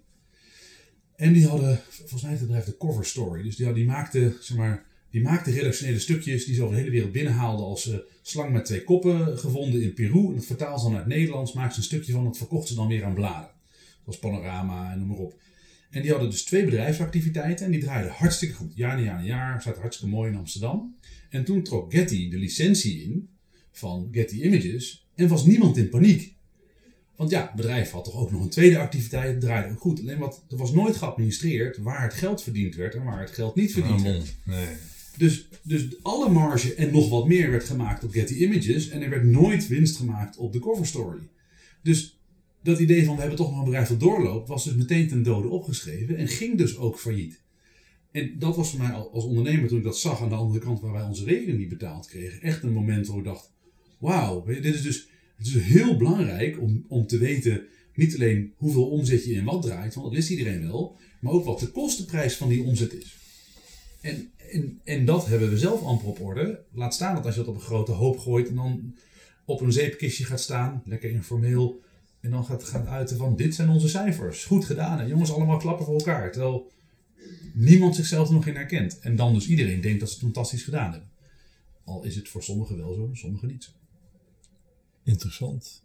En 1.17 1.33
die 1.33 1.47
hadden, 1.47 1.81
volgens 1.89 2.23
mij 2.23 2.31
het 2.31 2.41
bedrijf 2.41 2.65
de 2.65 2.77
Cover 2.77 3.05
Story. 3.05 3.43
Dus 3.43 3.57
die, 3.57 3.73
die 3.73 3.85
maakte, 3.85 4.37
zeg 4.41 4.57
maar, 4.57 4.87
die 5.11 5.23
maakte 5.23 5.51
redactionele 5.51 5.99
stukjes 5.99 6.45
die 6.45 6.55
ze 6.55 6.63
over 6.63 6.75
de 6.75 6.81
hele 6.81 6.93
wereld 6.93 7.13
binnenhaalden 7.13 7.67
als 7.67 7.89
uh, 7.89 7.95
slang 8.23 8.53
met 8.53 8.65
twee 8.65 8.85
koppen 8.85 9.39
gevonden 9.39 9.83
in 9.83 9.95
Peru. 9.95 10.27
En 10.27 10.35
dat 10.35 10.47
vertaalden 10.47 10.81
ze 10.81 10.87
dan 10.87 10.97
uit 10.97 11.07
Nederlands, 11.07 11.53
maakten 11.53 11.73
ze 11.75 11.79
een 11.79 11.85
stukje 11.85 12.13
van, 12.13 12.25
dat 12.25 12.37
verkochten 12.37 12.69
ze 12.69 12.75
dan 12.75 12.89
weer 12.89 13.05
aan 13.05 13.15
bladen. 13.15 13.51
Zoals 14.03 14.19
Panorama 14.19 14.93
en 14.93 14.99
noem 14.99 15.09
maar 15.09 15.17
op. 15.17 15.41
En 15.91 16.03
die 16.03 16.11
hadden 16.11 16.31
dus 16.31 16.45
twee 16.45 16.65
bedrijfsactiviteiten 16.65 17.65
en 17.67 17.73
die 17.73 17.81
draaiden 17.81 18.13
hartstikke 18.13 18.55
goed. 18.55 18.73
Jaar 18.75 18.97
na 18.97 19.03
jaar 19.03 19.19
na 19.19 19.25
jaar, 19.25 19.63
zat 19.63 19.77
hartstikke 19.77 20.15
mooi 20.15 20.31
in 20.31 20.37
Amsterdam. 20.37 20.97
En 21.31 21.45
toen 21.45 21.63
trok 21.63 21.93
Getty 21.93 22.31
de 22.31 22.39
licentie 22.39 23.03
in 23.03 23.29
van 23.73 24.09
Getty 24.13 24.43
Images 24.43 25.07
en 25.15 25.29
was 25.29 25.45
niemand 25.45 25.77
in 25.77 25.89
paniek. 25.89 26.35
Want 27.17 27.31
ja, 27.31 27.43
het 27.43 27.55
bedrijf 27.55 27.91
had 27.91 28.05
toch 28.05 28.15
ook 28.15 28.31
nog 28.31 28.43
een 28.43 28.49
tweede 28.49 28.79
activiteit, 28.79 29.33
het 29.33 29.41
draaide 29.41 29.71
ook 29.73 29.81
goed. 29.81 30.01
Alleen 30.01 30.19
wat, 30.19 30.45
er 30.49 30.57
was 30.57 30.73
nooit 30.73 30.97
geadministreerd 30.97 31.77
waar 31.79 32.03
het 32.03 32.15
geld 32.15 32.43
verdiend 32.43 32.75
werd 32.75 32.95
en 32.95 33.05
waar 33.05 33.21
het 33.21 33.31
geld 33.31 33.55
niet 33.55 33.73
verdiend 33.73 34.03
werd. 34.03 34.37
Nee. 34.45 34.67
Dus, 35.17 35.49
dus 35.63 36.03
alle 36.03 36.31
marge 36.31 36.75
en 36.75 36.93
nog 36.93 37.09
wat 37.09 37.27
meer 37.27 37.51
werd 37.51 37.65
gemaakt 37.65 38.05
op 38.05 38.11
Getty 38.11 38.35
Images. 38.35 38.89
En 38.89 39.03
er 39.03 39.11
werd 39.11 39.25
nooit 39.25 39.69
winst 39.69 39.97
gemaakt 39.97 40.37
op 40.37 40.53
de 40.53 40.59
cover 40.59 40.87
story. 40.87 41.29
Dus 41.83 42.21
dat 42.63 42.79
idee 42.79 43.05
van 43.05 43.15
we 43.15 43.21
hebben 43.21 43.39
toch 43.39 43.51
nog 43.51 43.59
een 43.59 43.65
bedrijf 43.65 43.89
dat 43.89 44.01
doorloopt, 44.01 44.49
was 44.49 44.65
dus 44.65 44.75
meteen 44.75 45.09
ten 45.09 45.23
dode 45.23 45.49
opgeschreven. 45.49 46.17
En 46.17 46.29
ging 46.29 46.59
dus 46.59 46.77
ook 46.77 46.99
failliet. 46.99 47.43
En 48.11 48.39
dat 48.39 48.57
was 48.57 48.71
voor 48.71 48.79
mij 48.79 48.93
als 48.93 49.25
ondernemer, 49.25 49.69
toen 49.69 49.79
ik 49.79 49.85
dat 49.85 49.99
zag 49.99 50.23
aan 50.23 50.29
de 50.29 50.35
andere 50.35 50.61
kant 50.61 50.81
waar 50.81 50.93
wij 50.93 51.03
onze 51.03 51.25
rekening 51.25 51.59
niet 51.59 51.69
betaald 51.69 52.07
kregen, 52.07 52.41
echt 52.41 52.63
een 52.63 52.73
moment 52.73 53.07
waar 53.07 53.19
ik 53.19 53.25
dacht: 53.25 53.53
wauw, 53.99 54.45
dit 54.45 54.65
is 54.65 54.83
dus 54.83 55.09
het 55.37 55.47
is 55.47 55.55
heel 55.55 55.97
belangrijk 55.97 56.61
om, 56.61 56.85
om 56.89 57.07
te 57.07 57.19
weten 57.19 57.63
niet 57.95 58.15
alleen 58.15 58.53
hoeveel 58.57 58.89
omzet 58.89 59.25
je 59.25 59.33
in 59.33 59.45
wat 59.45 59.63
draait, 59.63 59.95
want 59.95 60.07
dat 60.07 60.17
wist 60.17 60.31
iedereen 60.31 60.63
wel, 60.63 60.97
maar 61.21 61.33
ook 61.33 61.45
wat 61.45 61.61
de 61.61 61.71
kostenprijs 61.71 62.37
van 62.37 62.49
die 62.49 62.63
omzet 62.63 62.95
is. 62.95 63.17
En, 64.01 64.31
en, 64.53 64.81
en 64.85 65.05
dat 65.05 65.27
hebben 65.27 65.51
we 65.51 65.59
zelf 65.59 65.83
amper 65.83 66.09
op 66.09 66.21
orde. 66.21 66.61
Laat 66.73 66.95
staan 66.95 67.15
dat 67.15 67.25
als 67.27 67.35
je 67.35 67.41
dat 67.41 67.49
op 67.49 67.55
een 67.55 67.61
grote 67.61 67.93
hoop 67.93 68.19
gooit 68.19 68.49
en 68.49 68.55
dan 68.55 68.95
op 69.45 69.61
een 69.61 69.73
zeepkistje 69.73 70.25
gaat 70.25 70.41
staan, 70.41 70.83
lekker 70.85 71.11
informeel, 71.11 71.81
en 72.21 72.31
dan 72.31 72.45
gaat, 72.45 72.65
gaat 72.65 72.87
uiten 72.87 73.17
van 73.17 73.37
dit 73.37 73.55
zijn 73.55 73.69
onze 73.69 73.89
cijfers. 73.89 74.45
Goed 74.45 74.65
gedaan. 74.65 75.01
En 75.01 75.09
jongens 75.09 75.33
allemaal 75.33 75.57
klappen 75.57 75.85
voor 75.87 75.95
elkaar. 75.95 76.33
Terwijl 76.33 76.71
niemand 77.55 77.97
zichzelf 77.97 78.29
er 78.29 78.35
nog 78.35 78.47
in 78.47 78.55
herkent. 78.55 78.99
En 78.99 79.17
dan 79.17 79.35
dus 79.35 79.49
iedereen 79.49 79.81
denkt 79.81 80.01
dat 80.01 80.09
ze 80.09 80.15
het 80.15 80.25
fantastisch 80.25 80.63
gedaan 80.63 80.91
hebben. 80.91 81.09
Al 81.85 82.05
is 82.05 82.17
het 82.17 82.29
voor 82.29 82.43
sommigen 82.43 82.77
wel 82.77 82.95
zo, 82.95 83.11
sommigen 83.13 83.49
niet 83.49 83.65
zo. 83.65 83.71
Interessant. 85.05 85.83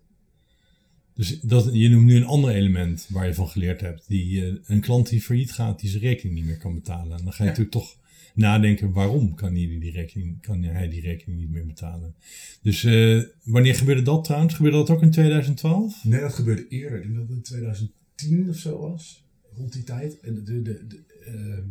Dus 1.14 1.40
dat, 1.40 1.70
je 1.72 1.90
noemt 1.90 2.06
nu 2.06 2.16
een 2.16 2.26
ander 2.26 2.52
element 2.52 3.08
waar 3.10 3.28
je 3.28 3.34
van 3.34 3.48
geleerd 3.50 3.82
hebt. 3.82 4.08
Die, 4.08 4.42
uh, 4.42 4.58
een 4.66 4.82
klant 4.82 5.10
die 5.10 5.22
failliet 5.22 5.52
gaat, 5.52 5.80
die 5.80 5.90
zijn 5.90 6.02
rekening 6.02 6.36
niet 6.36 6.46
meer 6.46 6.58
kan 6.58 6.74
betalen. 6.74 7.18
En 7.18 7.24
dan 7.24 7.34
ga 7.34 7.44
je 7.44 7.50
Ja. 7.50 7.58
natuurlijk 7.58 7.72
toch 7.72 7.98
nadenken, 8.36 8.92
waarom 8.92 9.36
kan, 9.36 9.56
hij 9.56 9.78
die 9.80 9.92
rekening, 9.92 10.42
kan 10.42 10.64
hij 10.64 10.90
die 10.90 11.02
rekening 11.02 11.40
niet 11.40 11.52
meer 11.52 11.66
betalen? 11.66 12.16
Dus 12.62 12.84
eh, 12.84 13.22
wanneer 13.44 13.76
gebeurde 13.76 14.02
dat 14.02 14.24
trouwens? 14.24 14.54
Gebeurde 14.54 14.78
dat 14.78 14.90
ook 14.90 15.02
in 15.02 15.12
2012? 15.12 16.04
Nee, 16.04 16.20
dat 16.20 16.34
gebeurde 16.34 16.68
eerder. 16.68 16.98
Ik 16.98 17.04
denk 17.04 17.16
dat 17.16 17.28
het 17.28 17.38
in 17.38 17.44
2010 17.44 18.50
of 18.50 18.56
zo 18.56 18.80
was. 18.80 19.24
Rond 19.56 19.74
die 19.74 19.84
tijd. 19.84 20.20
En 20.20 20.34
de, 20.44 20.62
de, 20.62 20.62
de, 20.88 21.00
ehm, 21.26 21.64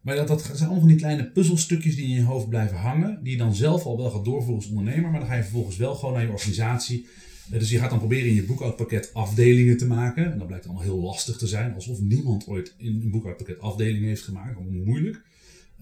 maar 0.00 0.16
dat, 0.16 0.28
dat 0.28 0.42
zijn 0.42 0.58
allemaal 0.58 0.78
van 0.78 0.88
die 0.88 0.96
kleine 0.96 1.30
puzzelstukjes 1.30 1.96
die 1.96 2.04
in 2.04 2.14
je 2.14 2.22
hoofd 2.22 2.48
blijven 2.48 2.76
hangen. 2.76 3.22
Die 3.22 3.32
je 3.32 3.38
dan 3.38 3.54
zelf 3.54 3.84
al 3.84 3.96
wel 3.96 4.10
gaat 4.10 4.24
doorvoeren 4.24 4.54
als 4.54 4.68
ondernemer. 4.68 5.10
Maar 5.10 5.20
dan 5.20 5.28
ga 5.28 5.34
je 5.34 5.42
vervolgens 5.42 5.76
wel 5.76 5.94
gewoon 5.94 6.14
naar 6.14 6.22
je 6.22 6.30
organisatie. 6.32 7.06
Eh, 7.50 7.58
Dus 7.58 7.70
je 7.70 7.78
gaat 7.78 7.90
dan 7.90 7.98
proberen 7.98 8.28
in 8.28 8.34
je 8.34 8.44
boekhoudpakket 8.44 9.10
afdelingen 9.14 9.76
te 9.76 9.86
maken. 9.86 10.32
En 10.32 10.38
dat 10.38 10.46
blijkt 10.46 10.64
allemaal 10.64 10.82
heel 10.82 11.00
lastig 11.00 11.36
te 11.36 11.46
zijn. 11.46 11.74
Alsof 11.74 12.00
niemand 12.00 12.46
ooit 12.46 12.74
in 12.76 13.00
een 13.02 13.10
boekhoudpakket 13.10 13.60
afdelingen 13.60 14.08
heeft 14.08 14.22
gemaakt. 14.22 14.56
Allemaal 14.56 14.84
moeilijk. 14.84 15.22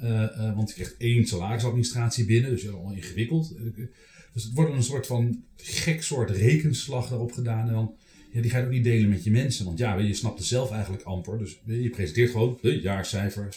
Eh, 0.02 0.22
eh, 0.22 0.56
want 0.56 0.68
je 0.68 0.74
krijgt 0.74 0.94
één 0.98 1.26
salarisadministratie 1.26 2.24
binnen. 2.24 2.50
Dus 2.50 2.62
dat 2.62 2.70
is 2.70 2.76
allemaal 2.76 2.96
ingewikkeld. 2.96 3.54
Eh, 3.56 3.84
Dus 4.32 4.44
het 4.44 4.52
wordt 4.54 4.72
een 4.72 4.82
soort 4.82 5.06
van 5.06 5.44
gek 5.56 6.02
soort 6.02 6.30
rekenslag 6.30 7.08
daarop 7.08 7.32
gedaan. 7.32 7.68
En 7.68 7.74
dan, 7.74 7.94
ja, 8.32 8.40
die 8.40 8.50
ga 8.50 8.58
je 8.58 8.64
ook 8.64 8.70
niet 8.70 8.84
delen 8.84 9.08
met 9.08 9.24
je 9.24 9.30
mensen. 9.30 9.64
Want 9.64 9.78
ja, 9.78 9.98
je 9.98 10.14
snapt 10.14 10.38
het 10.38 10.46
zelf 10.46 10.70
eigenlijk 10.70 11.02
amper. 11.02 11.38
Dus 11.38 11.60
je 11.64 11.90
presenteert 11.90 12.30
gewoon 12.30 12.58
de 12.62 12.80
jaarcijfers. 12.80 13.56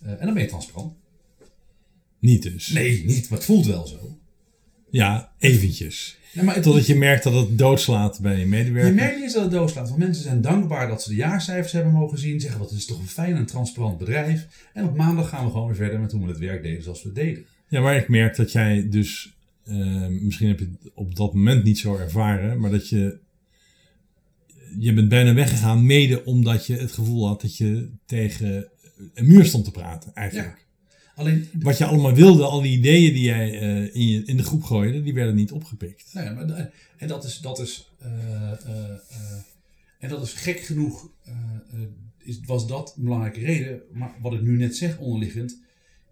En 0.00 0.24
dan 0.24 0.34
ben 0.34 0.42
je 0.42 0.48
transparant. 0.48 0.94
Niet 2.18 2.42
dus. 2.42 2.68
Nee, 2.68 3.04
niet. 3.04 3.28
Maar 3.28 3.38
het 3.38 3.46
voelt 3.46 3.66
wel 3.66 3.86
zo. 3.86 4.18
Ja, 4.90 5.32
eventjes. 5.38 6.18
Ja, 6.32 6.42
maar 6.42 6.54
het, 6.54 6.62
Totdat 6.62 6.86
je 6.86 6.94
merkt 6.94 7.22
dat 7.22 7.34
het 7.34 7.58
doodslaat 7.58 8.20
bij 8.20 8.32
je 8.32 8.38
je 8.38 8.46
medewerker. 8.46 8.94
merkt 8.94 9.14
niet 9.14 9.24
eens 9.24 9.32
dat 9.32 9.42
het 9.42 9.52
doodslaat. 9.52 9.88
Want 9.88 10.00
mensen 10.00 10.22
zijn 10.22 10.40
dankbaar 10.40 10.88
dat 10.88 11.02
ze 11.02 11.08
de 11.08 11.14
jaarcijfers 11.14 11.72
hebben 11.72 11.92
mogen 11.92 12.18
zien. 12.18 12.40
Zeggen, 12.40 12.60
wat 12.60 12.70
het 12.70 12.78
is 12.78 12.86
toch 12.86 12.98
een 12.98 13.08
fijn 13.08 13.36
en 13.36 13.46
transparant 13.46 13.98
bedrijf. 13.98 14.46
En 14.72 14.84
op 14.84 14.96
maandag 14.96 15.28
gaan 15.28 15.44
we 15.44 15.50
gewoon 15.50 15.66
weer 15.66 15.76
verder 15.76 16.00
met 16.00 16.12
hoe 16.12 16.22
we 16.22 16.28
het 16.28 16.38
werk 16.38 16.62
deden 16.62 16.82
zoals 16.82 17.02
we 17.02 17.08
het 17.08 17.16
deden. 17.16 17.44
Ja, 17.68 17.80
maar 17.80 17.96
ik 17.96 18.08
merk 18.08 18.36
dat 18.36 18.52
jij 18.52 18.88
dus, 18.88 19.32
eh, 19.64 20.06
misschien 20.06 20.48
heb 20.48 20.58
je 20.58 20.70
het 20.82 20.92
op 20.94 21.16
dat 21.16 21.34
moment 21.34 21.64
niet 21.64 21.78
zo 21.78 21.96
ervaren, 21.96 22.60
maar 22.60 22.70
dat 22.70 22.88
je, 22.88 23.18
je 24.78 24.92
bent 24.92 25.08
bijna 25.08 25.34
weggegaan 25.34 25.86
mede 25.86 26.24
omdat 26.24 26.66
je 26.66 26.76
het 26.76 26.92
gevoel 26.92 27.26
had 27.26 27.40
dat 27.40 27.56
je 27.56 27.88
tegen 28.06 28.68
een 29.14 29.26
muur 29.26 29.44
stond 29.44 29.64
te 29.64 29.70
praten 29.70 30.14
eigenlijk. 30.14 30.66
Alleen, 31.20 31.48
Wat 31.60 31.78
je 31.78 31.84
allemaal 31.84 32.14
wilde, 32.14 32.44
al 32.44 32.62
die 32.62 32.78
ideeën 32.78 33.12
die 33.12 33.22
jij 33.22 33.60
eh, 33.60 33.94
in, 33.94 34.08
je, 34.08 34.22
in 34.24 34.36
de 34.36 34.42
groep 34.42 34.62
gooide, 34.62 35.02
die 35.02 35.14
werden 35.14 35.34
niet 35.34 35.52
opgepikt. 35.52 36.10
Ja, 36.12 36.32
maar, 36.32 36.46
da- 36.46 36.70
en 36.96 37.08
dat 37.08 37.24
is, 37.24 37.38
dat 37.38 37.58
is, 37.58 37.90
eh, 37.98 38.10
eh, 38.52 38.90
eh, 38.90 38.98
en 39.98 40.08
dat 40.08 40.22
is 40.22 40.32
gek 40.32 40.60
genoeg, 40.60 41.08
eh, 41.24 41.32
eh, 41.72 41.80
is, 42.18 42.40
was 42.46 42.66
dat 42.66 42.94
een 42.96 43.04
belangrijke 43.04 43.40
reden. 43.40 43.80
Maar 43.92 44.14
wat 44.22 44.32
ik 44.32 44.40
nu 44.42 44.56
net 44.56 44.76
zeg 44.76 44.98
onderliggend, 44.98 45.58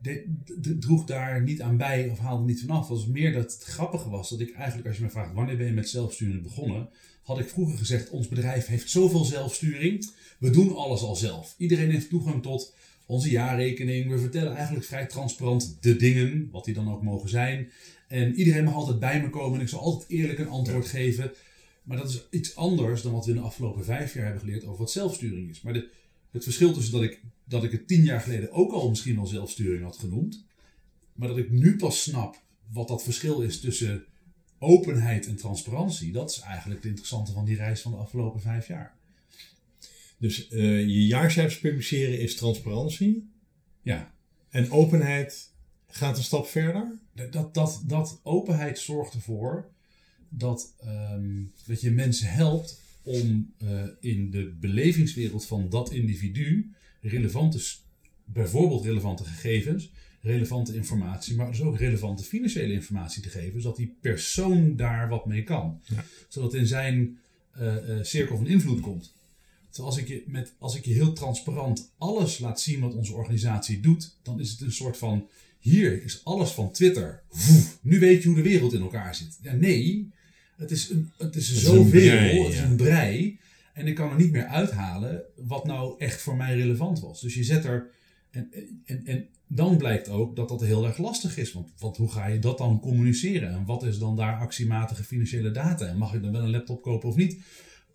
de, 0.02 0.24
de- 0.60 0.78
droeg 0.78 1.04
daar 1.04 1.42
niet 1.42 1.62
aan 1.62 1.76
bij 1.76 2.08
of 2.08 2.18
haalde 2.18 2.44
niet 2.44 2.60
vanaf. 2.60 2.78
Het 2.80 2.88
was 2.88 3.06
meer 3.06 3.32
dat 3.32 3.52
het 3.52 3.62
grappige 3.62 4.08
was 4.10 4.30
dat 4.30 4.40
ik 4.40 4.52
eigenlijk, 4.54 4.88
als 4.88 4.96
je 4.96 5.02
me 5.02 5.10
vraagt 5.10 5.34
wanneer 5.34 5.56
ben 5.56 5.66
je 5.66 5.72
met 5.72 5.88
zelfsturing 5.88 6.42
begonnen, 6.42 6.88
had 7.22 7.38
ik 7.38 7.48
vroeger 7.48 7.78
gezegd, 7.78 8.10
ons 8.10 8.28
bedrijf 8.28 8.66
heeft 8.66 8.90
zoveel 8.90 9.24
zelfsturing, 9.24 10.10
we 10.38 10.50
doen 10.50 10.76
alles 10.76 11.00
al 11.02 11.16
zelf. 11.16 11.54
Iedereen 11.58 11.90
heeft 11.90 12.08
toegang 12.08 12.42
tot 12.42 12.74
onze 13.08 13.30
jaarrekening. 13.30 14.10
We 14.10 14.18
vertellen 14.18 14.54
eigenlijk 14.54 14.86
vrij 14.86 15.06
transparant 15.06 15.76
de 15.80 15.96
dingen, 15.96 16.48
wat 16.50 16.64
die 16.64 16.74
dan 16.74 16.92
ook 16.92 17.02
mogen 17.02 17.28
zijn. 17.28 17.70
En 18.08 18.34
iedereen 18.34 18.64
mag 18.64 18.74
altijd 18.74 18.98
bij 18.98 19.22
me 19.22 19.30
komen 19.30 19.54
en 19.54 19.60
ik 19.60 19.68
zal 19.68 19.80
altijd 19.80 20.10
eerlijk 20.10 20.38
een 20.38 20.48
antwoord 20.48 20.86
geven. 20.86 21.32
Maar 21.82 21.96
dat 21.96 22.08
is 22.08 22.26
iets 22.30 22.56
anders 22.56 23.02
dan 23.02 23.12
wat 23.12 23.24
we 23.24 23.30
in 23.30 23.36
de 23.36 23.42
afgelopen 23.42 23.84
vijf 23.84 24.14
jaar 24.14 24.24
hebben 24.24 24.40
geleerd 24.40 24.64
over 24.64 24.78
wat 24.78 24.90
zelfsturing 24.90 25.50
is. 25.50 25.60
Maar 25.60 25.72
de, 25.72 25.88
het 26.30 26.44
verschil 26.44 26.72
tussen 26.72 26.92
dat 26.92 27.02
ik, 27.02 27.20
dat 27.44 27.64
ik 27.64 27.72
het 27.72 27.88
tien 27.88 28.02
jaar 28.02 28.20
geleden 28.20 28.52
ook 28.52 28.72
al 28.72 28.88
misschien 28.88 29.16
wel 29.16 29.26
zelfsturing 29.26 29.82
had 29.82 29.96
genoemd, 29.96 30.44
maar 31.14 31.28
dat 31.28 31.38
ik 31.38 31.50
nu 31.50 31.76
pas 31.76 32.02
snap 32.02 32.42
wat 32.72 32.88
dat 32.88 33.02
verschil 33.02 33.40
is 33.40 33.60
tussen 33.60 34.04
openheid 34.58 35.26
en 35.26 35.36
transparantie, 35.36 36.12
dat 36.12 36.30
is 36.30 36.40
eigenlijk 36.40 36.80
het 36.80 36.88
interessante 36.88 37.32
van 37.32 37.44
die 37.44 37.56
reis 37.56 37.80
van 37.80 37.92
de 37.92 37.98
afgelopen 37.98 38.40
vijf 38.40 38.66
jaar. 38.66 38.97
Dus 40.18 40.48
eh, 40.48 40.80
je 40.80 41.06
jaarcijfers 41.06 41.60
publiceren 41.60 42.20
is 42.20 42.36
transparantie 42.36 43.30
Ja, 43.82 44.14
en 44.48 44.70
openheid 44.70 45.52
gaat 45.86 46.16
een 46.16 46.24
stap 46.24 46.46
verder. 46.46 46.98
dat, 47.30 47.54
dat, 47.54 47.82
dat 47.86 48.20
openheid 48.22 48.78
zorgt 48.78 49.14
ervoor 49.14 49.70
dat, 50.28 50.74
ehm, 50.78 51.42
dat 51.66 51.80
je 51.80 51.90
mensen 51.90 52.28
helpt 52.28 52.80
om 53.02 53.52
eh, 53.58 53.84
in 54.00 54.30
de 54.30 54.56
belevingswereld 54.60 55.46
van 55.46 55.68
dat 55.68 55.92
individu 55.92 56.72
relevante, 57.00 57.60
bijvoorbeeld 58.24 58.84
relevante 58.84 59.24
gegevens, 59.24 59.90
relevante 60.20 60.74
informatie, 60.74 61.36
maar 61.36 61.50
dus 61.50 61.62
ook 61.62 61.78
relevante 61.78 62.22
financiële 62.22 62.72
informatie 62.72 63.22
te 63.22 63.28
geven, 63.28 63.60
zodat 63.60 63.76
die 63.76 63.96
persoon 64.00 64.76
daar 64.76 65.08
wat 65.08 65.26
mee 65.26 65.42
kan. 65.42 65.80
Ja. 65.84 66.04
Zodat 66.28 66.54
in 66.54 66.66
zijn 66.66 67.18
eh, 67.52 67.76
cirkel 68.02 68.36
van 68.36 68.46
invloed 68.46 68.80
komt. 68.80 69.16
Terwijl 69.70 69.94
als 69.94 69.98
ik, 70.02 70.08
je 70.08 70.24
met, 70.26 70.54
als 70.58 70.76
ik 70.76 70.84
je 70.84 70.92
heel 70.92 71.12
transparant 71.12 71.92
alles 71.98 72.38
laat 72.38 72.60
zien 72.60 72.80
wat 72.80 72.94
onze 72.94 73.12
organisatie 73.12 73.80
doet, 73.80 74.16
dan 74.22 74.40
is 74.40 74.50
het 74.50 74.60
een 74.60 74.72
soort 74.72 74.96
van: 74.96 75.28
hier 75.58 76.02
is 76.02 76.24
alles 76.24 76.50
van 76.50 76.72
Twitter. 76.72 77.22
Nu 77.80 77.98
weet 77.98 78.22
je 78.22 78.28
hoe 78.28 78.36
de 78.36 78.42
wereld 78.42 78.72
in 78.72 78.80
elkaar 78.80 79.14
zit. 79.14 79.38
Ja, 79.42 79.52
nee, 79.52 80.10
het 80.56 80.70
is, 80.70 80.90
een, 80.90 81.10
het 81.18 81.36
is 81.36 81.62
zoveel, 81.62 81.82
een 81.82 81.90
brei, 81.90 82.42
het 82.42 82.52
is 82.52 82.58
ja. 82.58 82.64
een 82.64 82.76
brei. 82.76 83.38
En 83.72 83.86
ik 83.86 83.94
kan 83.94 84.10
er 84.10 84.16
niet 84.16 84.32
meer 84.32 84.46
uithalen 84.46 85.22
wat 85.36 85.64
nou 85.64 85.94
echt 85.98 86.20
voor 86.20 86.36
mij 86.36 86.56
relevant 86.56 87.00
was. 87.00 87.20
Dus 87.20 87.34
je 87.34 87.44
zet 87.44 87.64
er. 87.64 87.90
En, 88.30 88.52
en, 88.84 89.06
en 89.06 89.28
dan 89.46 89.76
blijkt 89.76 90.08
ook 90.08 90.36
dat 90.36 90.48
dat 90.48 90.60
heel 90.60 90.86
erg 90.86 90.98
lastig 90.98 91.36
is. 91.36 91.52
Want, 91.52 91.70
want 91.78 91.96
hoe 91.96 92.10
ga 92.10 92.26
je 92.26 92.38
dat 92.38 92.58
dan 92.58 92.80
communiceren? 92.80 93.50
En 93.50 93.64
wat 93.64 93.82
is 93.82 93.98
dan 93.98 94.16
daar 94.16 94.38
actiematige 94.38 95.04
financiële 95.04 95.50
data? 95.50 95.86
En 95.86 95.98
mag 95.98 96.14
ik 96.14 96.22
dan 96.22 96.32
wel 96.32 96.42
een 96.42 96.50
laptop 96.50 96.82
kopen 96.82 97.08
of 97.08 97.16
niet? 97.16 97.40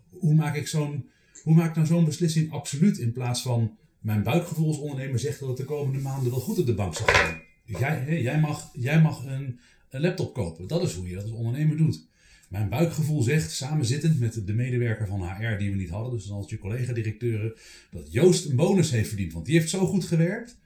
Hoe 0.10 0.34
maak 0.34 0.56
ik 0.56 0.68
zo'n 0.68 1.10
hoe 1.44 1.54
maak 1.54 1.70
ik 1.70 1.76
nou 1.76 1.88
zo'n 1.88 2.06
beslissing 2.06 2.52
absoluut 2.52 2.98
in 2.98 3.12
plaats 3.12 3.42
van 3.42 3.78
mijn 4.00 4.24
buikgevoel 4.24 4.68
als 4.68 4.78
ondernemer 4.78 5.20
zegt 5.20 5.40
dat 5.40 5.48
het 5.48 5.58
de 5.58 5.64
komende 5.64 6.00
maanden 6.00 6.32
wel 6.32 6.40
goed 6.40 6.60
op 6.60 6.66
de 6.66 6.74
bank 6.74 6.96
zal 6.96 7.06
gaan. 7.06 7.42
Jij, 7.66 8.22
jij 8.22 8.40
mag, 8.40 8.70
jij 8.74 9.02
mag 9.02 9.26
een, 9.26 9.60
laptop 9.90 10.34
kopen. 10.34 10.68
Dat 10.68 10.84
is 10.84 10.94
hoe 10.94 11.08
je 11.08 11.14
dat 11.16 11.24
als 11.24 11.32
ondernemer 11.32 11.78
doet. 11.78 12.08
Mijn 12.50 12.70
buikgevoel 12.70 13.22
zegt, 13.22 13.52
samenzittend 13.52 14.20
met 14.20 14.42
de 14.46 14.54
medewerker 14.54 15.08
van 15.08 15.28
HR 15.28 15.58
die 15.58 15.70
we 15.70 15.76
niet 15.76 15.90
hadden, 15.90 16.12
dus 16.12 16.32
als 16.32 16.50
je 16.50 16.58
collega-directeuren, 16.58 17.54
dat 17.92 18.12
Joost 18.12 18.50
een 18.50 18.56
bonus 18.56 18.92
heeft 18.92 19.08
verdiend, 19.08 19.34
want 19.34 19.46
die 19.46 19.56
heeft 19.56 19.70
zo 19.70 19.86
goed 19.86 20.04
gewerkt. 20.04 20.58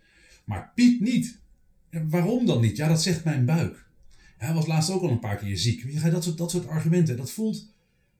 Maar 0.46 0.72
Piet 0.76 1.02
niet. 1.02 1.40
Waarom 2.10 2.46
dan 2.46 2.62
niet? 2.62 2.78
Ja, 2.78 2.88
dat 2.88 3.02
zegt 3.02 3.24
mijn 3.24 3.46
buik. 3.46 3.86
Hij 4.38 4.54
was 4.54 4.68
laatst 4.68 4.92
ook 4.92 5.02
al 5.02 5.10
een 5.10 5.20
paar 5.20 5.38
keer 5.38 5.58
ziek. 5.58 6.02
Dat 6.12 6.24
soort, 6.24 6.38
dat 6.38 6.52
soort 6.52 6.68
argumenten. 6.68 7.18
Dat 7.18 7.32
voelt 7.32 7.74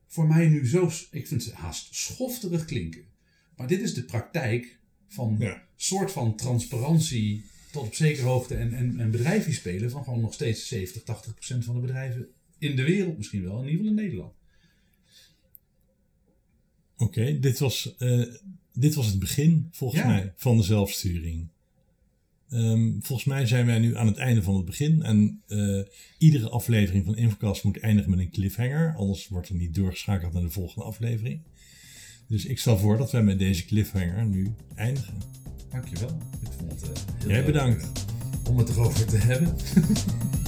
voor 0.08 0.28
mij 0.28 0.48
nu 0.48 0.68
zo, 0.68 0.92
ik 1.12 1.28
vind 1.28 1.46
het 1.46 1.54
haast 1.54 1.96
schofterig 1.96 2.66
klinken. 2.66 3.04
Maar 3.56 3.68
dit 3.68 3.82
is 3.82 3.94
de 3.94 4.04
praktijk 4.04 4.78
van 5.08 5.36
Ja. 5.40 5.64
soort 5.76 6.12
van 6.12 6.36
transparantie 6.36 7.44
tot 7.72 7.86
op 7.86 7.94
zekere 7.96 8.28
hoogte 8.28 8.56
en, 8.56 8.74
en, 8.74 9.00
en 9.00 9.54
spelen 9.54 9.92
van 9.92 10.04
gewoon 10.04 10.22
nog 10.22 10.34
steeds 10.34 10.68
70, 10.68 11.04
80 11.04 11.34
procent 11.34 11.66
van 11.66 11.76
de 11.76 11.82
bedrijven 11.82 12.28
in 12.58 12.76
de 12.76 12.84
wereld 12.84 13.18
misschien 13.18 13.44
wel, 13.44 13.62
in 13.62 13.70
ieder 13.70 13.78
geval 13.78 13.90
in 13.98 14.04
Nederland. 14.04 14.34
Oké, 16.98 17.40
dit, 17.40 17.60
was, 17.60 17.96
eh, 17.98 18.24
dit 18.74 18.96
was 18.96 19.06
het 19.06 19.20
begin, 19.20 19.68
volgens 19.72 20.02
Ja. 20.02 20.08
mij, 20.08 20.34
van 20.36 20.58
de 20.58 20.64
zelfsturing. 20.64 21.48
Ehm, 22.50 22.92
volgens 23.00 23.28
mij 23.28 23.46
zijn 23.46 23.66
wij 23.66 23.80
nu 23.80 23.96
aan 23.98 24.08
het 24.08 24.18
einde 24.18 24.44
van 24.44 24.56
het 24.56 24.66
begin. 24.66 25.04
En 25.04 25.42
eh, 25.48 25.80
iedere 26.18 26.50
aflevering 26.50 27.06
van 27.06 27.16
Infocast 27.18 27.64
moet 27.64 27.80
eindigen 27.80 28.10
met 28.10 28.20
een 28.20 28.32
cliffhanger. 28.32 28.94
Anders 28.98 29.28
wordt 29.28 29.50
er 29.50 29.56
niet 29.56 29.76
doorgeschakeld 29.76 30.34
naar 30.34 30.42
de 30.42 30.50
volgende 30.50 30.86
aflevering. 30.86 31.42
Dus 32.28 32.46
ik 32.46 32.60
stel 32.60 32.78
voor 32.78 32.98
dat 32.98 33.12
wij 33.12 33.24
met 33.24 33.40
deze 33.40 33.66
cliffhanger 33.66 34.26
nu 34.26 34.54
eindigen. 34.76 35.14
Dankjewel. 35.72 36.18
Ik 36.42 36.50
vond 36.58 36.72
het 36.72 36.82
eh, 36.82 36.90
heel 37.18 37.28
Jij 37.28 37.38
leuk, 37.38 37.46
bedankt. 37.46 37.84
eh, 37.84 38.52
om 38.52 38.58
het 38.58 38.70
erover 38.70 39.06
te 39.06 39.18
hebben. 39.18 39.56